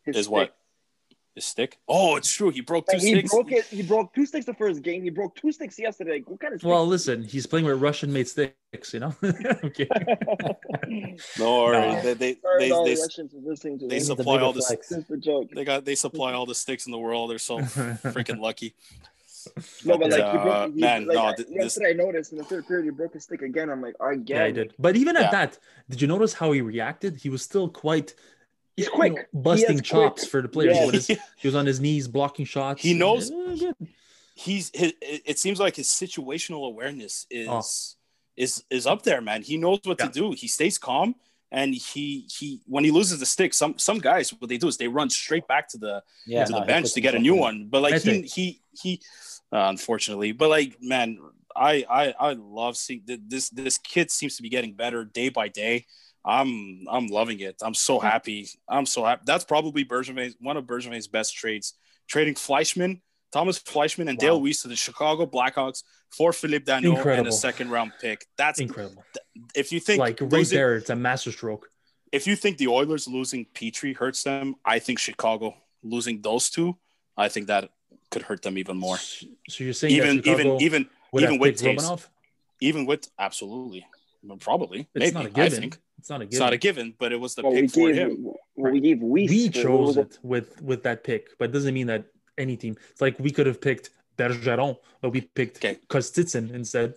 his 0.06 0.15
is 0.18 0.30
what? 0.30 0.56
His 1.36 1.44
stick. 1.44 1.80
Oh, 1.86 2.15
it's 2.15 2.32
true. 2.32 2.50
He 2.50 2.62
broke 2.62 2.88
two 2.88 2.96
Like, 2.98 3.06
he 3.06 3.22
broke 3.24 3.52
it. 3.52 3.65
He 3.65 3.82
broke 3.82 4.13
two 4.13 4.26
sticks 4.26 4.46
the 4.46 4.54
first 4.54 4.82
game. 4.82 5.04
He 5.04 5.10
broke 5.10 5.36
two 5.36 5.52
sticks 5.52 5.78
yesterday. 5.78 6.13
Like, 6.13 6.30
what 6.30 6.39
kind 6.39 6.54
of? 6.54 6.63
Well, 6.63 6.88
listen, 6.88 7.24
he's 7.24 7.46
playing 7.46 7.65
with 7.65 7.82
Russian-made 7.82 8.28
sticks, 8.30 8.94
you 8.94 9.02
know. 9.02 9.13
okay. 9.63 9.89
No 11.39 11.63
worries. 11.63 11.96
No. 11.96 12.02
They 12.02 12.13
they 12.13 12.36
Sorry 12.41 12.60
they, 12.60 12.72
all 12.72 12.86
they, 12.86 12.96
the 12.96 13.02
Russians 13.02 13.32
for 13.34 13.50
listening 13.50 13.80
to 13.80 13.88
they 13.88 13.96
this. 14.00 14.08
He's 14.08 14.18
the 14.18 14.24
all 14.24 14.54
this- 14.54 14.68
flex. 14.68 14.89
Just 14.89 15.10
a 15.12 15.18
joke. 15.18 15.50
they 15.54 15.65
got 15.65 15.84
they 15.86 15.96
supply 15.96 16.34
all 16.34 16.46
the 16.46 16.56
sticks 16.56 16.86
in 16.86 16.91
the 16.91 16.98
world. 17.00 17.30
They're 17.30 17.38
so 17.38 17.60
freaking 17.60 18.39
lucky. 18.39 18.76
No, 19.84 19.98
but 19.98 20.10
like 20.12 20.20
he 20.20 20.22
Uh, 20.24 20.44
broke. 20.44 20.74
He, 20.74 20.82
man, 20.82 21.06
like, 21.06 21.15
no, 21.15 21.26
I- 21.26 21.36
th- 21.36 21.48
this- 21.50 21.58
yesterday 21.58 21.89
I 21.89 21.94
noticed 21.94 22.32
in 22.32 22.38
the 22.38 22.44
third 22.46 22.68
period 22.68 22.86
he 22.86 22.91
broke 22.91 23.13
his 23.13 23.24
stick 23.24 23.41
again. 23.41 23.70
I'm 23.70 23.82
like, 23.82 23.96
again. 24.02 24.38
Yeah, 24.38 24.48
he 24.48 24.54
did. 24.54 24.74
But 24.80 24.96
even 24.96 25.15
Yeah. 25.15 25.24
at 25.24 25.32
that, 25.32 25.60
did 25.89 26.02
you 26.02 26.08
notice 26.08 26.34
how 26.34 26.52
he 26.52 26.62
reacted? 26.62 27.18
He 27.18 27.30
was 27.30 27.41
still 27.41 27.68
quite 27.70 28.15
He's 28.76 28.86
you 28.88 28.92
quick. 28.92 29.14
know, 29.14 29.22
busting 29.42 29.76
is 29.76 29.82
chops 29.82 30.22
quick. 30.24 30.32
for 30.32 30.42
the 30.42 30.48
players. 30.50 30.76
Yeah. 30.78 30.86
What 30.86 30.96
is- 30.96 31.08
he 31.38 31.48
was 31.48 31.56
on 31.56 31.66
his 31.66 31.80
knees 31.80 32.08
blocking 32.08 32.46
shots. 32.46 32.82
He 32.82 32.94
knows- 32.94 33.32
Eh, 33.32 33.56
good. 33.60 33.76
He's 34.38 34.70
his, 34.74 34.94
it 35.02 35.22
it 35.26 35.40
seems 35.40 35.60
like 35.62 35.78
his 35.78 35.88
situational 35.88 36.68
awareness 36.68 37.26
is 37.30 37.48
Oh. 37.50 37.62
is 38.36 38.64
is 38.70 38.86
up 38.86 39.04
there, 39.04 39.22
man. 39.22 39.42
He 39.44 39.56
knows 39.56 39.80
what 39.84 39.98
Yeah. 40.00 40.08
to 40.08 40.12
do. 40.12 40.32
He 40.34 40.48
stays 40.48 40.78
calm. 40.78 41.16
And 41.52 41.74
he 41.74 42.28
he 42.38 42.60
when 42.66 42.84
he 42.84 42.92
loses 42.92 43.20
the 43.20 43.26
stick, 43.26 43.54
some 43.54 43.78
some 43.78 44.00
guys 44.00 44.32
what 44.34 44.50
they 44.50 44.58
do 44.58 44.68
is 44.68 44.76
they 44.76 44.90
run 44.90 45.10
straight 45.10 45.48
back 45.48 45.70
to 45.70 45.78
the 45.78 46.04
Yeah, 46.26 46.44
to 46.44 46.52
no, 46.52 46.60
the 46.60 46.66
bench 46.66 46.92
to 46.96 47.02
get 47.02 47.16
a 47.16 47.20
new 47.20 47.36
one. 47.36 47.68
But 47.70 47.82
like 47.82 48.02
he 48.02 48.24
he 48.24 48.62
he, 48.82 49.02
uh, 49.54 49.68
unfortunately, 49.70 50.34
but 50.34 50.50
like 50.50 50.82
man, 50.82 51.18
I 51.56 51.86
I 51.90 52.14
I 52.20 52.34
love 52.34 52.76
seeing 52.76 53.04
th- 53.08 53.22
this 53.26 53.50
this 53.52 53.78
kid 53.78 54.12
seems 54.12 54.36
to 54.36 54.42
be 54.44 54.50
getting 54.50 54.74
better 54.74 55.06
day 55.06 55.30
by 55.30 55.48
day. 55.48 55.86
I'm 56.26 56.86
I'm 56.90 57.08
loving 57.08 57.40
it. 57.40 57.58
I'm 57.62 57.74
so 57.76 58.00
happy. 58.00 58.48
I'm 58.68 58.86
so 58.86 59.06
happy. 59.06 59.22
That's 59.26 59.44
probably 59.46 59.86
Bergevin's 59.86 60.36
one 60.40 60.58
of 60.58 60.66
Bergevin's 60.66 61.08
best 61.08 61.36
trades. 61.36 61.74
Trading 62.08 62.36
Fleischmann, 62.36 63.02
Thomas 63.32 63.58
Fleischmann, 63.60 64.08
and 64.08 64.18
Dale 64.18 64.38
Wow. 64.40 64.44
Weiss 64.46 64.62
to 64.64 64.68
the 64.68 64.76
Chicago 64.76 65.26
Blackhawks 65.26 65.84
for 66.10 66.34
Philippe 66.34 66.66
Danault 66.66 67.06
and 67.18 67.28
a 67.28 67.32
second 67.32 67.70
round 67.70 67.92
pick. 68.02 68.26
That's 68.38 68.60
Incredible. 68.60 69.04
if 69.56 69.72
you 69.72 69.80
think 69.80 70.00
Like 70.00 70.20
right 70.22 70.32
losing- 70.32 70.56
there, 70.58 70.76
it's 70.78 70.90
a 70.90 70.96
masterstroke. 70.96 71.70
if 72.12 72.26
you 72.28 72.36
think 72.36 72.58
the 72.58 72.68
Oilers 72.70 73.08
losing 73.08 73.46
Petry 73.54 73.96
hurts 73.96 74.24
them, 74.24 74.56
I 74.64 74.80
think 74.80 75.00
Chicago 75.00 75.56
losing 75.84 76.22
those 76.22 76.50
two, 76.50 76.78
I 77.18 77.30
think 77.30 77.48
that 77.48 77.70
could 78.12 78.22
hurt 78.24 78.42
them 78.42 78.58
even 78.58 78.78
more. 78.78 78.98
So 78.98 79.64
you're 79.64 79.74
saying 79.74 79.94
Even 79.96 80.20
even 80.28 80.62
even 80.62 80.90
even 81.20 81.40
with 81.40 81.62
picked 81.62 81.84
even 82.62 82.86
with 82.86 83.10
absolutely, 83.20 83.86
probably, 84.40 84.88
It's 84.96 85.14
maybe. 85.14 85.14
not 85.14 85.38
a 85.38 85.42
I 85.44 85.50
think 85.50 85.78
It's 86.06 86.10
not 86.12 86.22
a 86.22 86.26
given. 86.26 86.34
it's 86.36 86.39
not 86.39 86.54
a 86.54 86.58
given, 86.58 86.94
but 87.00 87.12
it 87.12 87.20
was 87.20 87.34
the 87.34 87.41
Well, 87.41 87.54
we 87.54 87.62
pick 87.62 87.72
for 87.72 87.88
gave, 87.91 87.96
him. 87.96 88.24
well, 88.56 88.72
we 88.72 88.80
gave 88.80 89.02
Weiss. 89.02 89.30
we 89.30 89.48
for- 89.48 89.62
chose 89.63 89.98
it 89.98 90.20
with 90.22 90.62
with 90.62 90.84
that 90.84 91.04
pick, 91.04 91.36
but 91.39 91.50
it 91.50 91.54
doesn't 91.54 91.74
mean 91.74 91.88
that 91.88 92.06
any 92.38 92.56
team. 92.58 92.76
It's 92.91 93.02
like 93.02 93.18
we 93.20 93.32
could 93.32 93.48
have 93.48 93.60
picked 93.60 93.89
Bergeron, 94.18 94.78
but 95.02 95.10
we 95.10 95.22
picked 95.22 95.58
Okay. 95.58 95.78
Kostitsin 95.89 96.54
instead. 96.54 96.94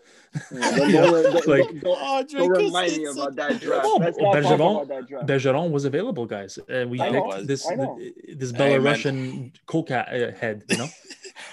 Yeah, 0.52 0.76
don't, 0.76 0.92
don't, 0.92 1.32
don't, 1.32 1.46
like- 1.54 1.80
don't, 1.80 2.28
don't 2.30 2.50
remind 2.66 2.96
me 2.98 3.06
about 3.06 3.34
that 3.36 3.58
draft. 3.60 3.84
Oh, 3.88 3.96
Let's 3.98 4.18
not 4.18 4.34
talk 4.34 4.44
Bergeron- 4.44 4.88
that 4.88 5.08
draft. 5.08 5.26
Bergeron 5.26 5.70
was 5.70 5.84
available, 5.86 6.26
guys. 6.26 6.58
And 6.68 6.90
we 6.90 7.00
I 7.00 7.10
picked 7.10 7.46
this 7.48 7.68
know. 7.70 7.98
this 8.40 8.50
Hey, 8.52 8.58
man. 8.78 8.82
Belarusian 8.82 9.52
coca 9.66 10.00
uh, 10.06 10.38
head, 10.38 10.64
you 10.68 10.76
know. 10.76 10.88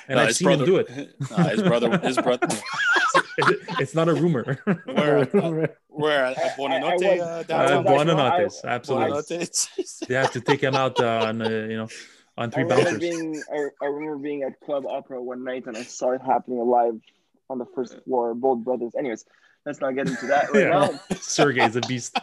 And 0.07 0.17
No, 0.17 0.23
I've 0.23 0.35
seen 0.35 0.45
brother, 0.47 0.63
him 0.65 0.69
do 0.71 0.77
it. 0.77 0.87
No, 1.31 1.37
his 1.55 1.61
brother, 1.63 1.89
his 1.99 2.17
brother, 2.17 2.47
it's 3.79 3.93
not 3.95 4.07
a 4.09 4.13
rumor. 4.13 4.59
where, 4.85 5.19
uh, 5.35 5.67
where 5.95 6.25
at 6.25 6.37
I- 6.37 6.43
I 6.43 6.49
Buonanotte, 6.49 6.93
was- 6.93 7.03
uh, 7.03 7.25
I 7.25 7.29
Uh, 7.33 7.37
was 7.37 7.45
downtown. 7.47 7.85
Buonanottes, 7.85 8.65
I- 8.65 8.67
absolutely. 8.69 9.11
Buonanotte. 9.11 10.05
They 10.07 10.15
have 10.15 10.31
to 10.31 10.41
take 10.41 10.61
him 10.61 10.75
out 10.75 10.99
uh, 10.99 11.25
on, 11.27 11.41
uh, 11.41 11.49
you 11.49 11.77
know, 11.77 11.87
on 12.37 12.51
three 12.51 12.63
remember 12.63 12.83
bouncers. 12.91 12.99
being 12.99 13.41
I, 13.53 13.59
I 13.81 13.85
remember 13.87 14.17
being 14.17 14.43
at 14.43 14.59
Club 14.59 14.85
Opera 14.85 15.21
one 15.21 15.43
night 15.43 15.63
and 15.67 15.75
I 15.77 15.83
saw 15.83 16.11
it 16.11 16.21
happening 16.21 16.59
live 16.59 16.99
on 17.49 17.57
the 17.59 17.65
first 17.75 17.95
floor. 18.03 18.33
Both 18.35 18.59
brothers. 18.63 18.93
Anyways, 18.97 19.25
let's 19.65 19.79
not 19.81 19.91
get 19.95 20.07
into 20.09 20.27
that 20.27 20.49
right 20.53 20.63
Yeah. 20.63 20.69
now. 20.69 20.99
Sergey's 21.21 21.75
a 21.75 21.81
beast. 21.81 22.17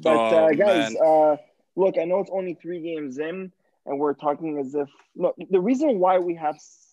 But 0.00 0.16
Oh, 0.16 0.46
uh, 0.46 0.52
guys, 0.52 0.94
uh, 0.96 1.36
look, 1.76 1.98
I 2.00 2.04
know 2.04 2.20
it's 2.20 2.30
only 2.32 2.54
three 2.54 2.80
games 2.80 3.18
in, 3.18 3.52
and 3.86 3.98
we're 3.98 4.14
talking 4.14 4.58
as 4.58 4.74
if 4.74 4.88
look. 5.16 5.36
The 5.50 5.60
reason 5.60 5.98
why 6.00 6.18
we 6.18 6.34
have 6.34 6.56
s- 6.56 6.83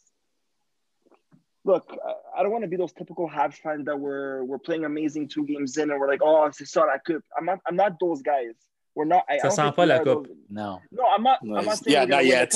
look, 1.64 1.96
I- 2.06 2.40
I 2.40 2.44
don't 2.44 2.52
want 2.52 2.64
to 2.64 2.68
be 2.68 2.78
those 2.78 2.94
typical 2.94 3.30
Habs 3.30 3.56
fans 3.56 3.86
that 3.86 4.00
we're 4.00 4.44
we're 4.44 4.58
playing 4.58 4.86
amazing 4.86 5.28
two 5.28 5.46
games 5.46 5.78
in, 5.78 5.92
and 5.92 6.00
we're 6.00 6.08
like, 6.08 6.22
oh, 6.24 6.50
c'est 6.52 6.66
ça, 6.66 6.86
la 6.86 6.98
coupe. 7.00 7.24
I'm 7.38 7.46
not. 7.46 7.60
I'm 7.68 7.76
not 7.76 8.00
those 8.00 8.22
guys. 8.22 8.54
We're 8.96 9.06
not. 9.06 9.24
I, 9.30 9.36
I 9.36 9.38
Ça 9.38 9.42
don't 9.44 9.52
sent 9.52 9.66
think 9.68 9.76
pas 9.76 9.84
we 9.84 9.90
la 9.90 9.96
are 9.96 10.04
coupe. 10.04 10.28
those- 10.28 10.38
No. 10.50 10.82
No, 10.92 11.04
I'm 11.14 11.24
not. 11.24 11.40
I'm 11.42 11.66
not 11.66 11.78
saying 11.78 11.94
Yeah, 11.98 12.06
not 12.06 12.26
yet. 12.26 12.56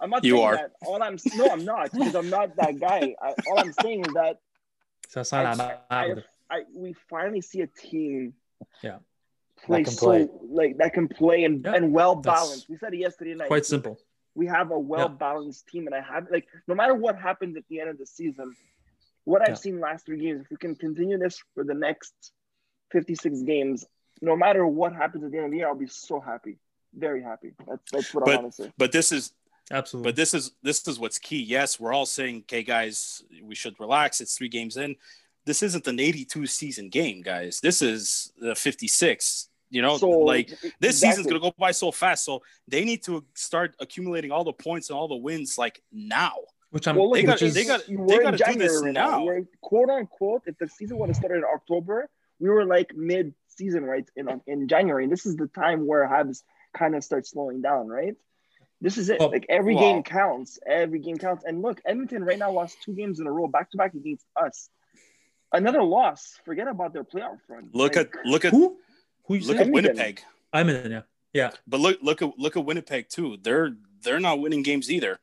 I'm 0.00 0.10
not 0.10 0.24
You 0.24 0.36
saying 0.36 0.44
are. 0.46 0.56
that. 0.56 0.72
All 0.86 1.02
I'm 1.02 1.16
no, 1.36 1.46
I'm 1.50 1.64
not 1.64 1.92
because 1.92 2.14
I'm 2.14 2.28
not 2.30 2.56
that 2.56 2.78
guy. 2.80 3.14
I, 3.22 3.34
all 3.48 3.58
I'm 3.60 3.72
saying 3.82 4.00
is 4.06 4.12
that 4.14 4.40
Ça 5.08 5.24
sent 5.24 5.58
la 5.58 5.70
I, 5.90 6.06
merde. 6.08 6.24
I 6.50 6.62
we 6.74 6.94
finally 7.08 7.40
see 7.40 7.60
a 7.60 7.66
team 7.68 8.34
Yeah. 8.82 8.98
play 9.64 9.84
can 9.84 9.92
so 9.92 10.06
play. 10.06 10.28
like 10.50 10.76
that 10.78 10.92
can 10.92 11.08
play 11.08 11.44
and, 11.44 11.64
Yeah, 11.64 11.74
and 11.74 11.92
well 11.92 12.16
balanced. 12.16 12.68
We 12.68 12.76
said 12.76 12.92
it 12.94 12.98
yesterday 12.98 13.34
night. 13.34 13.48
Quite 13.48 13.64
simple. 13.66 13.98
We 14.34 14.46
have 14.46 14.70
a 14.70 14.78
well 14.78 15.08
balanced 15.08 15.68
team, 15.68 15.86
and 15.86 15.94
I 15.94 16.00
have 16.00 16.26
like 16.30 16.46
no 16.66 16.74
matter 16.74 16.94
what 16.94 17.16
happens 17.18 17.56
at 17.56 17.64
the 17.68 17.80
end 17.80 17.90
of 17.90 17.98
the 17.98 18.06
season, 18.06 18.54
what 19.24 19.42
I've 19.42 19.50
Yeah. 19.50 19.54
seen 19.54 19.80
last 19.80 20.06
three 20.06 20.20
games, 20.20 20.42
if 20.42 20.50
we 20.50 20.56
can 20.56 20.74
continue 20.74 21.18
this 21.18 21.42
for 21.54 21.64
the 21.64 21.74
next 21.74 22.12
56 22.90 23.42
games, 23.42 23.84
no 24.20 24.36
matter 24.36 24.66
what 24.66 24.92
happens 24.92 25.24
at 25.24 25.30
the 25.30 25.36
end 25.36 25.46
of 25.46 25.50
the 25.52 25.58
year, 25.58 25.68
I'll 25.68 25.74
be 25.74 25.86
so 25.86 26.20
happy, 26.20 26.58
very 26.92 27.22
happy. 27.22 27.52
That's 27.66 27.90
that's 27.92 28.14
what 28.14 28.22
I 28.28 28.32
But- 28.32 28.42
want 28.42 28.54
to 28.54 28.62
say. 28.64 28.72
But 28.76 28.92
this 28.92 29.12
is 29.12 29.32
Absolutely. 29.70 30.10
But 30.12 30.16
this 30.16 30.34
is 30.34 30.52
this 30.62 30.86
is 30.86 30.98
what's 30.98 31.18
key. 31.18 31.42
Yes, 31.42 31.80
we're 31.80 31.94
all 31.94 32.04
saying, 32.04 32.40
okay, 32.40 32.62
guys, 32.62 33.24
we 33.42 33.54
should 33.54 33.80
relax. 33.80 34.20
It's 34.20 34.36
three 34.36 34.50
games 34.50 34.76
in. 34.76 34.94
This 35.46 35.62
isn't 35.62 35.86
an 35.86 35.98
82 35.98 36.44
season 36.46 36.90
game, 36.90 37.22
guys. 37.22 37.60
This 37.60 37.80
is 37.80 38.30
the 38.36 38.54
56. 38.54 39.48
You 39.74 39.82
know, 39.82 39.96
So 39.98 40.08
like 40.08 40.50
this 40.80 41.00
season's 41.00 41.26
gonna 41.26 41.40
go 41.40 41.52
by 41.58 41.72
so 41.72 41.90
fast. 41.90 42.24
So 42.24 42.42
they 42.68 42.84
need 42.84 43.02
to 43.04 43.24
start 43.34 43.74
accumulating 43.80 44.30
all 44.30 44.44
the 44.44 44.52
points 44.52 44.88
and 44.90 44.96
all 44.96 45.08
the 45.08 45.16
wins 45.16 45.58
like 45.58 45.82
now. 45.92 46.34
which 46.70 46.88
I'm, 46.88 46.96
Well, 46.96 47.10
look, 47.10 47.16
They 47.16 47.22
which 47.22 47.40
got- 47.40 47.42
is, 47.42 47.54
they 47.54 47.64
got- 47.64 47.82
we're 47.88 48.06
they 48.06 48.14
in 48.16 48.22
gotta 48.22 48.36
do 48.36 48.44
January 48.44 48.68
this 48.68 48.82
right 48.82 48.92
now. 48.92 49.24
We're 49.24 49.42
quote 49.60 49.90
unquote. 49.90 50.42
If 50.46 50.56
the 50.58 50.68
season 50.68 50.98
would 50.98 51.08
have 51.08 51.16
started 51.16 51.38
in 51.38 51.44
October, 51.44 52.08
we 52.40 52.48
were 52.48 52.64
like 52.64 52.94
mid 52.96 53.34
season, 53.48 53.84
right? 53.84 54.08
In 54.16 54.40
in 54.46 54.66
January, 54.68 55.04
and 55.04 55.12
this 55.12 55.24
is 55.26 55.36
the 55.36 55.46
time 55.48 55.86
where 55.86 56.06
Habs 56.08 56.42
kind 56.76 56.94
of 56.96 57.04
start 57.04 57.26
slowing 57.26 57.60
down, 57.62 57.86
right? 57.88 58.14
This 58.80 58.98
is 58.98 59.08
it. 59.08 59.18
Oh, 59.20 59.26
like 59.28 59.46
every 59.48 59.74
wow. 59.76 59.80
game 59.82 60.02
counts. 60.02 60.58
Every 60.66 60.98
game 60.98 61.16
counts. 61.16 61.44
And 61.44 61.62
look, 61.62 61.80
Edmonton 61.86 62.22
right 62.24 62.38
now 62.38 62.50
lost 62.50 62.76
two 62.84 62.92
games 62.92 63.18
in 63.20 63.26
a 63.26 63.32
row, 63.32 63.46
back 63.46 63.70
to 63.70 63.76
back 63.78 63.94
against 63.94 64.26
us. 64.36 64.68
Another 65.52 65.82
loss. 65.84 66.40
Forget 66.44 66.66
about 66.66 66.92
their 66.92 67.04
playoff 67.04 67.38
run. 67.48 67.70
Look 67.72 67.94
Like, 67.94 68.12
at 68.16 68.26
look 68.26 68.44
at 68.44 68.50
who? 68.50 68.76
Who 69.24 69.34
look 69.34 69.56
saying? 69.56 69.60
at 69.60 69.70
Winnipeg. 69.70 70.22
I'm 70.52 70.68
in, 70.68 70.90
yeah. 70.90 71.02
Yeah. 71.32 71.50
But 71.66 71.80
look 71.80 71.98
look 72.02 72.22
at 72.22 72.38
look 72.38 72.56
at 72.56 72.64
Winnipeg 72.64 73.08
too. 73.08 73.38
They're 73.42 73.74
they're 74.02 74.20
not 74.20 74.40
winning 74.40 74.62
games 74.62 74.90
either. 74.90 75.18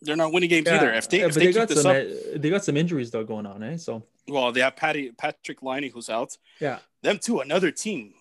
They're 0.00 0.16
not 0.16 0.32
winning 0.32 0.48
games 0.50 0.68
either. 0.68 0.92
If 0.92 1.08
they 1.08 1.20
Yeah, 1.20 1.26
if 1.26 1.34
they, 1.34 1.46
they, 1.46 1.52
got 1.52 1.70
some 1.70 1.96
up, 1.96 2.06
they 2.36 2.50
got 2.50 2.64
some 2.64 2.76
injuries 2.76 3.10
though 3.10 3.24
going 3.24 3.46
on, 3.46 3.62
eh? 3.62 3.76
So 3.78 4.04
well, 4.28 4.52
they 4.52 4.60
have 4.60 4.76
Patty 4.76 5.10
Patrick 5.12 5.62
Laine 5.62 5.90
who's 5.90 6.08
out. 6.08 6.36
yeah. 6.60 6.78
them 7.02 7.18
too 7.18 7.40
another 7.40 7.70
team 7.70 8.12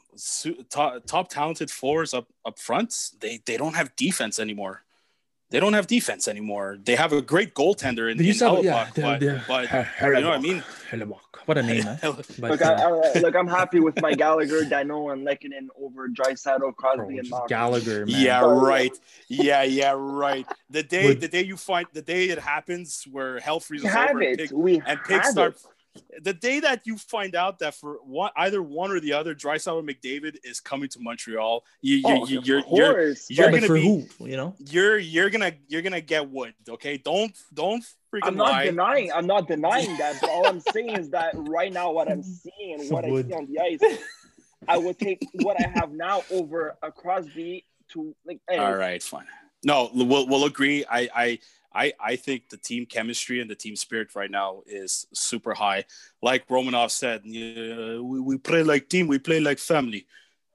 top, 0.69 1.06
top 1.06 1.30
talented 1.30 1.69
fours 1.69 2.13
up 2.13 2.28
up 2.45 2.58
front 2.58 3.12
they 3.19 3.39
they 3.45 3.58
don't 3.58 3.76
have 3.76 3.95
defense 3.95 4.39
anymore 4.39 4.84
they 5.52 5.60
don't 5.60 5.73
have 5.73 5.86
defense 5.86 6.28
anymore 6.28 6.78
they 6.84 6.95
have 6.95 7.13
a 7.13 7.21
great 7.21 7.54
goaltender 7.54 8.10
in, 8.12 8.17
They 8.17 8.23
in 8.23 8.28
used 8.30 8.39
to 8.39 8.50
have, 8.50 8.58
Hellebuyck, 8.58 8.65
yeah, 8.65 8.89
they're- 9.19 9.43
but, 9.47 9.69
they're- 9.69 9.89
but 10.02 10.08
you 10.08 10.21
know 10.21 10.30
what 10.30 10.39
I 10.39 10.41
mean 10.41 10.63
Hellebuyck. 10.89 11.19
What 11.47 11.57
a 11.57 11.63
name, 11.63 11.88
eh? 11.88 11.97
But, 12.01 12.39
Look, 12.39 12.62
I, 12.62 12.73
uh, 12.73 13.01
I, 13.15 13.19
look, 13.19 13.36
I'm 13.36 13.47
happy 13.47 13.79
with 13.79 13.99
my 14.01 14.13
Gallagher, 14.13 14.62
Danault, 14.63 15.13
and 15.13 15.25
Lehkonen 15.25 15.67
over 15.81 16.07
Draisaitl, 16.10 16.60
bro, 16.60 16.73
Crosby, 16.73 17.17
and 17.17 17.23
just 17.23 17.31
Malkin. 17.31 17.47
Gallagher, 17.57 18.05
man. 18.05 18.21
yeah 18.21 18.41
Oh, 18.43 18.60
right 18.62 18.91
yeah 19.29 19.63
yeah 19.63 19.93
right 19.97 20.45
the 20.69 20.83
day 20.83 21.13
the 21.15 21.27
day 21.29 21.43
you 21.43 21.57
find 21.57 21.88
the 21.93 22.01
day 22.01 22.25
it 22.29 22.39
happens 22.39 23.05
where 23.10 23.39
hell 23.39 23.60
freezes 23.62 23.86
We 23.86 23.89
over 23.91 24.19
and 24.19 24.21
it. 24.23 24.38
pig, 24.38 24.51
we 24.51 24.81
and 24.86 24.99
pigs 25.03 25.29
start 25.31 25.55
it. 25.55 26.23
the 26.23 26.33
day 26.33 26.60
that 26.60 26.86
you 26.86 26.97
find 26.97 27.33
out 27.36 27.60
that 27.60 27.73
for 27.75 27.97
one 28.03 28.31
either 28.38 28.62
one 28.62 28.91
or 28.91 28.99
the 28.99 29.13
other 29.13 29.33
Draisaitl 29.33 29.75
or 29.81 29.83
McDavid 29.83 30.36
is 30.43 30.60
coming 30.60 30.89
to 30.89 30.99
Montreal 30.99 31.63
you, 31.81 31.97
you, 31.97 32.03
Oh, 32.05 32.27
you 32.27 32.38
of 32.39 32.47
you're, 32.47 32.63
you're 32.71 32.99
you're 33.29 33.51
Yeah, 33.51 33.51
gonna 33.60 33.73
be- 33.73 34.05
who? 34.19 34.25
You 34.25 34.38
know? 34.38 34.55
you're 34.60 34.97
you're 34.97 35.29
gonna 35.29 35.53
you're 35.67 35.81
gonna 35.81 36.01
get 36.01 36.29
wood. 36.29 36.53
Okay, 36.69 36.97
don't 36.97 37.36
don't 37.53 37.83
freaking 38.13 38.28
I'm 38.28 38.36
not 38.36 38.52
lie. 38.52 38.65
denying. 38.65 39.12
I'm 39.12 39.28
not 39.28 39.48
denying 39.48 39.96
that. 39.98 40.20
But 40.22 40.30
all 40.30 40.48
I'm 40.48 40.60
saying 40.60 40.98
is 40.98 41.10
that 41.12 41.32
right 41.36 41.72
now, 41.72 41.91
what 41.91 42.10
I'm 42.12 42.24
seeing 42.24 42.82
and 42.82 42.89
what 42.89 43.06
I 43.06 43.10
see 43.10 43.34
on 43.34 43.48
the 43.48 43.60
ice, 43.60 44.00
I 44.67 44.78
would 44.78 44.98
take 45.00 45.26
what 45.36 45.58
I 45.63 45.67
have 45.76 45.91
now 45.91 46.24
over 46.32 46.76
a 46.82 46.91
Crosby 46.91 47.65
to 47.93 48.15
like. 48.26 48.39
anyways. 48.50 48.67
All 48.67 48.76
right, 48.78 49.02
fine. 49.04 49.26
No, 49.63 49.89
we'll 49.93 50.28
we'll 50.28 50.46
agree. 50.46 50.84
I 50.89 51.10
I. 51.15 51.39
I, 51.76 51.93
I 52.00 52.15
think 52.15 52.50
the 52.50 52.58
team 52.58 52.88
chemistry 52.88 53.39
and 53.39 53.48
the 53.48 53.54
team 53.54 53.76
spirit 53.76 54.15
right 54.15 54.32
now 54.32 54.63
is 54.65 55.06
super 55.13 55.54
high. 55.54 55.84
Like 56.24 56.48
Romanov 56.48 56.89
said, 56.89 57.22
yeah, 57.24 58.00
we, 58.00 58.20
we 58.20 58.38
play 58.39 58.63
like 58.63 58.89
team, 58.89 59.06
we 59.08 59.20
play 59.20 59.39
like 59.41 59.60
family. 59.60 60.08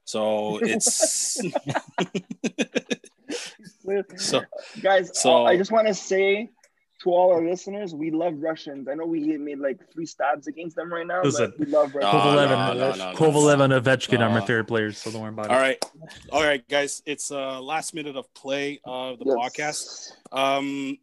So 0.04 0.58
it's. 0.60 1.40
So 4.16 4.42
Guys, 4.80 5.10
So- 5.20 5.46
I 5.46 5.56
just 5.56 5.72
want 5.72 5.86
to 5.88 5.94
say 5.94 6.50
to 7.02 7.10
all 7.10 7.32
our 7.32 7.42
listeners, 7.44 7.94
we 7.94 8.10
love 8.10 8.34
Russians. 8.38 8.86
I 8.88 8.94
know 8.94 9.06
we 9.06 9.36
made 9.38 9.58
like 9.58 9.78
three 9.92 10.06
stabs 10.06 10.46
against 10.46 10.76
them 10.76 10.92
right 10.92 11.06
now, 11.06 11.22
Listen. 11.22 11.52
but 11.56 11.66
we 11.66 11.72
love 11.72 11.94
Russians. 11.94 12.12
Kovalev 12.22 12.48
no, 12.48 12.54
and 12.70 12.78
no, 12.78 12.90
no, 12.90 13.12
no, 13.12 13.18
Kovalev 13.18 13.60
and 13.60 13.72
Ovechkin 13.72 14.20
are 14.20 14.30
my 14.30 14.40
favorite 14.40 14.66
players, 14.66 14.98
so 14.98 15.10
don't 15.10 15.20
worry 15.22 15.30
about 15.30 15.48
all 15.50 15.56
it. 15.56 15.60
right, 15.60 15.84
all 16.30 16.42
right, 16.42 16.66
guys. 16.68 17.02
It's 17.06 17.30
uh 17.30 17.60
last 17.60 17.94
minute 17.94 18.16
of 18.16 18.32
play 18.34 18.80
of 18.84 19.18
the 19.18 19.24
Yes. 19.26 19.36
podcast. 19.36 20.36
Um, 20.36 20.98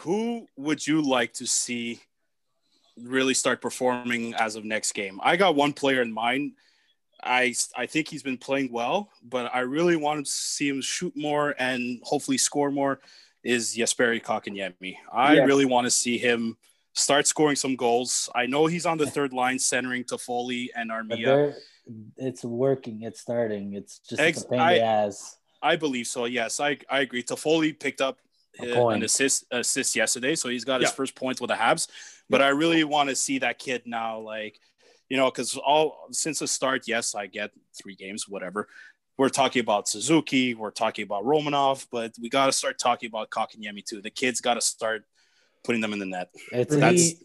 who 0.00 0.46
would 0.56 0.84
you 0.84 1.00
like 1.02 1.32
to 1.34 1.46
see 1.46 2.00
really 3.00 3.34
start 3.34 3.60
performing 3.60 4.34
as 4.34 4.56
of 4.56 4.64
next 4.64 4.92
game? 4.92 5.20
I 5.22 5.36
got 5.36 5.54
one 5.54 5.72
player 5.72 6.02
in 6.02 6.12
mind. 6.12 6.52
I 7.22 7.54
I 7.76 7.86
think 7.86 8.08
he's 8.08 8.22
been 8.22 8.36
playing 8.38 8.72
well, 8.72 9.10
but 9.22 9.54
I 9.54 9.60
really 9.60 9.96
want 9.96 10.26
to 10.26 10.30
see 10.30 10.68
him 10.68 10.80
shoot 10.80 11.16
more 11.16 11.54
and 11.58 12.00
hopefully 12.02 12.36
score 12.38 12.70
more. 12.72 13.00
Is 13.44 13.76
Jesperi 13.76 14.22
Kotkaniemi? 14.22 14.96
I 15.12 15.34
Yes. 15.34 15.46
really 15.46 15.66
want 15.66 15.84
to 15.86 15.90
see 15.90 16.16
him 16.18 16.56
start 16.94 17.26
scoring 17.26 17.56
some 17.56 17.76
goals. 17.76 18.30
I 18.34 18.46
know 18.46 18.66
he's 18.66 18.86
on 18.86 18.96
the 18.98 19.06
third 19.06 19.32
line, 19.32 19.58
centering 19.58 20.04
Toffoli 20.04 20.68
and 20.74 20.90
Armia. 20.90 21.54
it's 22.16 22.42
working. 22.44 23.02
It's 23.02 23.20
starting. 23.20 23.74
It's 23.74 23.98
just 23.98 24.20
Ex- 24.20 24.42
a 24.44 24.48
pain 24.48 24.60
I- 24.60 24.74
the 24.78 24.82
ass. 24.84 25.36
I 25.62 25.76
believe 25.76 26.06
so. 26.06 26.24
Yes, 26.26 26.60
I 26.60 26.78
I 26.90 27.00
agree. 27.00 27.22
Toffoli 27.22 27.78
picked 27.78 28.00
up 28.02 28.18
uh, 28.60 28.88
an 28.88 29.02
assist 29.02 29.44
assist 29.50 29.96
yesterday, 29.96 30.34
so 30.34 30.48
he's 30.50 30.64
got 30.64 30.80
his 30.82 30.90
first 30.92 31.14
points 31.14 31.40
with 31.40 31.48
the 31.48 31.54
Habs. 31.56 31.88
But 32.30 32.40
I 32.42 32.48
really 32.48 32.84
want 32.84 33.08
to 33.10 33.16
see 33.16 33.38
that 33.38 33.58
kid 33.58 33.82
now, 33.86 34.18
like 34.20 34.58
you 35.08 35.16
know, 35.16 35.30
because 35.30 35.56
all 35.56 36.06
since 36.12 36.38
the 36.40 36.46
start, 36.48 36.82
yes, 36.86 37.14
I 37.14 37.26
get 37.26 37.50
three 37.78 37.94
games, 37.96 38.28
whatever. 38.28 38.68
We're 39.16 39.28
talking 39.28 39.60
about 39.60 39.88
Suzuki, 39.88 40.54
we're 40.54 40.72
talking 40.72 41.04
about 41.04 41.24
Romanov, 41.24 41.86
but 41.90 42.12
we 42.20 42.28
got 42.28 42.46
to 42.46 42.52
start 42.52 42.78
talking 42.78 43.08
about 43.08 43.30
Kotkaniemi 43.30 43.84
too. 43.84 44.00
The 44.02 44.10
kids 44.10 44.40
got 44.40 44.54
to 44.54 44.60
start 44.60 45.04
putting 45.62 45.80
them 45.80 45.92
in 45.92 46.00
the 46.00 46.06
net. 46.06 46.30
It's 46.50 46.74
That's- 46.74 47.14
me, 47.14 47.18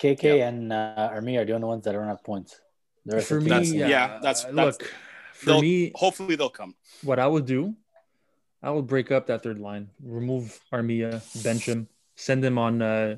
KK 0.00 0.46
and 0.48 0.72
uh, 0.72 1.10
Armia 1.12 1.40
are 1.40 1.44
the 1.44 1.52
only 1.52 1.66
ones 1.66 1.84
that 1.84 1.92
don't 1.92 2.06
have 2.06 2.24
points. 2.24 2.60
The 3.06 3.16
rest 3.16 3.28
For 3.28 3.40
me, 3.40 3.50
That's- 3.50 3.72
yeah, 3.72 3.88
yeah, 3.88 4.06
that's- 4.20 4.44
uh, 4.44 4.52
that's- 4.52 4.78
look. 4.80 4.94
For 5.32 5.60
me, 5.60 5.92
Hopefully, 5.94 6.34
they'll 6.34 6.50
come. 6.50 6.74
what 7.04 7.20
I 7.20 7.26
would 7.28 7.46
do, 7.46 7.76
I 8.60 8.70
would 8.72 8.88
break 8.88 9.12
up 9.12 9.28
that 9.28 9.44
third 9.44 9.60
line, 9.60 9.90
remove 10.02 10.60
Armia, 10.72 11.22
bench 11.44 11.66
him, 11.66 11.88
send 12.18 12.44
him 12.44 12.58
on 12.58 12.82
uh, 12.82 13.16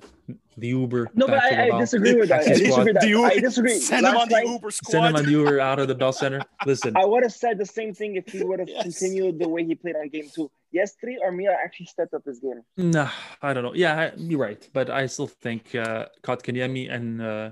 the 0.58 0.68
Uber. 0.68 1.08
No, 1.14 1.26
but 1.26 1.38
back 1.38 1.50
to 1.50 1.56
the 1.56 1.62
I, 1.72 1.76
I 1.76 1.80
disagree 1.80 2.14
with 2.14 2.28
that. 2.28 2.40
I 2.42 2.44
disagree 2.48 2.84
with 2.84 2.94
that. 2.94 3.00
Do 3.02 3.08
you 3.08 3.24
I 3.24 3.38
disagree. 3.38 3.78
send 3.92 4.04
him 4.06 4.14
on 4.16 4.28
the 4.28 4.34
night, 4.36 4.46
Uber 4.46 4.70
squad? 4.70 4.90
Send 4.92 5.06
him 5.06 5.16
on 5.16 5.24
the 5.24 5.30
Uber 5.30 5.58
out 5.58 5.78
of 5.78 5.88
the 5.88 5.94
Bell 5.94 6.12
Center. 6.12 6.42
Listen, 6.66 6.96
I 6.96 7.04
would 7.06 7.22
have 7.22 7.32
said 7.32 7.56
the 7.58 7.64
same 7.66 7.94
thing 7.94 8.16
if 8.16 8.28
he 8.28 8.44
would 8.44 8.58
have 8.60 8.68
Yes. 8.68 8.82
continued 8.82 9.38
the 9.38 9.48
way 9.48 9.64
he 9.64 9.74
played 9.74 9.96
on 9.96 10.08
game 10.10 10.28
two. 10.34 10.50
Yesterday, 10.70 11.16
Armia 11.26 11.54
actually 11.64 11.86
stepped 11.86 12.14
up 12.14 12.24
his 12.26 12.38
game. 12.40 12.62
Nah, 12.76 13.10
I 13.42 13.52
don't 13.54 13.64
know. 13.64 13.74
Yeah, 13.74 13.98
I- 13.98 14.12
you're 14.16 14.38
right, 14.38 14.68
but 14.72 14.90
I 14.90 15.06
still 15.06 15.26
think 15.26 15.74
uh, 15.74 16.06
Kotkaniemi 16.22 16.92
and 16.92 17.20
uh, 17.22 17.50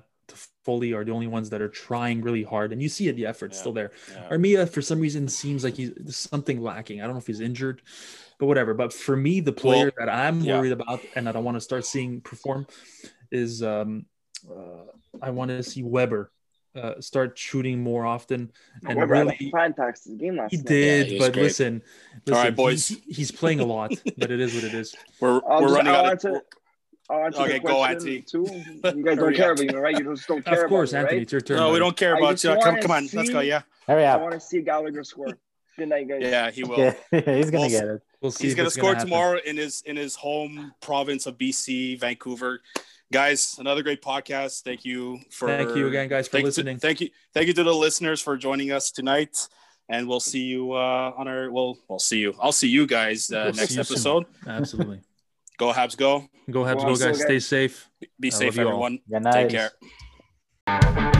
Foley 0.64 0.92
are 0.92 1.02
the 1.04 1.12
only 1.12 1.26
ones 1.26 1.48
that 1.50 1.62
are 1.62 1.68
trying 1.70 2.20
really 2.20 2.44
hard, 2.44 2.72
and 2.72 2.80
you 2.82 2.90
see 2.90 3.08
it. 3.08 3.16
The 3.16 3.24
effort's 3.26 3.56
Yeah. 3.56 3.60
still 3.60 3.72
there. 3.72 3.90
Yeah. 4.12 4.28
Armia, 4.30 4.68
for 4.68 4.82
some 4.82 5.00
reason, 5.00 5.26
seems 5.28 5.64
like 5.64 5.74
he's 5.74 5.92
something 6.14 6.60
lacking. 6.62 7.00
I 7.00 7.04
don't 7.04 7.14
know 7.14 7.18
if 7.20 7.26
he's 7.26 7.40
injured, 7.40 7.80
but 8.38 8.46
whatever. 8.46 8.74
But 8.74 8.92
for 8.92 9.16
me, 9.16 9.40
the 9.40 9.52
player 9.52 9.92
that 9.98 10.08
I'm 10.08 10.40
yeah. 10.40 10.58
worried 10.58 10.72
about 10.72 11.00
and 11.14 11.26
that 11.26 11.36
I 11.36 11.40
want 11.40 11.56
to 11.56 11.60
start 11.60 11.84
seeing 11.84 12.20
perform 12.20 12.66
is 13.30 13.62
um, 13.62 14.06
uh, 14.50 14.84
I 15.20 15.30
want 15.30 15.50
to 15.50 15.62
see 15.62 15.82
Weber 15.82 16.30
uh, 16.74 17.00
start 17.00 17.36
shooting 17.36 17.82
more 17.82 18.06
often 18.06 18.52
and 18.86 18.96
Weber 18.98 19.14
had 19.16 19.26
really. 19.26 19.36
a 19.40 19.50
fantastic 19.50 20.16
game 20.18 20.36
last 20.36 20.52
He 20.52 20.58
night. 20.58 20.66
did, 20.66 21.06
he 21.08 21.14
was 21.18 21.26
but 21.26 21.32
great. 21.32 21.42
listen, 21.44 21.82
listen, 22.26 22.34
All 22.36 22.44
right, 22.44 22.54
boys. 22.54 22.88
he- 22.88 23.02
he's 23.08 23.30
playing 23.32 23.58
a 23.60 23.64
lot, 23.64 23.90
but 24.18 24.30
it 24.30 24.38
is 24.40 24.54
what 24.54 24.64
it 24.64 24.74
is. 24.74 24.94
We're, 25.20 25.40
I'll 25.48 25.60
we're 25.60 25.68
just- 25.68 25.74
running 25.74 25.92
I'll 25.94 26.04
out 26.04 26.10
answer- 26.12 26.36
of. 26.36 26.42
I'll 27.10 27.24
answer 27.24 27.40
Okay, 27.42 27.58
go, 27.58 27.76
question 27.78 27.96
Anthony. 27.96 28.20
Too. 28.20 28.46
You 28.96 29.02
guys 29.02 29.16
don't 29.16 29.34
care 29.34 29.52
about 29.52 29.64
me, 29.64 29.74
right? 29.74 29.98
You 29.98 30.14
just 30.14 30.28
don't 30.28 30.44
care 30.44 30.64
Of 30.64 30.68
course, 30.68 30.92
about 30.92 30.98
me, 30.98 31.00
Anthony, 31.04 31.16
right? 31.16 31.22
it's 31.22 31.32
your 31.32 31.40
turn. 31.40 31.56
No, 31.56 31.72
we 31.72 31.78
don't 31.78 31.96
care 31.96 32.14
about 32.16 32.32
just 32.36 32.44
you. 32.44 32.56
Come, 32.62 32.76
come 32.80 32.90
on, 32.90 33.08
let's 33.14 33.30
go. 33.30 33.40
see- 33.40 33.48
Yeah, 33.48 33.62
Hurry 33.86 34.04
I 34.04 34.16
want 34.16 34.34
to 34.34 34.40
see 34.40 34.60
Gallagher 34.60 35.02
score. 35.04 35.38
Good 35.78 35.88
night, 35.88 36.08
guys. 36.08 36.18
yeah, 36.22 36.50
he 36.50 36.64
will. 36.64 36.76
Yeah, 37.12 37.20
he's 37.36 37.50
gonna 37.50 37.60
Well, 37.62 37.68
get 37.70 37.84
it. 37.84 38.02
We'll 38.20 38.30
see. 38.32 38.44
He's 38.48 38.54
gonna 38.56 38.66
it's 38.66 38.74
score 38.76 38.94
happen. 38.94 39.06
tomorrow 39.08 39.38
in 39.46 39.56
his 39.56 39.80
in 39.86 39.96
his 39.96 40.16
home 40.16 40.72
province 40.80 41.26
of 41.26 41.38
BC, 41.38 41.98
Vancouver. 42.00 42.60
Guys, 43.12 43.56
another 43.58 43.82
great 43.82 44.02
podcast. 44.02 44.62
Thank 44.64 44.84
you 44.84 45.20
for 45.30 45.46
Thank 45.48 45.74
you 45.76 45.86
again, 45.86 46.08
guys, 46.08 46.26
for 46.28 46.32
thank, 46.32 46.44
listening. 46.44 46.78
Thank 46.78 47.00
you, 47.00 47.08
thank 47.32 47.46
you 47.46 47.54
to 47.54 47.62
the 47.62 47.72
listeners 47.74 48.20
for 48.20 48.36
joining 48.36 48.70
us 48.72 48.90
tonight, 48.90 49.48
and 49.88 50.06
we'll 50.08 50.20
see 50.20 50.42
you 50.42 50.72
uh, 50.72 51.12
on 51.16 51.26
our. 51.28 51.50
Well, 51.50 51.78
we'll 51.88 52.00
see 52.00 52.18
you. 52.18 52.34
I'll 52.40 52.52
see 52.52 52.68
you 52.68 52.86
guys 52.86 53.30
uh, 53.30 53.44
We'll 53.46 53.54
next 53.54 53.76
you 53.76 53.84
soon. 53.84 53.94
episode. 53.94 54.24
Absolutely. 54.46 55.00
Go 55.58 55.72
Habs, 55.72 55.96
go! 55.96 56.28
Go 56.50 56.64
Habs, 56.64 56.84
Well, 56.84 56.96
go 56.96 57.06
guys. 57.06 57.20
Stay 57.22 57.38
safe. 57.38 57.88
Be 58.20 58.28
I 58.28 58.30
safe, 58.30 58.56
you 58.56 58.62
all. 58.62 58.68
everyone. 58.68 58.98
Good 59.08 59.24
Take 59.32 59.52
night. 59.52 59.72
care. 60.66 61.17